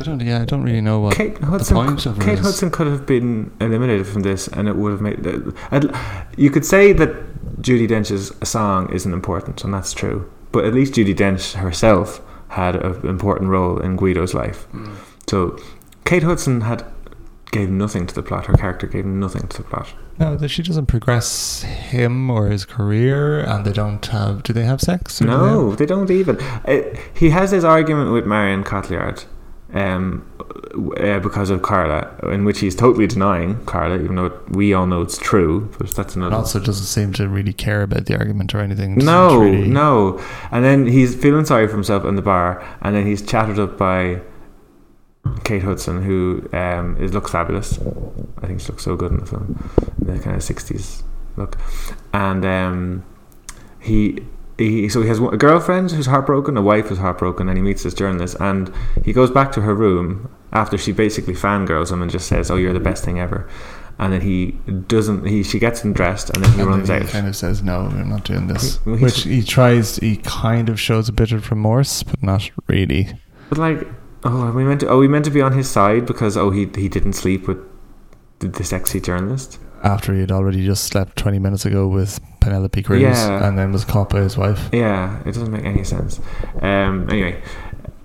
[0.00, 0.20] I don't.
[0.20, 1.16] Yeah, I don't really know what.
[1.16, 4.66] Kate Hudson, point of it Kate is- Hudson could have been eliminated from this, and
[4.68, 5.26] it would have made.
[5.26, 5.90] Uh, I'd-
[6.36, 7.14] you could say that
[7.62, 10.30] Judi Dench's song isn't important, and that's true.
[10.52, 14.66] But at least Judy Dench herself had an important role in Guido's life.
[14.74, 14.90] Mm.
[15.28, 15.56] So
[16.04, 16.84] Kate Hudson had
[17.52, 18.46] gave nothing to the plot.
[18.46, 19.92] Her character gave nothing to the plot.
[20.18, 24.42] No, that she doesn't progress him or his career, and they don't have.
[24.44, 25.20] Do they have sex?
[25.20, 26.38] or do they No, have- they don't even.
[26.66, 26.80] Uh,
[27.12, 29.24] he has his argument with Marion Cotillard
[29.72, 30.26] um,
[30.98, 35.02] uh, because of Carla, in which he's totally denying Carla, even though we all know
[35.02, 35.70] it's true.
[35.78, 36.36] But that's And another.
[36.36, 38.96] also doesn't seem to really care about the argument or anything.
[38.96, 40.20] No, really- no.
[40.50, 43.76] And then he's feeling sorry for himself in the bar, and then he's chatted up
[43.78, 44.20] by
[45.44, 47.78] Kate Hudson, who um, is looks fabulous.
[48.42, 51.02] I think she looks so good in the film, the kind of sixties
[51.36, 51.56] look.
[52.12, 53.04] And um,
[53.80, 54.24] he,
[54.68, 57.82] he, so he has a girlfriend who's heartbroken, a wife who's heartbroken, and he meets
[57.82, 58.72] this journalist, and
[59.04, 62.56] he goes back to her room after she basically fangirls him and just says, "Oh,
[62.56, 63.48] you're the best thing ever."
[63.98, 64.52] And then he
[64.88, 65.26] doesn't.
[65.26, 67.08] He she gets him dressed, and then he And runs then out.
[67.08, 69.96] kind of says, "No, I'm not doing this." He's- Which he tries.
[69.96, 73.08] He kind of shows a bit of remorse, but not really.
[73.50, 73.86] But like,
[74.24, 74.88] oh, are we meant to?
[74.88, 77.58] Oh, we meant to be on his side because oh, he he didn't sleep with
[78.38, 79.58] the, the sexy journalist.
[79.82, 83.46] After he had already just slept 20 minutes ago with Penelope Cruz, Yeah.
[83.46, 84.68] and then was caught by his wife.
[84.72, 86.20] Yeah, it doesn't make any sense.
[86.60, 87.40] Um, anyway,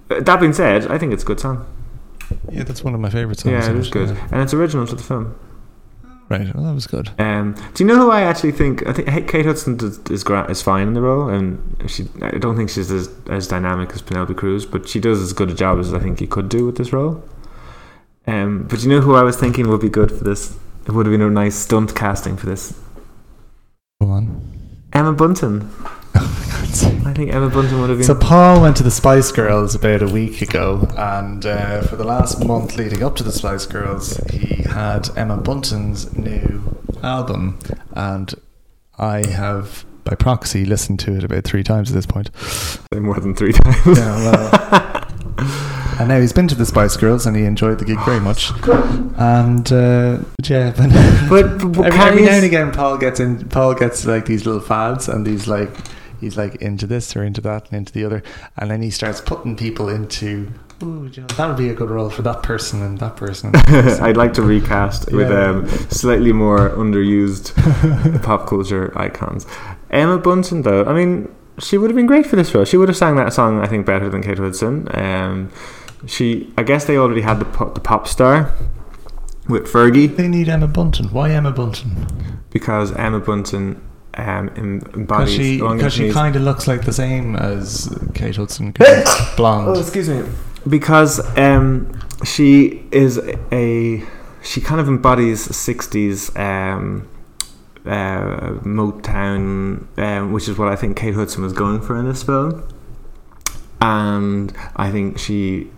[0.09, 1.65] uh, that being said, I think it's a good song.
[2.51, 3.51] Yeah, that's one of my favorite songs.
[3.51, 5.35] yeah, it is good, and it's original to the film.
[6.27, 7.11] Right, well, that was good.
[7.19, 8.87] Um, do you know who I actually think?
[8.87, 12.07] I think Kate Hudson does, is gra- is fine in the role, and she.
[12.21, 15.51] I don't think she's as, as dynamic as Penelope Cruz, but she does as good
[15.51, 17.21] a job as I think you could do with this role.
[18.25, 20.57] Um, but you know who I was thinking would be good for this?
[20.85, 22.73] It would have been a nice stunt casting for this.
[24.01, 24.41] Go on.
[24.93, 25.71] Emma Bunton.
[26.17, 26.61] Oh my
[27.01, 27.07] God!
[27.07, 28.07] I think Emma Bunton would have been.
[28.07, 32.05] So Paul went to the Spice Girls about a week ago, and uh, for the
[32.05, 37.59] last month leading up to the Spice Girls, he had Emma Bunton's new album,
[37.91, 38.33] and
[38.97, 42.29] I have, by proxy, listened to it about three times at this point.
[42.93, 43.97] more than three times.
[43.97, 44.15] Yeah,
[45.37, 45.71] well.
[45.99, 48.51] And now he's been to the Spice Girls and he enjoyed the gig very much.
[49.17, 50.89] And uh, yeah, but,
[51.29, 53.47] But, but, every, every now and again, Paul gets in.
[53.47, 55.69] Paul gets like these little fads and these like
[56.19, 58.23] he's like into this or into that and into the other,
[58.57, 60.51] and then he starts putting people into.
[60.83, 63.47] Ooh, that would be a good role for that person and that person.
[63.47, 67.53] And that person." I'd like to recast with um, slightly more underused
[68.23, 69.47] pop culture icons.
[69.89, 72.65] Emma Bunton, though, I mean, she would have been great for this role.
[72.65, 74.89] She would have sang that song, I think, better than Kate Hudson.
[74.93, 75.51] Um,
[76.07, 78.53] she, I guess, they already had the pop, the pop star
[79.47, 81.07] with Fergie They need Emma Bunton.
[81.09, 82.41] Why Emma Bunton?
[82.51, 83.81] because Emma Bunton
[84.13, 85.35] um, em- Because embodies.
[85.35, 88.71] she, oh, cause she kind of looks like the same as Kate Hudson.
[89.35, 89.67] blonde.
[89.67, 90.23] Oh, excuse me.
[90.67, 91.91] Because um,
[92.23, 93.19] she is
[93.51, 94.03] a
[94.41, 97.07] she kind of embodies '60s um,
[97.85, 102.23] uh, Motown, um, which is what I think Kate Hudson was going for in this
[102.23, 102.67] film.
[103.81, 105.69] And I think she,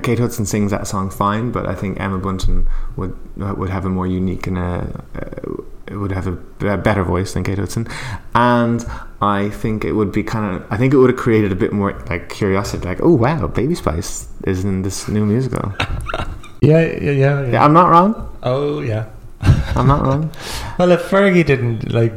[0.00, 3.84] Kate Hudson sings that song fine, but I think Emma Bunton would uh, would have
[3.84, 7.86] a more unique and a, uh, would have a, a better voice than Kate Hudson,
[8.34, 8.84] and
[9.20, 11.72] I think it would be kind of I think it would have created a bit
[11.72, 15.72] more like curiosity, like oh wow, Baby Spice is in this new musical.
[16.60, 18.36] yeah, yeah, yeah, Yeah, I'm not wrong.
[18.42, 19.06] Oh, yeah.
[19.40, 20.30] I'm not wrong.
[20.78, 22.12] Well, if Fergie didn't like,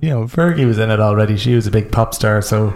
[0.00, 1.36] you know, Fergie was in it already.
[1.36, 2.72] She was a big pop star, so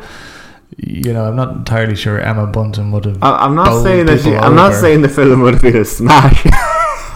[0.77, 3.23] you know, I'm not entirely sure Emma Bunton would have.
[3.23, 4.21] I, I'm not saying that.
[4.21, 6.43] She, I'm not saying the film would have been a smash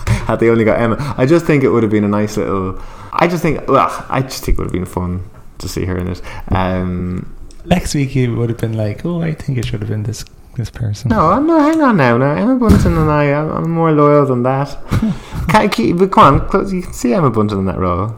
[0.06, 1.14] had they only got Emma.
[1.16, 2.80] I just think it would have been a nice little.
[3.12, 3.68] I just think.
[3.68, 5.28] Well, I just think it would have been fun
[5.58, 6.22] to see her in it.
[6.48, 7.34] Um,
[7.64, 10.24] Next week, he would have been like, "Oh, I think it should have been this
[10.56, 12.18] this person." no, no, hang on now.
[12.18, 14.76] Now Emma Bunton and I, I'm, I'm more loyal than that.
[15.48, 18.16] Can, can, but come on, close, you can see Emma Bunton in that role.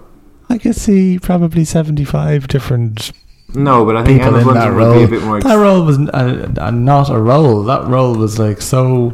[0.48, 3.10] I could see probably 75 different
[3.54, 5.40] No, but I think people Emma in that Bunton would be a bit more.
[5.40, 7.62] that role was uh, uh, not a role.
[7.64, 9.12] That role was like so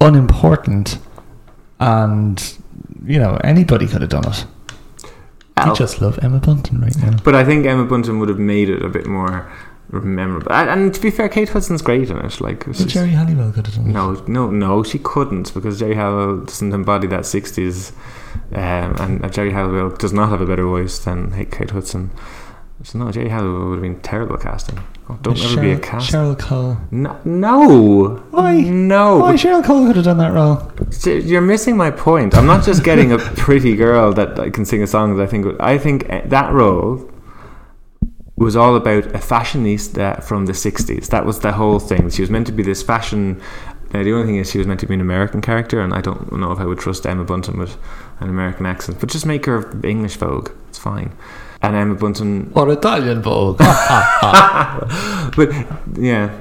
[0.00, 0.98] unimportant,
[1.80, 2.58] and
[3.04, 4.46] you know anybody could have done it.
[5.56, 7.16] I Al- just love Emma Bunton right now.
[7.24, 9.50] But I think Emma Bunton would have made it a bit more
[9.90, 10.50] memorable.
[10.50, 12.40] And, and to be fair, Kate Hudson's great in it.
[12.40, 13.92] Like, But Geri Halliwell could have done it.
[13.92, 17.92] No, no, no, she couldn't because Geri Halliwell doesn't embody that 60s.
[18.52, 22.10] Um, and uh, Geri Halliwell does not have a better voice than H- Kate Hudson.
[22.84, 24.78] So, no, Geri Halliwell would have been terrible casting.
[25.08, 26.10] Oh, don't ever be a cast.
[26.10, 26.78] Cheryl Cole.
[26.90, 28.24] No, no.
[28.30, 28.60] Why?
[28.60, 29.18] No.
[29.18, 30.72] Why Cheryl Cole could have done that role?
[31.04, 32.34] You're missing my point.
[32.34, 35.46] I'm not just getting a pretty girl that can sing a song that I think.
[35.60, 37.08] I think uh, that role
[38.36, 41.08] was all about a fashionista from the 60s.
[41.08, 42.10] That was the whole thing.
[42.10, 43.40] She was meant to be this fashion.
[43.92, 46.00] Now, the only thing is, she was meant to be an American character, and I
[46.00, 47.76] don't know if I would trust Emma Bunton with
[48.20, 48.98] an American accent.
[48.98, 50.50] But just make her English Vogue.
[50.68, 51.12] It's fine.
[51.62, 53.58] And Emma Bunton Or Italian Vogue.
[55.36, 55.48] but
[55.96, 56.36] yeah,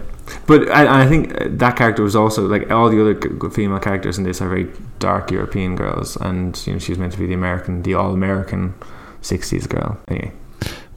[0.48, 4.24] but I, I think that character was also like all the other female characters in
[4.24, 4.70] this are very
[5.00, 8.14] dark European girls, and you know she was meant to be the American, the all
[8.14, 8.74] American
[9.22, 10.00] '60s girl.
[10.08, 10.32] Anyway,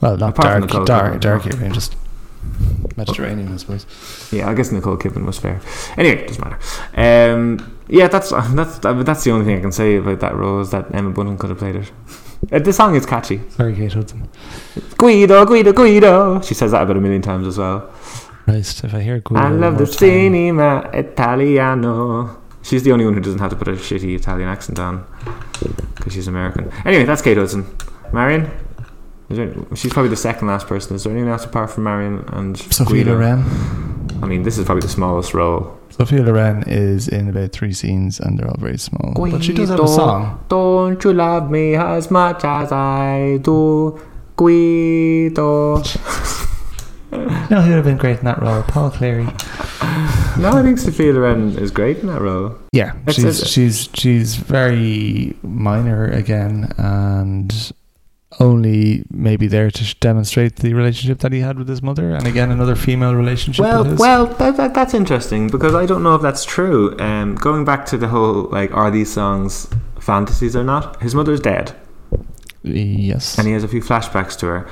[0.01, 1.21] well, not Apart from dark, dark, Kidman.
[1.21, 1.97] dark European, just
[2.97, 3.87] Mediterranean, I suppose.
[4.33, 5.61] yeah, I guess Nicole Kidman was fair.
[5.97, 7.33] Anyway, doesn't matter.
[7.33, 10.71] Um, yeah, that's that's that's the only thing I can say about that role is
[10.71, 11.93] that Emma Bunton could have played it.
[12.53, 13.41] Uh, the song is catchy.
[13.51, 14.29] Sorry, Kate Hudson.
[14.99, 16.41] Guido, Guido, Guido.
[16.43, 17.93] She says that about a million times as well.
[18.45, 22.41] Christ, if I hear Guido I love the time- cinema Italiano.
[22.63, 25.05] She's the only one who doesn't have to put a shitty Italian accent on
[25.97, 26.71] because she's American.
[26.87, 27.67] Anyway, that's Kate Hudson.
[28.13, 28.51] Marion?
[29.29, 30.97] There, she's probably the second last person.
[30.97, 33.13] Is there anyone else apart from Marion and Guido?
[33.15, 33.43] Loren.
[34.23, 35.79] I mean, this is probably the smallest role.
[35.97, 39.13] Sophia Loren is in about three scenes, and they're all very small.
[39.15, 40.45] But she does have a song.
[40.49, 44.01] Don't you love me as much as I do,
[44.37, 45.83] Guido?
[47.13, 48.63] No, who would have been great in that role?
[48.65, 49.25] Paul Cleary.
[49.25, 52.57] no, I think Sophia Loren is great in that role.
[52.73, 57.73] Yeah, It's- she's it's- she's she's very minor again, and
[58.41, 62.51] only maybe there to demonstrate the relationship that he had with his mother, and again
[62.51, 63.63] another female relationship.
[63.63, 64.01] Well, with his.
[64.01, 66.99] well, that, that, that's interesting because I don't know if that's true.
[66.99, 69.69] Um, going back to the whole like, are these songs
[70.01, 71.01] fantasies or not?
[71.01, 71.75] His mother's dead,
[72.63, 74.69] yes, and he has a few flashbacks to her.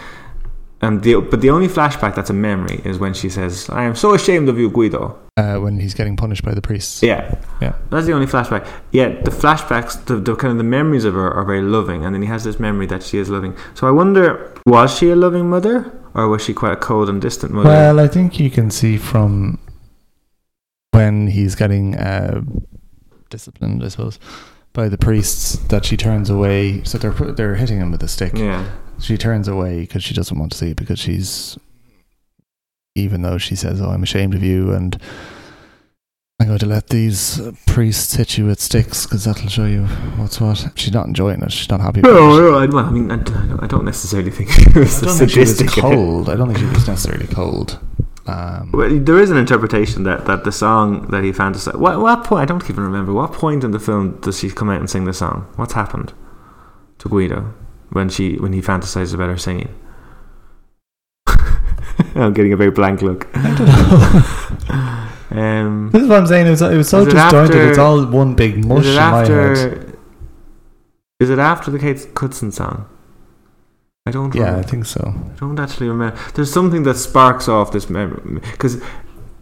[0.84, 3.94] And the but the only flashback that's a memory is when she says, "I am
[3.94, 7.02] so ashamed of you, Guido." uh, when he's getting punished by the priests.
[7.02, 7.72] Yeah, Yeah.
[7.88, 8.66] that's the only flashback.
[8.90, 12.14] Yeah, the flashbacks, the, the kind of the memories of her are very loving, and
[12.14, 13.56] then he has this memory that she is loving.
[13.74, 17.22] So I wonder, was she a loving mother, or was she quite a cold and
[17.22, 17.68] distant mother?
[17.70, 19.58] Well, I think you can see from
[20.90, 22.42] when he's getting uh,
[23.30, 24.18] disciplined, I suppose,
[24.72, 26.82] by the priests that she turns away.
[26.84, 28.32] So they're they're hitting him with a stick.
[28.36, 28.68] yeah,
[29.02, 31.58] She turns away because she doesn't want to see it because she's,
[32.94, 34.96] even though she says, "Oh, I'm ashamed of you," and
[36.40, 39.86] I'm going to let these priests hit you with sticks because that'll show you
[40.16, 40.66] what's what.
[40.76, 41.52] She's not enjoying it.
[41.52, 42.00] She's not happy.
[42.00, 42.40] About No, it.
[42.50, 45.16] no, I, well, I mean, I, don't- I don't necessarily think it was I don't
[45.18, 46.28] think she was cold.
[46.28, 47.78] I don't think she was necessarily cold.
[48.26, 51.74] Um, Well, there is an interpretation that, that the song that he fantasized.
[51.76, 52.42] What, what point?
[52.42, 53.12] I don't even remember.
[53.12, 55.48] What point in the film does she come out and sing the song?
[55.56, 56.12] What's happened
[56.98, 57.52] to Guido
[57.92, 59.72] when she when he fantasizes about her singing?
[62.14, 63.28] I'm getting a very blank look.
[63.34, 63.66] I don't
[64.68, 65.08] know.
[65.32, 66.46] Um, this is what I'm saying.
[66.46, 67.56] It was, it was so Is it disjointed.
[67.56, 69.96] after- it's all one big mush in it my head.
[71.20, 72.86] Is it after the Kate Hudson song?
[74.04, 74.34] I don't.
[74.34, 75.00] Yeah, I think so.
[75.06, 76.18] I don't actually remember.
[76.34, 78.82] There's something that sparks off this memory because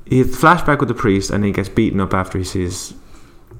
[0.06, 2.94] he has flashback with the priest and he gets beaten up after he sees.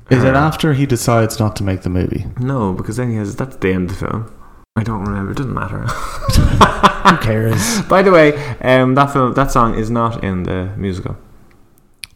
[0.08, 2.26] Is it after he decides not to make the movie?
[2.38, 3.34] No, because then he has.
[3.34, 4.32] That's the end of the film.
[4.76, 5.32] I don't remember.
[5.32, 5.78] It doesn't matter.
[5.86, 7.82] Who cares?
[7.88, 11.16] By the way, um, that film, that song is not in the musical.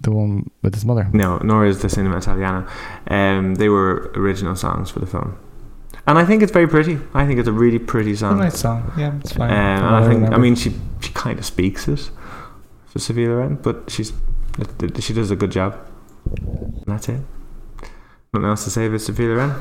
[0.01, 1.09] The one with his mother.
[1.13, 2.67] No, nor is the Cinema Italiano.
[3.09, 5.37] Um, they were original songs for the film,
[6.07, 6.99] and I think it's very pretty.
[7.15, 8.39] I think it's a really pretty It's a song.
[8.39, 8.93] nice song.
[8.99, 9.51] Yeah, it's Um, fine.
[9.51, 12.11] and From I think, I mean, she she kind of speaks it
[12.87, 14.13] for Sophia Loren, but she's
[15.01, 15.77] she does a good job.
[16.37, 17.21] And that's it.
[18.33, 19.55] Nothing else to say about Sophia Loren.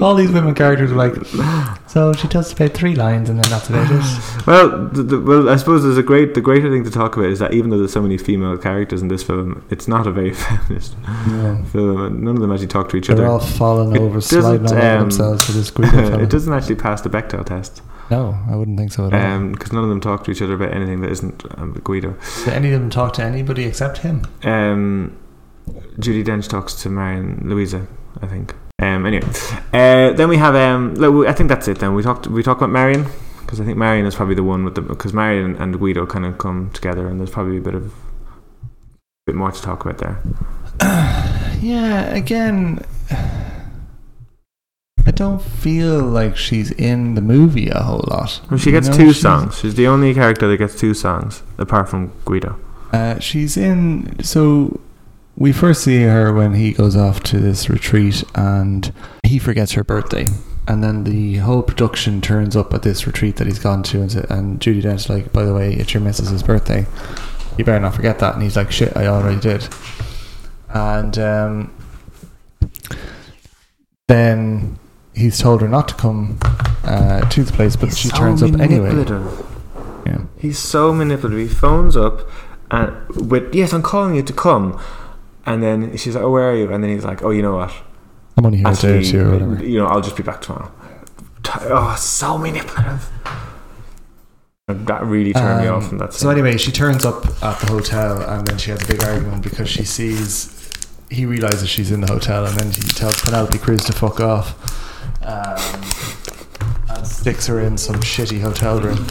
[0.00, 1.14] All these women characters are like,
[1.88, 4.00] so she does about three lines and then that's about it.
[4.46, 7.28] Well, the, the, well, I suppose there's a great the greater thing to talk about
[7.28, 10.10] is that even though there's so many female characters in this film, it's not a
[10.10, 10.96] very feminist
[11.28, 11.62] Yeah.
[11.64, 12.24] film.
[12.24, 13.22] None of them actually talk to each other.
[13.22, 16.18] They're all falling It over, sliding doesn't, over um, themselves for this fella.
[16.22, 19.48] it doesn't actually pass the Bechdel test No, I wouldn't think so at all.
[19.50, 22.16] because none of them talk to each other about anything that isn't um, Guido.
[22.44, 24.26] Did any of them talk to anybody except him?
[24.42, 25.16] Um,
[25.98, 27.86] Judi Dench talks to Marion Louisa,
[28.22, 28.54] I think.
[28.82, 29.26] Um, anyway,
[29.74, 30.54] uh, then we have.
[30.54, 30.94] Um,
[31.26, 31.78] I think that's it.
[31.78, 32.26] Then we talked.
[32.26, 33.06] We talked about Marion
[33.40, 36.24] because I think Marion is probably the one with the because Marion and Guido kind
[36.24, 38.66] of come together, and there's probably a bit of a
[39.26, 40.18] bit more to talk about there.
[41.60, 42.82] Yeah, again,
[45.06, 48.40] I don't feel like she's in the movie a whole lot.
[48.50, 49.58] Well, she You gets know, two she's- songs.
[49.58, 52.56] She's the only character that gets two songs apart from Guido.
[52.92, 54.22] Uh, she's in.
[54.22, 54.80] So
[55.40, 58.92] we first see her when he goes off to this retreat and
[59.24, 60.26] he forgets her birthday.
[60.68, 64.14] And then the whole production turns up at this retreat that he's gone to, and,
[64.30, 66.86] and Judi Dench's like, "By the way, it's your missus's birthday.
[67.56, 69.66] You better not forget that." And he's like, "Shit, I already did."
[70.68, 71.74] And um,
[74.06, 74.78] then
[75.14, 76.38] he's told her not to come
[76.84, 78.92] uh, to the place, but she turns up anyway.
[80.06, 80.24] Yeah.
[80.38, 81.48] He's so manipulative.
[81.48, 82.28] He phones up
[82.70, 84.80] and with yes, I'm calling you to come,
[85.46, 87.56] and then she's like, "Oh, where are you?" And then he's like, "Oh, you know
[87.56, 87.72] what?
[88.38, 89.64] I'm only here a day or Actually, two or whatever.
[89.64, 90.70] you know, I'll just be back tomorrow."
[91.62, 93.08] Oh, so manipulative.
[94.68, 96.12] That really turned me Um, off from that.
[96.12, 96.30] So scene.
[96.38, 99.68] anyway, she turns up at the hotel, and then she has a big argument because
[99.68, 100.56] she sees
[101.10, 104.54] he realizes she's in the hotel, and then he tells Penelope Cruz to fuck off,
[105.26, 109.04] um, and sticks her in some shitty hotel room.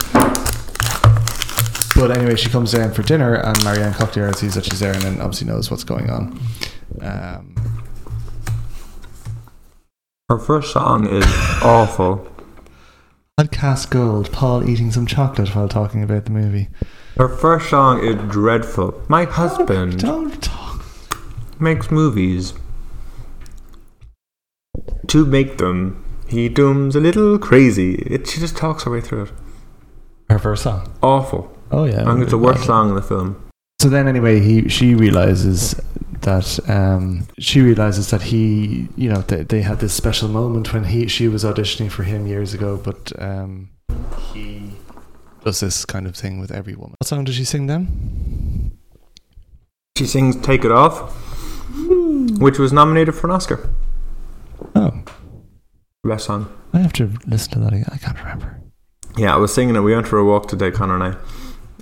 [1.99, 5.01] But anyway, she comes down for dinner, and Marion Cotillard sees that she's there, and
[5.01, 6.39] then obviously knows what's going on.
[7.01, 7.55] Um,
[10.29, 11.25] her first song is
[11.61, 12.25] awful.
[13.37, 16.69] Podcast Gold, Paul eating some chocolate while talking about the movie.
[17.17, 19.03] Her first song is dreadful.
[19.09, 20.85] My husband Don't talk.
[21.59, 22.53] makes movies.
[25.07, 27.95] To make them, he dooms a little crazy.
[27.95, 29.31] It, she just talks her way through it.
[30.29, 30.93] Her first song.
[31.03, 31.58] Awful.
[31.71, 33.49] Oh yeah, I think it's the worst song in the film.
[33.81, 35.79] So then, anyway, he she realizes
[36.21, 40.83] that um, she realizes that he, you know, they, they had this special moment when
[40.85, 43.69] he she was auditioning for him years ago, but um,
[44.33, 44.71] he
[45.43, 46.95] does this kind of thing with every woman.
[46.99, 48.77] What song does she sing then?
[49.97, 51.13] She sings Take It Off,
[52.39, 53.69] which was nominated for an Oscar.
[54.75, 55.03] Oh,
[56.03, 56.51] Best song.
[56.73, 57.89] I have to listen to that again.
[57.91, 58.61] I can't remember.
[59.17, 59.81] Yeah, I was singing it.
[59.81, 61.17] We went for a walk today, Connor and I.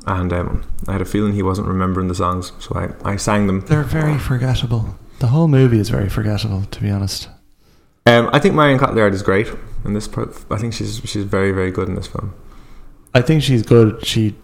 [0.07, 3.45] And um, I had a feeling he wasn't remembering the songs, so I, I sang
[3.47, 3.59] them.
[3.61, 4.97] They're very forgettable.
[5.19, 7.27] The whole movie is very forgettable, to be honest.
[8.05, 9.47] Um, I think Marion Cotillard is great
[9.83, 10.07] in this.
[10.07, 10.29] Part.
[10.49, 12.33] I think she's she's very very good in this film.
[13.13, 14.05] I think she's good.
[14.05, 14.35] She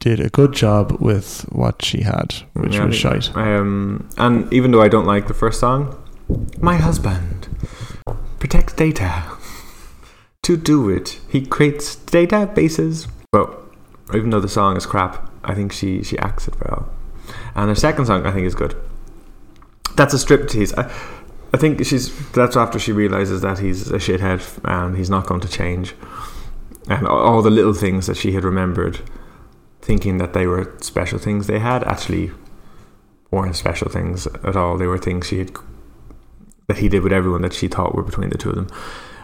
[0.00, 3.36] did a good job with what she had, which Yeah, was think- shite.
[3.36, 5.96] Um, and even though I don't like the first song,
[6.60, 7.48] my husband
[8.38, 9.22] protects data.
[10.42, 13.08] To do it, he creates databases.
[13.32, 13.48] But
[14.14, 16.88] even though the song is crap, I think she she acts it well.
[17.54, 18.76] And her second song, I think, is good.
[19.96, 20.76] That's a striptease.
[20.76, 20.92] I,
[21.52, 25.40] I think she's that's after she realizes that he's a shithead and he's not going
[25.40, 25.94] to change,
[26.88, 29.00] and all, all the little things that she had remembered,
[29.80, 32.30] thinking that they were special things they had, actually
[33.30, 34.76] weren't special things at all.
[34.76, 35.52] They were things she had
[36.68, 38.68] that he did with everyone that she thought were between the two of them.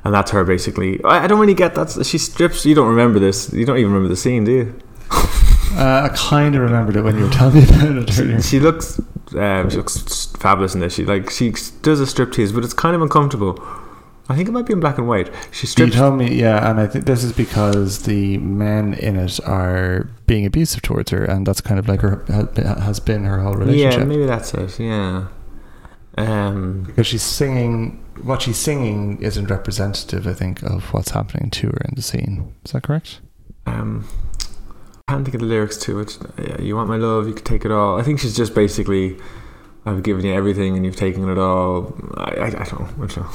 [0.04, 1.02] And that's her basically.
[1.04, 2.04] I, I don't really get that.
[2.04, 2.64] She strips.
[2.66, 3.52] You don't remember this.
[3.52, 4.78] You don't even remember the scene, do you?
[5.74, 8.42] Uh, I kind of remembered it when you were telling me about it earlier.
[8.42, 9.00] She looks.
[9.34, 10.92] Um, she looks fabulous in this.
[10.94, 11.48] She like she
[11.80, 13.58] does a striptease, but it's kind of uncomfortable.
[14.28, 15.32] I think it might be in black and white.
[15.50, 15.94] She You strips.
[15.96, 20.44] told me, yeah, and I think this is because the men in it are being
[20.44, 24.00] abusive towards her, and that's kind of like her has been her whole relationship.
[24.00, 24.78] Yeah, maybe that's it.
[24.78, 25.28] Yeah.
[26.18, 26.82] Um.
[26.82, 31.80] because she's singing, what she's singing isn't representative, I think, of what's happening to her
[31.88, 32.54] in the scene.
[32.64, 33.20] Is that correct?
[33.66, 34.06] um,
[35.08, 36.16] I can't think of the lyrics to it.
[36.38, 37.98] Yeah, You want my love, you can take it all.
[37.98, 39.16] I think she's just basically,
[39.84, 41.92] I've given you everything and you've taken it all.
[42.16, 42.88] I, I, I don't know.
[43.04, 43.28] I don't know.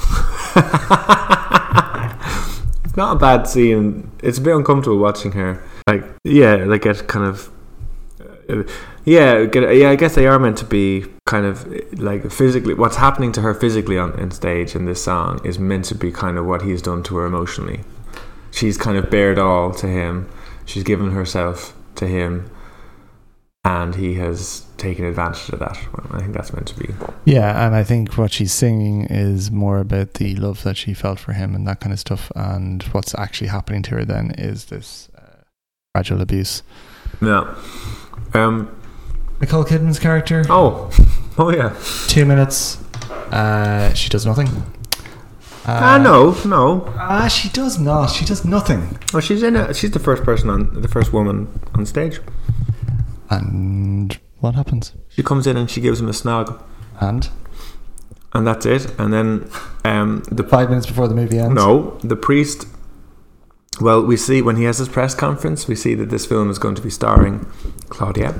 [2.84, 4.10] it's not a bad scene.
[4.22, 5.62] It's a bit uncomfortable watching her.
[5.86, 7.50] Like, yeah, like get kind of.
[9.04, 9.90] Yeah, yeah.
[9.90, 11.66] I guess they are meant to be kind of
[11.98, 12.74] like physically.
[12.74, 16.10] What's happening to her physically on in stage in this song is meant to be
[16.10, 17.80] kind of what he's done to her emotionally.
[18.50, 20.30] She's kind of bared all to him.
[20.64, 22.50] She's given herself to him,
[23.64, 25.76] and he has taken advantage of that.
[26.10, 26.94] I think that's meant to be.
[27.24, 31.18] Yeah, and I think what she's singing is more about the love that she felt
[31.18, 32.32] for him and that kind of stuff.
[32.34, 35.42] And what's actually happening to her then is this uh,
[35.94, 36.62] gradual abuse.
[37.20, 37.54] Yeah.
[38.38, 38.68] Um.
[39.40, 40.90] Nicole Kidman's character, Oh.
[41.40, 41.76] Oh yeah.
[42.08, 42.78] two minutes.
[43.30, 44.48] Uh, she does nothing.
[45.66, 46.92] Uh, Ah no no.
[46.98, 48.06] Ah, she does not.
[48.10, 48.98] She does nothing.
[49.14, 49.76] Oh, she's in it.
[49.76, 52.20] She's the first person on the first woman on stage.
[53.30, 54.92] And what happens?
[55.08, 56.60] She comes in and she gives him a snog,
[57.00, 57.28] And
[58.32, 58.92] and that's it.
[58.98, 59.48] And then
[59.84, 61.54] um, the five minutes before the movie ends.
[61.54, 62.66] no, the priest.
[63.80, 66.58] Well, we see when he has his press conference, we see that this film is
[66.58, 67.46] going to be starring
[67.88, 68.34] Claudia.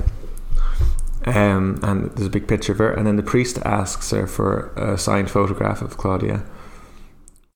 [1.25, 4.73] Um, and there's a big picture of her, and then the priest asks her for
[4.75, 6.43] a signed photograph of Claudia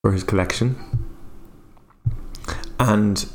[0.02, 0.76] for his collection.
[2.80, 3.26] And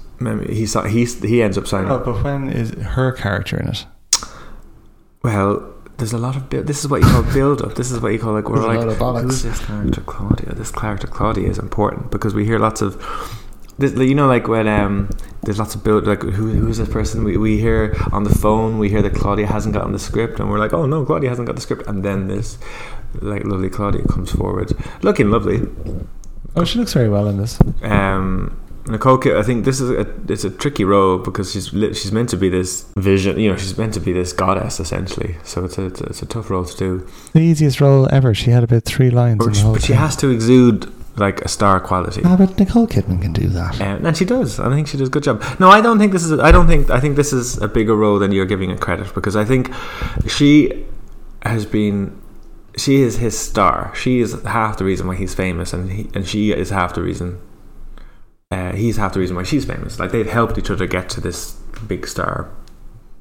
[0.49, 1.91] he saw, he he ends up signing.
[1.91, 3.87] Oh, but when is her character in it?
[5.23, 6.67] Well, there's a lot of build.
[6.67, 7.75] This is what you call build up.
[7.75, 9.23] This is what you call like we're There's a like lot of bollocks.
[9.23, 10.55] who's this character Claudia?
[10.55, 12.97] This character Claudia is important because we hear lots of.
[13.79, 15.09] This, you know, like when um,
[15.43, 17.23] there's lots of build, like who who's this person?
[17.23, 20.51] We, we hear on the phone, we hear that Claudia hasn't gotten the script, and
[20.51, 22.59] we're like, oh no, Claudia hasn't got the script, and then this,
[23.23, 24.73] like lovely Claudia comes forward,
[25.03, 25.63] looking lovely.
[26.57, 27.59] Oh, she looks very well in this.
[27.83, 32.31] Um, Nicole, I think this is a it's a tricky role because she's she's meant
[32.31, 35.37] to be this vision, you know, she's meant to be this goddess essentially.
[35.45, 37.09] So it's a it's a, it's a tough role to do.
[37.33, 38.35] The easiest role ever.
[38.35, 40.93] She had about three lines in But the she, whole but she has to exude
[41.19, 42.23] like a star quality.
[42.25, 43.81] Ah, but Nicole Kidman can do that.
[43.81, 44.59] Um, and she does.
[44.61, 45.43] I think she does a good job.
[45.59, 46.39] No, I don't think this is.
[46.39, 46.91] I don't think.
[46.91, 49.73] I think this is a bigger role than you're giving it credit because I think
[50.29, 50.87] she
[51.43, 52.21] has been.
[52.77, 53.93] She is his star.
[53.95, 57.03] She is half the reason why he's famous, and he, and she is half the
[57.03, 57.41] reason.
[58.51, 59.99] Uh, he's half the reason why she's famous.
[59.99, 61.53] Like they've helped each other get to this
[61.87, 62.51] big star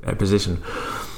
[0.05, 0.61] uh, position,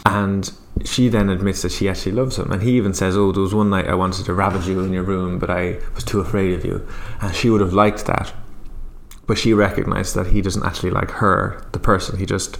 [0.09, 0.51] and
[0.83, 2.51] she then admits that she actually loves him.
[2.51, 4.91] And he even says, "Oh, there was one night I wanted to ravage you in
[4.91, 6.87] your room, but I was too afraid of you."
[7.21, 8.33] And she would have liked that,
[9.27, 12.17] but she recognized that he doesn't actually like her, the person.
[12.17, 12.57] He just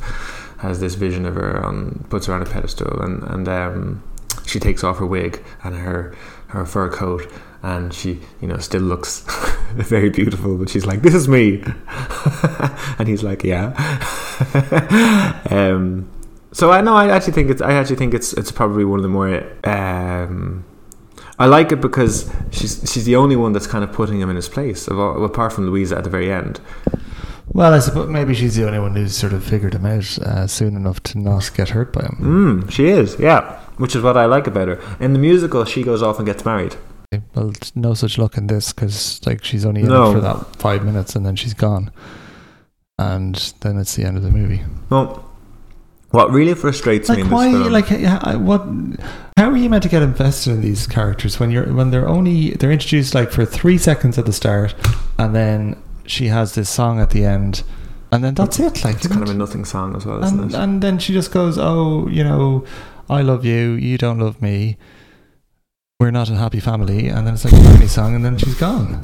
[0.59, 4.03] has this vision of her on, puts her on a pedestal, and and um,
[4.45, 6.15] she takes off her wig and her
[6.49, 7.25] her fur coat,
[7.63, 9.25] and she you know still looks
[9.73, 11.63] very beautiful, but she's like, "This is me,"
[12.99, 13.73] and he's like, "Yeah."
[15.49, 16.07] um,
[16.51, 19.03] so I know I actually think it's I actually think it's it's probably one of
[19.03, 20.65] the more um,
[21.37, 24.35] I like it because she's she's the only one that's kind of putting him in
[24.35, 26.59] his place, apart from Louisa at the very end.
[27.51, 30.45] Well, I suppose maybe she's the only one who's sort of figured him out uh,
[30.47, 32.17] soon enough to not get hurt by him.
[32.65, 34.79] Mm, she is, yeah, which is what I like about her.
[34.99, 36.75] In the musical, she goes off and gets married.
[37.33, 40.11] Well, no such luck in this because like she's only in No.
[40.11, 41.91] it for that five minutes and then she's gone,
[42.99, 44.61] and then it's the end of the movie.
[44.89, 45.25] Well,
[46.11, 47.51] what really frustrates me Like in this why?
[47.51, 48.61] film, Like what?
[49.37, 52.51] How are you meant to get invested in these characters when you're when they're only
[52.51, 54.73] they're introduced like for three seconds at the start,
[55.17, 57.63] and then she has this song at the end,
[58.11, 58.83] and then that's it.
[58.83, 60.57] Like it's kind of a nothing song as well, isn't and, it?
[60.57, 62.65] and then she just goes, "Oh, you know,
[63.09, 63.73] I love you.
[63.73, 64.77] You don't love me.
[65.99, 68.55] We're not a happy family." And then it's like a funny song, and then she's
[68.55, 69.01] gone.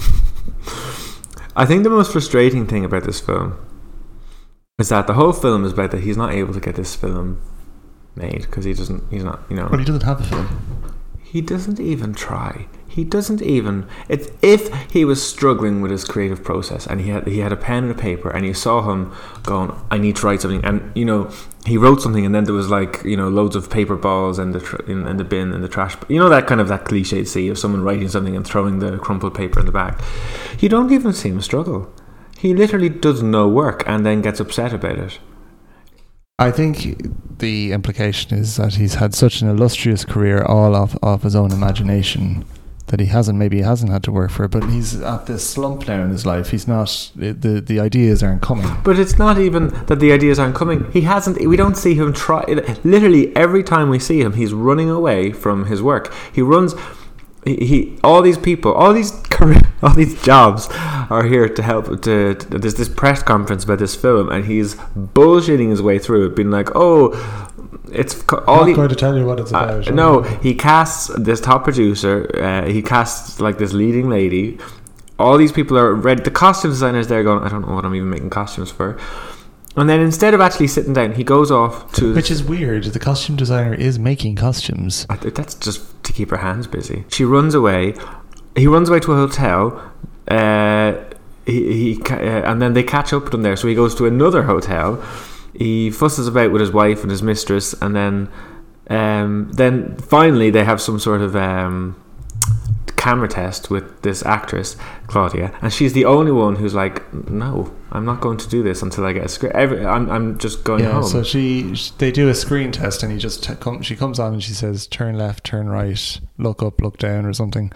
[1.56, 3.57] I think the most frustrating thing about this film
[4.77, 7.41] is that the whole film is about that he's not able to get this film
[8.15, 9.03] made because he doesn't.
[9.10, 9.41] He's not.
[9.49, 9.68] You know.
[9.69, 10.93] But he doesn't have a film.
[11.23, 12.68] He doesn't even try.
[12.88, 13.88] He doesn't even.
[14.07, 17.57] It's if he was struggling with his creative process and he had he had a
[17.57, 20.91] pen and a paper and you saw him going, I need to write something, and
[20.95, 21.31] you know
[21.65, 24.53] he wrote something and then there was like you know loads of paper balls and
[24.53, 25.97] the tr- in, in the bin in the trash.
[26.07, 28.97] You know that kind of that cliche see of someone writing something and throwing the
[28.97, 30.02] crumpled paper in the back.
[30.60, 31.93] You don't even see him struggle.
[32.38, 35.20] He literally does no work and then gets upset about it.
[36.38, 41.24] I think the implication is that he's had such an illustrious career all off, off
[41.24, 42.45] his own imagination
[42.88, 45.48] that he hasn't maybe he hasn't had to work for it, but he's at this
[45.48, 46.52] slump now in his life.
[46.52, 48.70] He's not the the, the ideas aren't coming.
[48.84, 50.91] But it's not even that the ideas aren't coming.
[50.91, 51.44] He hasn't.
[51.45, 52.44] We don't see him try.
[52.84, 56.14] Literally every time we see him, he's running away from his work.
[56.34, 56.76] He runs.
[57.46, 62.02] He, he all these people, all these career, all these jobs are here to help.
[62.02, 66.28] To, to there's this press conference about this film, and he's bullshitting his way through
[66.28, 67.14] it, being like, "Oh,
[67.92, 69.94] it's co- all I'm going to tell you what it's uh, about.
[69.94, 72.30] no, he casts this top producer.
[72.36, 74.58] Uh, he casts like this leading lady.
[75.18, 76.24] All these people are red.
[76.24, 77.44] The costume designers there going.
[77.44, 79.00] I don't know what I'm even making costumes for.
[79.78, 82.14] And then instead of actually sitting down, he goes off to.
[82.14, 82.86] Which is weird.
[82.86, 85.06] The costume designer is making costumes.
[85.22, 87.03] That's just to keep her hands busy.
[87.10, 87.94] She runs away.
[88.56, 89.91] He runs away to a hotel.
[90.27, 90.94] Uh,
[91.45, 93.56] he, he uh, and then they catch up with him there.
[93.56, 95.03] So he goes to another hotel.
[95.53, 98.30] He fusses about with his wife and his mistress, and then,
[98.90, 101.95] um, then finally they have some sort of um,
[103.06, 104.76] camera test with this actress
[105.07, 106.95] Claudia, and she's the only one who's like,
[107.30, 107.52] "No,
[107.91, 109.56] I'm not going to do this until I get a script.
[109.56, 113.11] Every, I'm, I'm just going Yeah, home." so she they do a screen test and
[113.11, 116.64] he just t- come, she comes on and she says turn left, turn right, look
[116.64, 117.72] up, look down or something.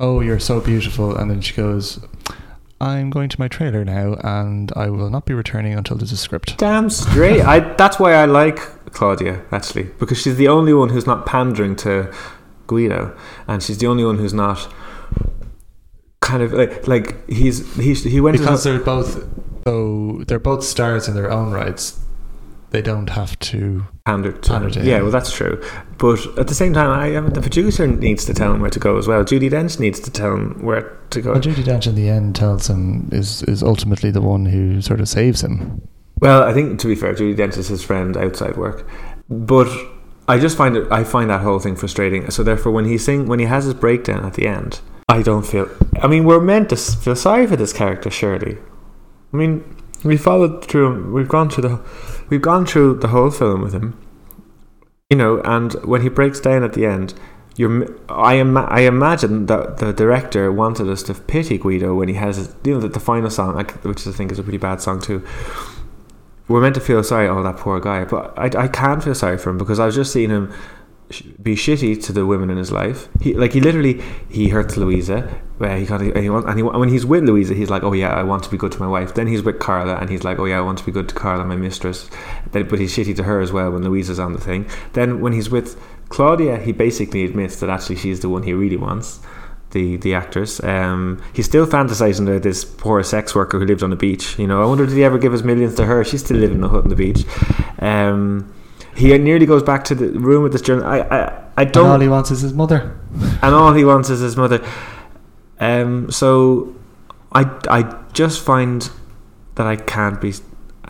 [0.00, 1.98] Oh, you're so beautiful and then she goes
[2.80, 6.16] I'm going to my trailer now and I will not be returning until there's a
[6.16, 6.58] script.
[6.58, 7.40] Damn straight.
[7.42, 8.58] I that's why I like
[8.92, 12.12] Claudia actually because she's the only one who's not pandering to
[12.68, 13.16] Guido,
[13.48, 14.72] and she's the only one who's not
[16.20, 19.26] kind of like, like he's he's he went Because to they're both
[19.66, 21.98] so they're both stars in their own rights.
[22.70, 25.62] They don't have to pander to, Pander to yeah, well that's true,
[25.96, 28.70] but at the same time, I, I mean, the producer needs to tell him where
[28.70, 29.24] to go as well.
[29.24, 31.32] Judi Dench needs to tell him where to go.
[31.32, 35.00] Well, Judi Dench in the end tells him is is ultimately the one who sort
[35.00, 35.80] of saves him.
[36.20, 38.86] Well, I think to be fair, Judi Dench is his friend outside work,
[39.30, 39.68] but
[40.28, 40.86] I just find it.
[40.92, 42.30] I find that whole thing frustrating.
[42.30, 45.46] So therefore, when he sing, when he has his breakdown at the end, I don't
[45.46, 45.68] feel.
[46.02, 48.58] I mean, we're meant to feel sorry for this character, surely.
[49.32, 49.64] I mean,
[50.04, 51.10] we followed through.
[51.12, 51.80] We've gone through the,
[52.28, 53.98] we've gone through the whole film with him.
[55.08, 57.14] You know, and when he breaks down at the end,
[57.56, 57.88] you're.
[58.10, 62.54] I ima- I imagine that the director wanted us to pity Guido when he has,
[62.64, 65.26] you know, the, the final song, which I think is a pretty bad song too
[66.48, 68.04] we're meant to feel sorry, oh, that poor guy.
[68.04, 70.52] But I, I can't feel sorry for him because I was just seeing him
[71.42, 73.08] be shitty to the women in his life.
[73.20, 75.22] He like he literally he hurts Louisa.
[75.58, 78.14] Where he got he want, and he, when he's with Louisa, he's like, oh yeah,
[78.14, 79.14] I want to be good to my wife.
[79.14, 81.14] Then he's with Carla, and he's like, oh yeah, I want to be good to
[81.14, 82.08] Carla, my mistress.
[82.52, 84.68] Then, but he's shitty to her as well when Louisa's on the thing.
[84.92, 85.80] Then when he's with
[86.10, 89.20] Claudia, he basically admits that actually she's the one he really wants
[89.70, 90.62] the the actress.
[90.62, 94.38] Um, he's still fantasizing about this poor sex worker who lived on the beach.
[94.38, 96.04] You know, I wonder did he ever give his millions to her?
[96.04, 97.24] She's still living in a hut on the beach.
[97.78, 98.52] Um,
[98.94, 100.84] he nearly goes back to the room with this journal.
[100.86, 101.90] I I, I don't.
[101.90, 102.98] all he wants is his mother.
[103.42, 104.64] and all he wants is his mother.
[105.60, 106.74] Um, so
[107.32, 108.90] I I just find
[109.56, 110.34] that I can't be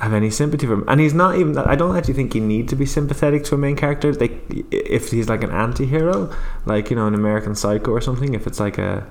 [0.01, 1.59] have any sympathy for him, and he's not even.
[1.59, 4.15] I don't actually think you need to be sympathetic to a main character.
[4.15, 6.35] They, if he's like an anti-hero,
[6.67, 8.35] like you know, an American Psycho or something.
[8.35, 9.07] If it's like a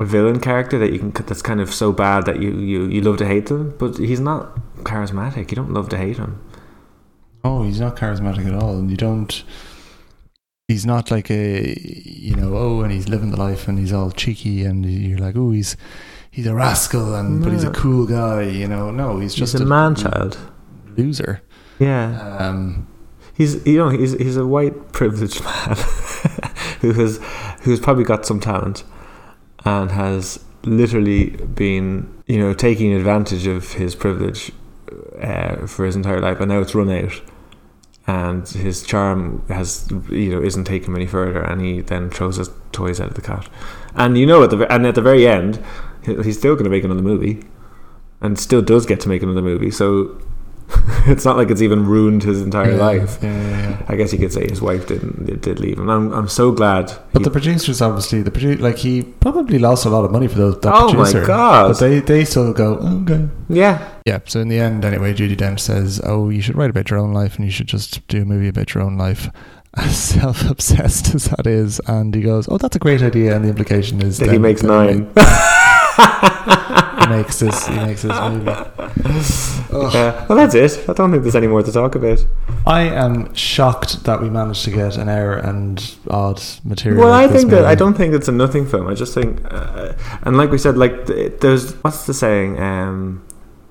[0.00, 3.00] a villain character that you can that's kind of so bad that you you you
[3.00, 5.50] love to hate them, but he's not charismatic.
[5.50, 6.40] You don't love to hate him.
[7.42, 9.44] Oh, he's not charismatic at all, and you don't.
[10.68, 14.10] He's not like a, you know, oh, and he's living the life, and he's all
[14.10, 15.76] cheeky, and you're like, oh, he's
[16.34, 18.90] he's a rascal, and but he's a cool guy, you know.
[18.90, 20.36] No, he's He's just a man child.
[20.96, 21.40] loser.
[21.78, 22.36] Yeah.
[22.38, 22.88] Um,
[23.36, 25.76] He's you know he's he's a white privileged man
[26.80, 27.18] who has
[27.62, 28.84] who's probably got some talent
[29.64, 34.52] and has literally been you know taking advantage of his privilege
[35.20, 37.20] uh, for his entire life and now it's run out
[38.06, 42.50] and his charm has you know isn't taken any further and he then throws his
[42.70, 43.48] toys out of the cot
[43.96, 45.62] and you know at the and at the very end he-
[46.04, 47.42] he's still going to make another movie
[48.20, 50.20] and still does get to make another movie so
[51.06, 53.82] it's not like it's even ruined his entire yeah, life Yeah, yeah.
[53.86, 55.90] I guess you could say his wife didn't did leave him.
[55.90, 56.86] I'm I'm so glad.
[57.12, 60.26] But he- the producers, obviously, the produ- like he probably lost a lot of money
[60.26, 60.58] for those.
[60.60, 61.12] That Oh my.
[61.26, 61.68] God.
[61.68, 63.28] But they they still go okay.
[63.50, 64.20] yeah, Yeah.
[64.24, 67.12] So in the end, anyway, Judi Dench says, "Oh, you should write about your own
[67.12, 69.28] life, and you should just do a movie about your own life."
[69.76, 73.48] as self-obsessed as that is, and he goes, "Oh, that's a great idea," and the
[73.50, 75.12] implication is That he makes nine.
[77.04, 77.66] He makes this.
[77.66, 78.50] He makes this movie.
[78.50, 80.88] Uh, well, that's it.
[80.88, 82.24] I don't think there's any more to talk about.
[82.66, 87.04] I am shocked that we managed to get an hour and odd material.
[87.04, 88.86] Well, I of this think that I don't think it's a nothing film.
[88.88, 89.92] I just think, uh,
[90.22, 92.58] and like we said, like there's what's the saying?
[92.58, 93.26] Um,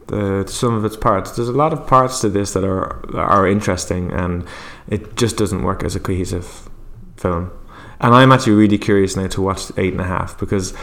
[0.07, 1.31] the some of its parts.
[1.31, 4.45] There's a lot of parts to this that are are interesting, and
[4.87, 6.69] it just doesn't work as a cohesive
[7.17, 7.51] film.
[7.99, 10.73] And I'm actually really curious now to watch eight and a half because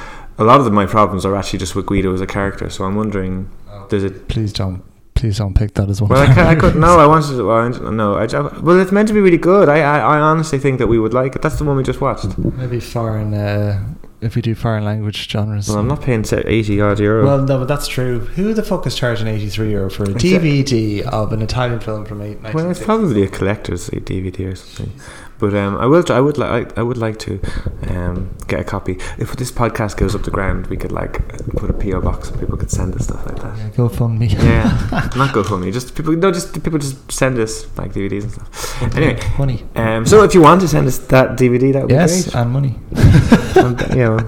[0.40, 2.70] a lot of the, my problems are actually just with Guido as a character.
[2.70, 3.50] So I'm wondering,
[3.88, 4.28] does it?
[4.28, 4.82] Please don't.
[5.14, 6.08] Please don't pick that as one.
[6.08, 6.98] Well, I, I could no.
[6.98, 7.46] I wanted to.
[7.46, 8.26] Well, I, no, I,
[8.60, 9.68] well, it's meant to be really good.
[9.68, 11.42] I, I, I honestly think that we would like it.
[11.42, 12.38] That's the one we just watched.
[12.38, 13.34] Maybe foreign.
[13.34, 15.68] Uh, if we do foreign language genres.
[15.68, 17.24] Well, I'm not paying eighty odd euro.
[17.24, 18.20] Well, no, but that's true.
[18.20, 22.20] Who the fuck is charging 83 euro for a DVD of an Italian film from
[22.22, 22.38] eight?
[22.54, 24.92] Well, it's probably a collector's DVD or something.
[25.40, 26.04] But um, I will.
[26.12, 26.76] I would like.
[26.78, 27.40] I would like to
[27.88, 28.98] um, get a copy.
[29.18, 31.26] If this podcast goes up the ground, we could like
[31.56, 33.74] put a PO box and people could send us stuff like that.
[33.76, 34.26] Go fund me.
[34.26, 34.64] Yeah,
[35.16, 35.72] not GoFundMe.
[35.72, 36.12] Just people.
[36.14, 38.82] No, just people just send us like DVDs and stuff.
[38.96, 39.64] Anyway, money.
[39.76, 42.40] um, so if you want to send us that DVD, that would Yes, be great.
[42.42, 42.78] and money.
[43.96, 44.20] Yeah, well,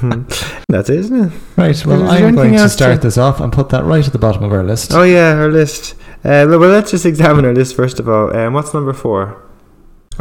[0.00, 0.22] hmm.
[0.68, 1.32] that's it, isn't it?
[1.56, 1.86] Right.
[1.86, 4.42] Well, I'm going to start to- this off and put that right at the bottom
[4.42, 4.92] of our list.
[4.92, 5.94] Oh yeah, our list.
[6.24, 8.34] Uh, well, let's just examine our list first of all.
[8.36, 9.42] Um, what's number four?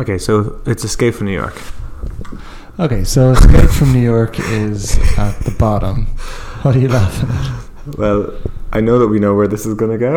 [0.02, 1.62] Okay, so it's Escape from New York.
[2.80, 6.08] Okay, so Escape from New York is at the bottom.
[6.64, 7.98] What are you laughing at?
[8.00, 8.36] Well,
[8.72, 10.14] I know that we know where this is going to go.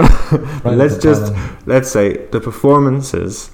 [0.64, 1.58] Right let's just bottom.
[1.66, 3.50] let's say the performances.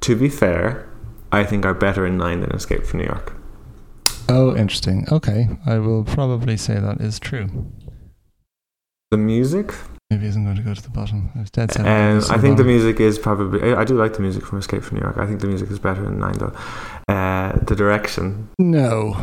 [0.00, 0.88] To be fair,
[1.30, 3.32] I think are better in nine than Escape from New York.
[4.28, 5.06] Oh, interesting.
[5.12, 7.70] Okay, I will probably say that is true.
[9.12, 9.72] The music,
[10.12, 11.30] Maybe isn't going to go to the bottom.
[11.34, 11.86] I dead set.
[11.86, 13.72] um, I think the music is probably.
[13.74, 15.16] I do like the music from Escape from New York.
[15.16, 16.52] I think the music is better than nine though.
[17.08, 19.14] Uh, the direction, No.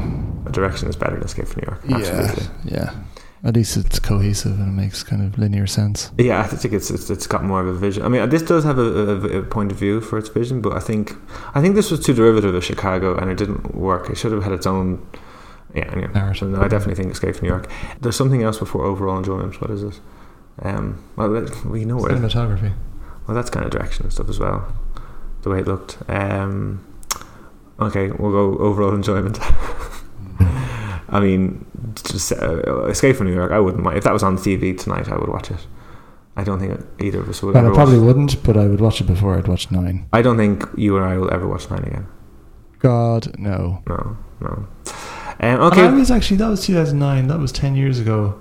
[0.46, 1.82] the direction is better than Escape from New York.
[1.88, 1.98] Yeah.
[2.20, 2.72] Absolutely.
[2.78, 2.96] Yeah.
[3.44, 6.12] At least it's cohesive and it makes kind of linear sense.
[6.18, 8.04] Yeah, I think it's, it's it's got more of a vision.
[8.04, 10.74] I mean, this does have a, a, a point of view for its vision, but
[10.74, 11.14] I think
[11.54, 14.10] I think this was too derivative of Chicago, and it didn't work.
[14.10, 15.08] It should have had its own.
[15.74, 16.12] Yeah, anyway.
[16.14, 16.50] Narrative.
[16.50, 17.70] No, I definitely think Escape from New York.
[18.02, 19.62] There's something else before overall enjoyment.
[19.62, 20.00] What is it?
[20.62, 21.30] Um, well,
[21.66, 22.12] we know it.
[22.12, 22.74] Cinematography.
[23.28, 24.74] Well, that's kind of direction and stuff as well.
[25.44, 25.98] The way it looked.
[26.10, 26.86] Um,
[27.80, 29.40] okay, we'll go overall enjoyment.
[31.12, 31.66] I mean,
[32.04, 33.52] just uh, Escape from New York.
[33.52, 35.10] I wouldn't mind if that was on TV tonight.
[35.10, 35.66] I would watch it.
[36.36, 37.56] I don't think either of us would.
[37.56, 40.08] Well, I probably wouldn't, but I would watch it before I'd watch Nine.
[40.14, 42.08] I don't think you or I will ever watch Nine again.
[42.80, 43.84] God, no.
[43.88, 44.48] No, no.
[44.48, 44.68] Um,
[45.42, 45.82] Okay.
[45.82, 45.82] okay.
[45.88, 47.28] I was actually, that was 2009.
[47.28, 48.40] That was 10 years ago.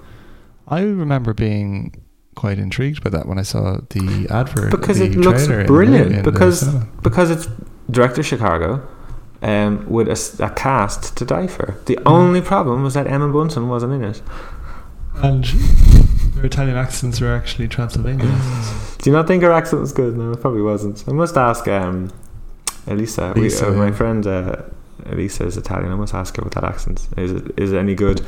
[0.69, 1.95] I remember being
[2.43, 3.65] quite intrigued by that when I saw
[3.97, 4.70] the advert.
[4.70, 6.62] Because the it looks trailer in brilliant, in because-
[7.02, 7.47] because it's
[7.90, 8.81] director Chicago,
[9.43, 10.09] um, with
[10.40, 11.74] a cast to die for.
[11.86, 12.02] The Mm.
[12.19, 14.23] only problem was that Emma Bunton wasn't in it.
[15.23, 15.44] And
[16.36, 18.35] her Italian accents were actually Transylvanian.
[18.98, 20.16] Do you not think her accent was good?
[20.16, 21.05] No, it probably wasn't.
[21.09, 22.10] I must ask um,
[22.86, 23.32] Elisa.
[23.35, 24.56] we, Elisa, uh, my friend uh,
[25.10, 25.90] Elisa is Italian.
[25.93, 27.32] I must ask her what that accent is.
[27.32, 28.20] It, is it any good?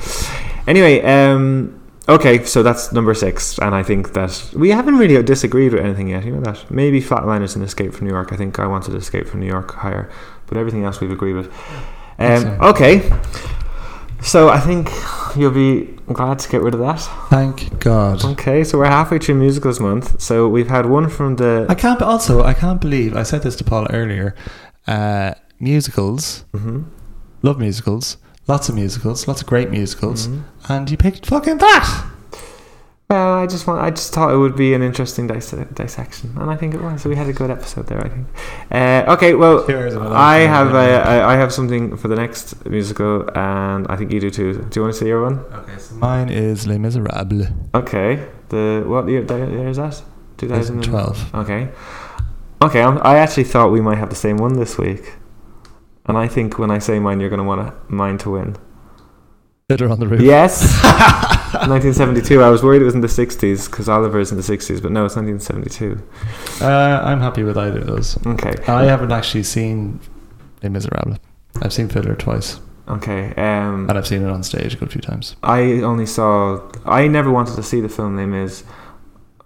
[0.67, 1.80] Anyway, um,
[2.15, 6.09] okay, so that's number six, and I think that we haven't really disagreed with anything
[6.09, 6.25] yet.
[6.25, 8.33] You know that maybe Flatliners and Escape from New York.
[8.33, 10.09] I think I wanted Escape from New York higher,
[10.47, 11.53] but everything else we've agreed with.
[12.19, 13.11] Um, okay,
[14.23, 14.91] so I think
[15.37, 17.01] you'll be glad to get rid of that.
[17.31, 18.25] Thank God.
[18.25, 20.21] Okay, so we're halfway through musicals month.
[20.21, 21.67] So we've had one from the.
[21.69, 24.35] I can't, also, I can't believe, I said this to Paul earlier,
[24.87, 26.85] uh, musicals, Mhm.
[27.43, 28.17] love musicals,
[28.53, 30.41] lots of musicals, lots of great musicals, Mhm.
[30.73, 31.85] and you picked fucking that!
[33.13, 33.79] Well, I just want.
[33.87, 37.03] I just thought it would be an interesting dis- dissection, and I think it was.
[37.03, 38.01] So we had a good episode there.
[38.07, 38.27] I think.
[38.79, 40.49] Uh, okay, well, I love I it.
[40.57, 42.45] have uh, I have something for the next
[42.77, 44.49] musical, and I think you do too.
[44.71, 45.37] Do you want to say your one?
[45.61, 47.49] Okay, so mine is Les Miserables.
[47.75, 48.11] Okay.
[48.51, 49.23] The what year,
[49.59, 49.97] year is that?
[50.39, 51.35] 2012.
[51.43, 51.63] Okay.
[52.63, 52.83] Okay.
[52.87, 55.05] I'm, I actually thought we might have the same one this week,
[56.11, 58.57] and I think when I say mine, you're going to want mine to win.
[59.69, 60.21] Fiddler on the Roof.
[60.21, 60.83] Yes.
[61.53, 62.43] 1972.
[62.43, 65.05] I was worried it was in the 60s because Oliver's in the 60s, but no,
[65.05, 66.03] it's 1972.
[66.61, 68.19] Uh, I'm happy with either of those.
[68.27, 68.55] Okay.
[68.67, 70.01] I haven't actually seen
[70.63, 71.19] Les Miserables.
[71.63, 73.29] I've seen Fiddler twice, Okay.
[73.37, 75.37] Um, and I've seen it on stage a good few times.
[75.43, 76.69] I only saw.
[76.85, 78.65] I never wanted to see the film Les Mis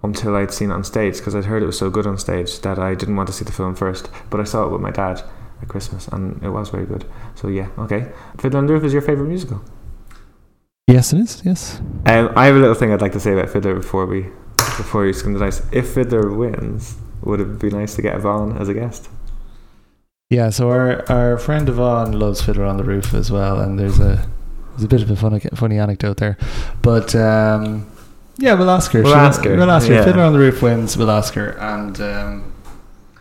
[0.03, 2.61] until I'd seen it on stage because I'd heard it was so good on stage
[2.61, 4.09] that I didn't want to see the film first.
[4.31, 5.23] But I saw it with my dad
[5.63, 7.05] at Christmas, and it was very good.
[7.35, 8.11] So yeah, okay.
[8.39, 9.63] Fiddler on the Roof is your favorite musical.
[10.87, 11.43] Yes, it is.
[11.45, 11.81] Yes.
[12.07, 14.27] Um, I have a little thing I'd like to say about Fiddler before we
[14.77, 15.63] before you skim the dice.
[15.73, 19.09] If Fiddler wins, would it be nice to get Yvonne as a guest?
[20.31, 23.99] Yeah, so our, our friend Yvonne loves Fiddler on the Roof as well, and there's
[24.01, 24.27] a
[24.71, 26.37] there's a bit of a funny funny anecdote there,
[26.83, 27.91] but um,
[28.37, 29.03] yeah, we'll ask her.
[29.03, 29.95] We'll She'll- ask her, We'll ask her.
[29.95, 30.05] yeah.
[30.05, 30.97] Fiddler on the Roof wins.
[30.97, 32.53] We'll ask her, and um,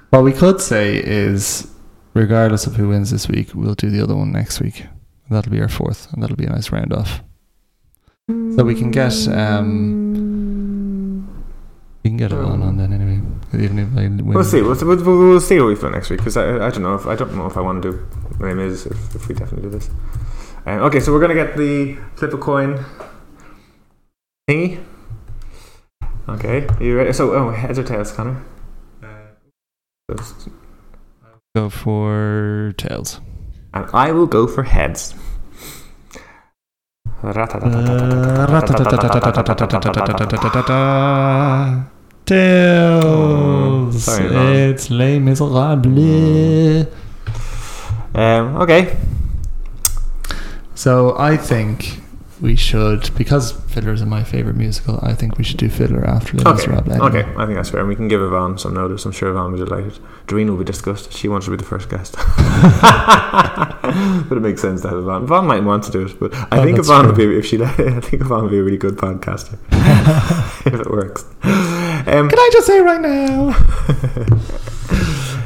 [0.10, 1.72] what we could say is,
[2.14, 4.85] regardless of who wins this week, we'll do the other one next week.
[5.30, 7.22] That'll be our fourth, and that'll be a nice round off.
[8.27, 11.27] So we can get um,
[12.03, 13.22] we can get Yvonne on then anyway.
[13.53, 14.27] Even if I win.
[14.27, 14.61] We'll see.
[14.61, 17.06] We'll, we'll, we'll see what we feel next week because I, I don't know if
[17.06, 18.07] I don't know if I want to do
[18.40, 19.90] my name is if, if we definitely do this.
[20.65, 22.84] Um, okay, so we're gonna get the flip a coin
[24.49, 24.84] thingy.
[26.30, 27.11] Okay, are you ready?
[27.11, 28.41] So, oh, heads or tails, Connor?
[30.10, 30.48] Just-
[31.56, 33.22] go for tails.
[33.76, 35.14] And I will go for heads.
[42.26, 44.04] Tails.
[44.04, 46.88] sorry, it's Les Miserables.
[48.16, 48.98] Um, okay.
[50.74, 52.03] So I think
[52.44, 54.99] we should, because Fiddler is my favorite musical.
[55.02, 56.52] I think we should do Fiddler after Les Okay.
[56.68, 56.91] Miserables.
[56.95, 57.07] anyway.
[57.24, 57.80] Okay, I think that's fair.
[57.80, 59.06] And we can give Yvonne some notice.
[59.06, 59.98] I'm sure Yvonne will be delighted.
[60.28, 61.14] Doreen will be disgusted.
[61.14, 62.15] She wants to be the first guest.
[64.28, 65.24] but it makes sense to have Yvonne.
[65.24, 67.61] Yvonne might want to do it, but I Oh, think Yvonne would be if she.
[67.64, 69.57] I think Yvonne would be a really good podcaster
[70.68, 71.24] if it works.
[71.44, 73.56] Um, Can I just say right now?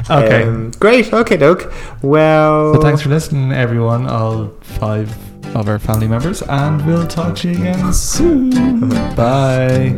[0.10, 0.44] okay.
[0.44, 1.14] um, great.
[1.14, 1.72] Okay, doke.
[2.02, 2.74] Well.
[2.74, 4.08] so thanks for listening, everyone.
[4.08, 5.16] All five
[5.56, 8.50] of our family members, and we'll talk to you again soon.
[9.16, 9.96] Bye.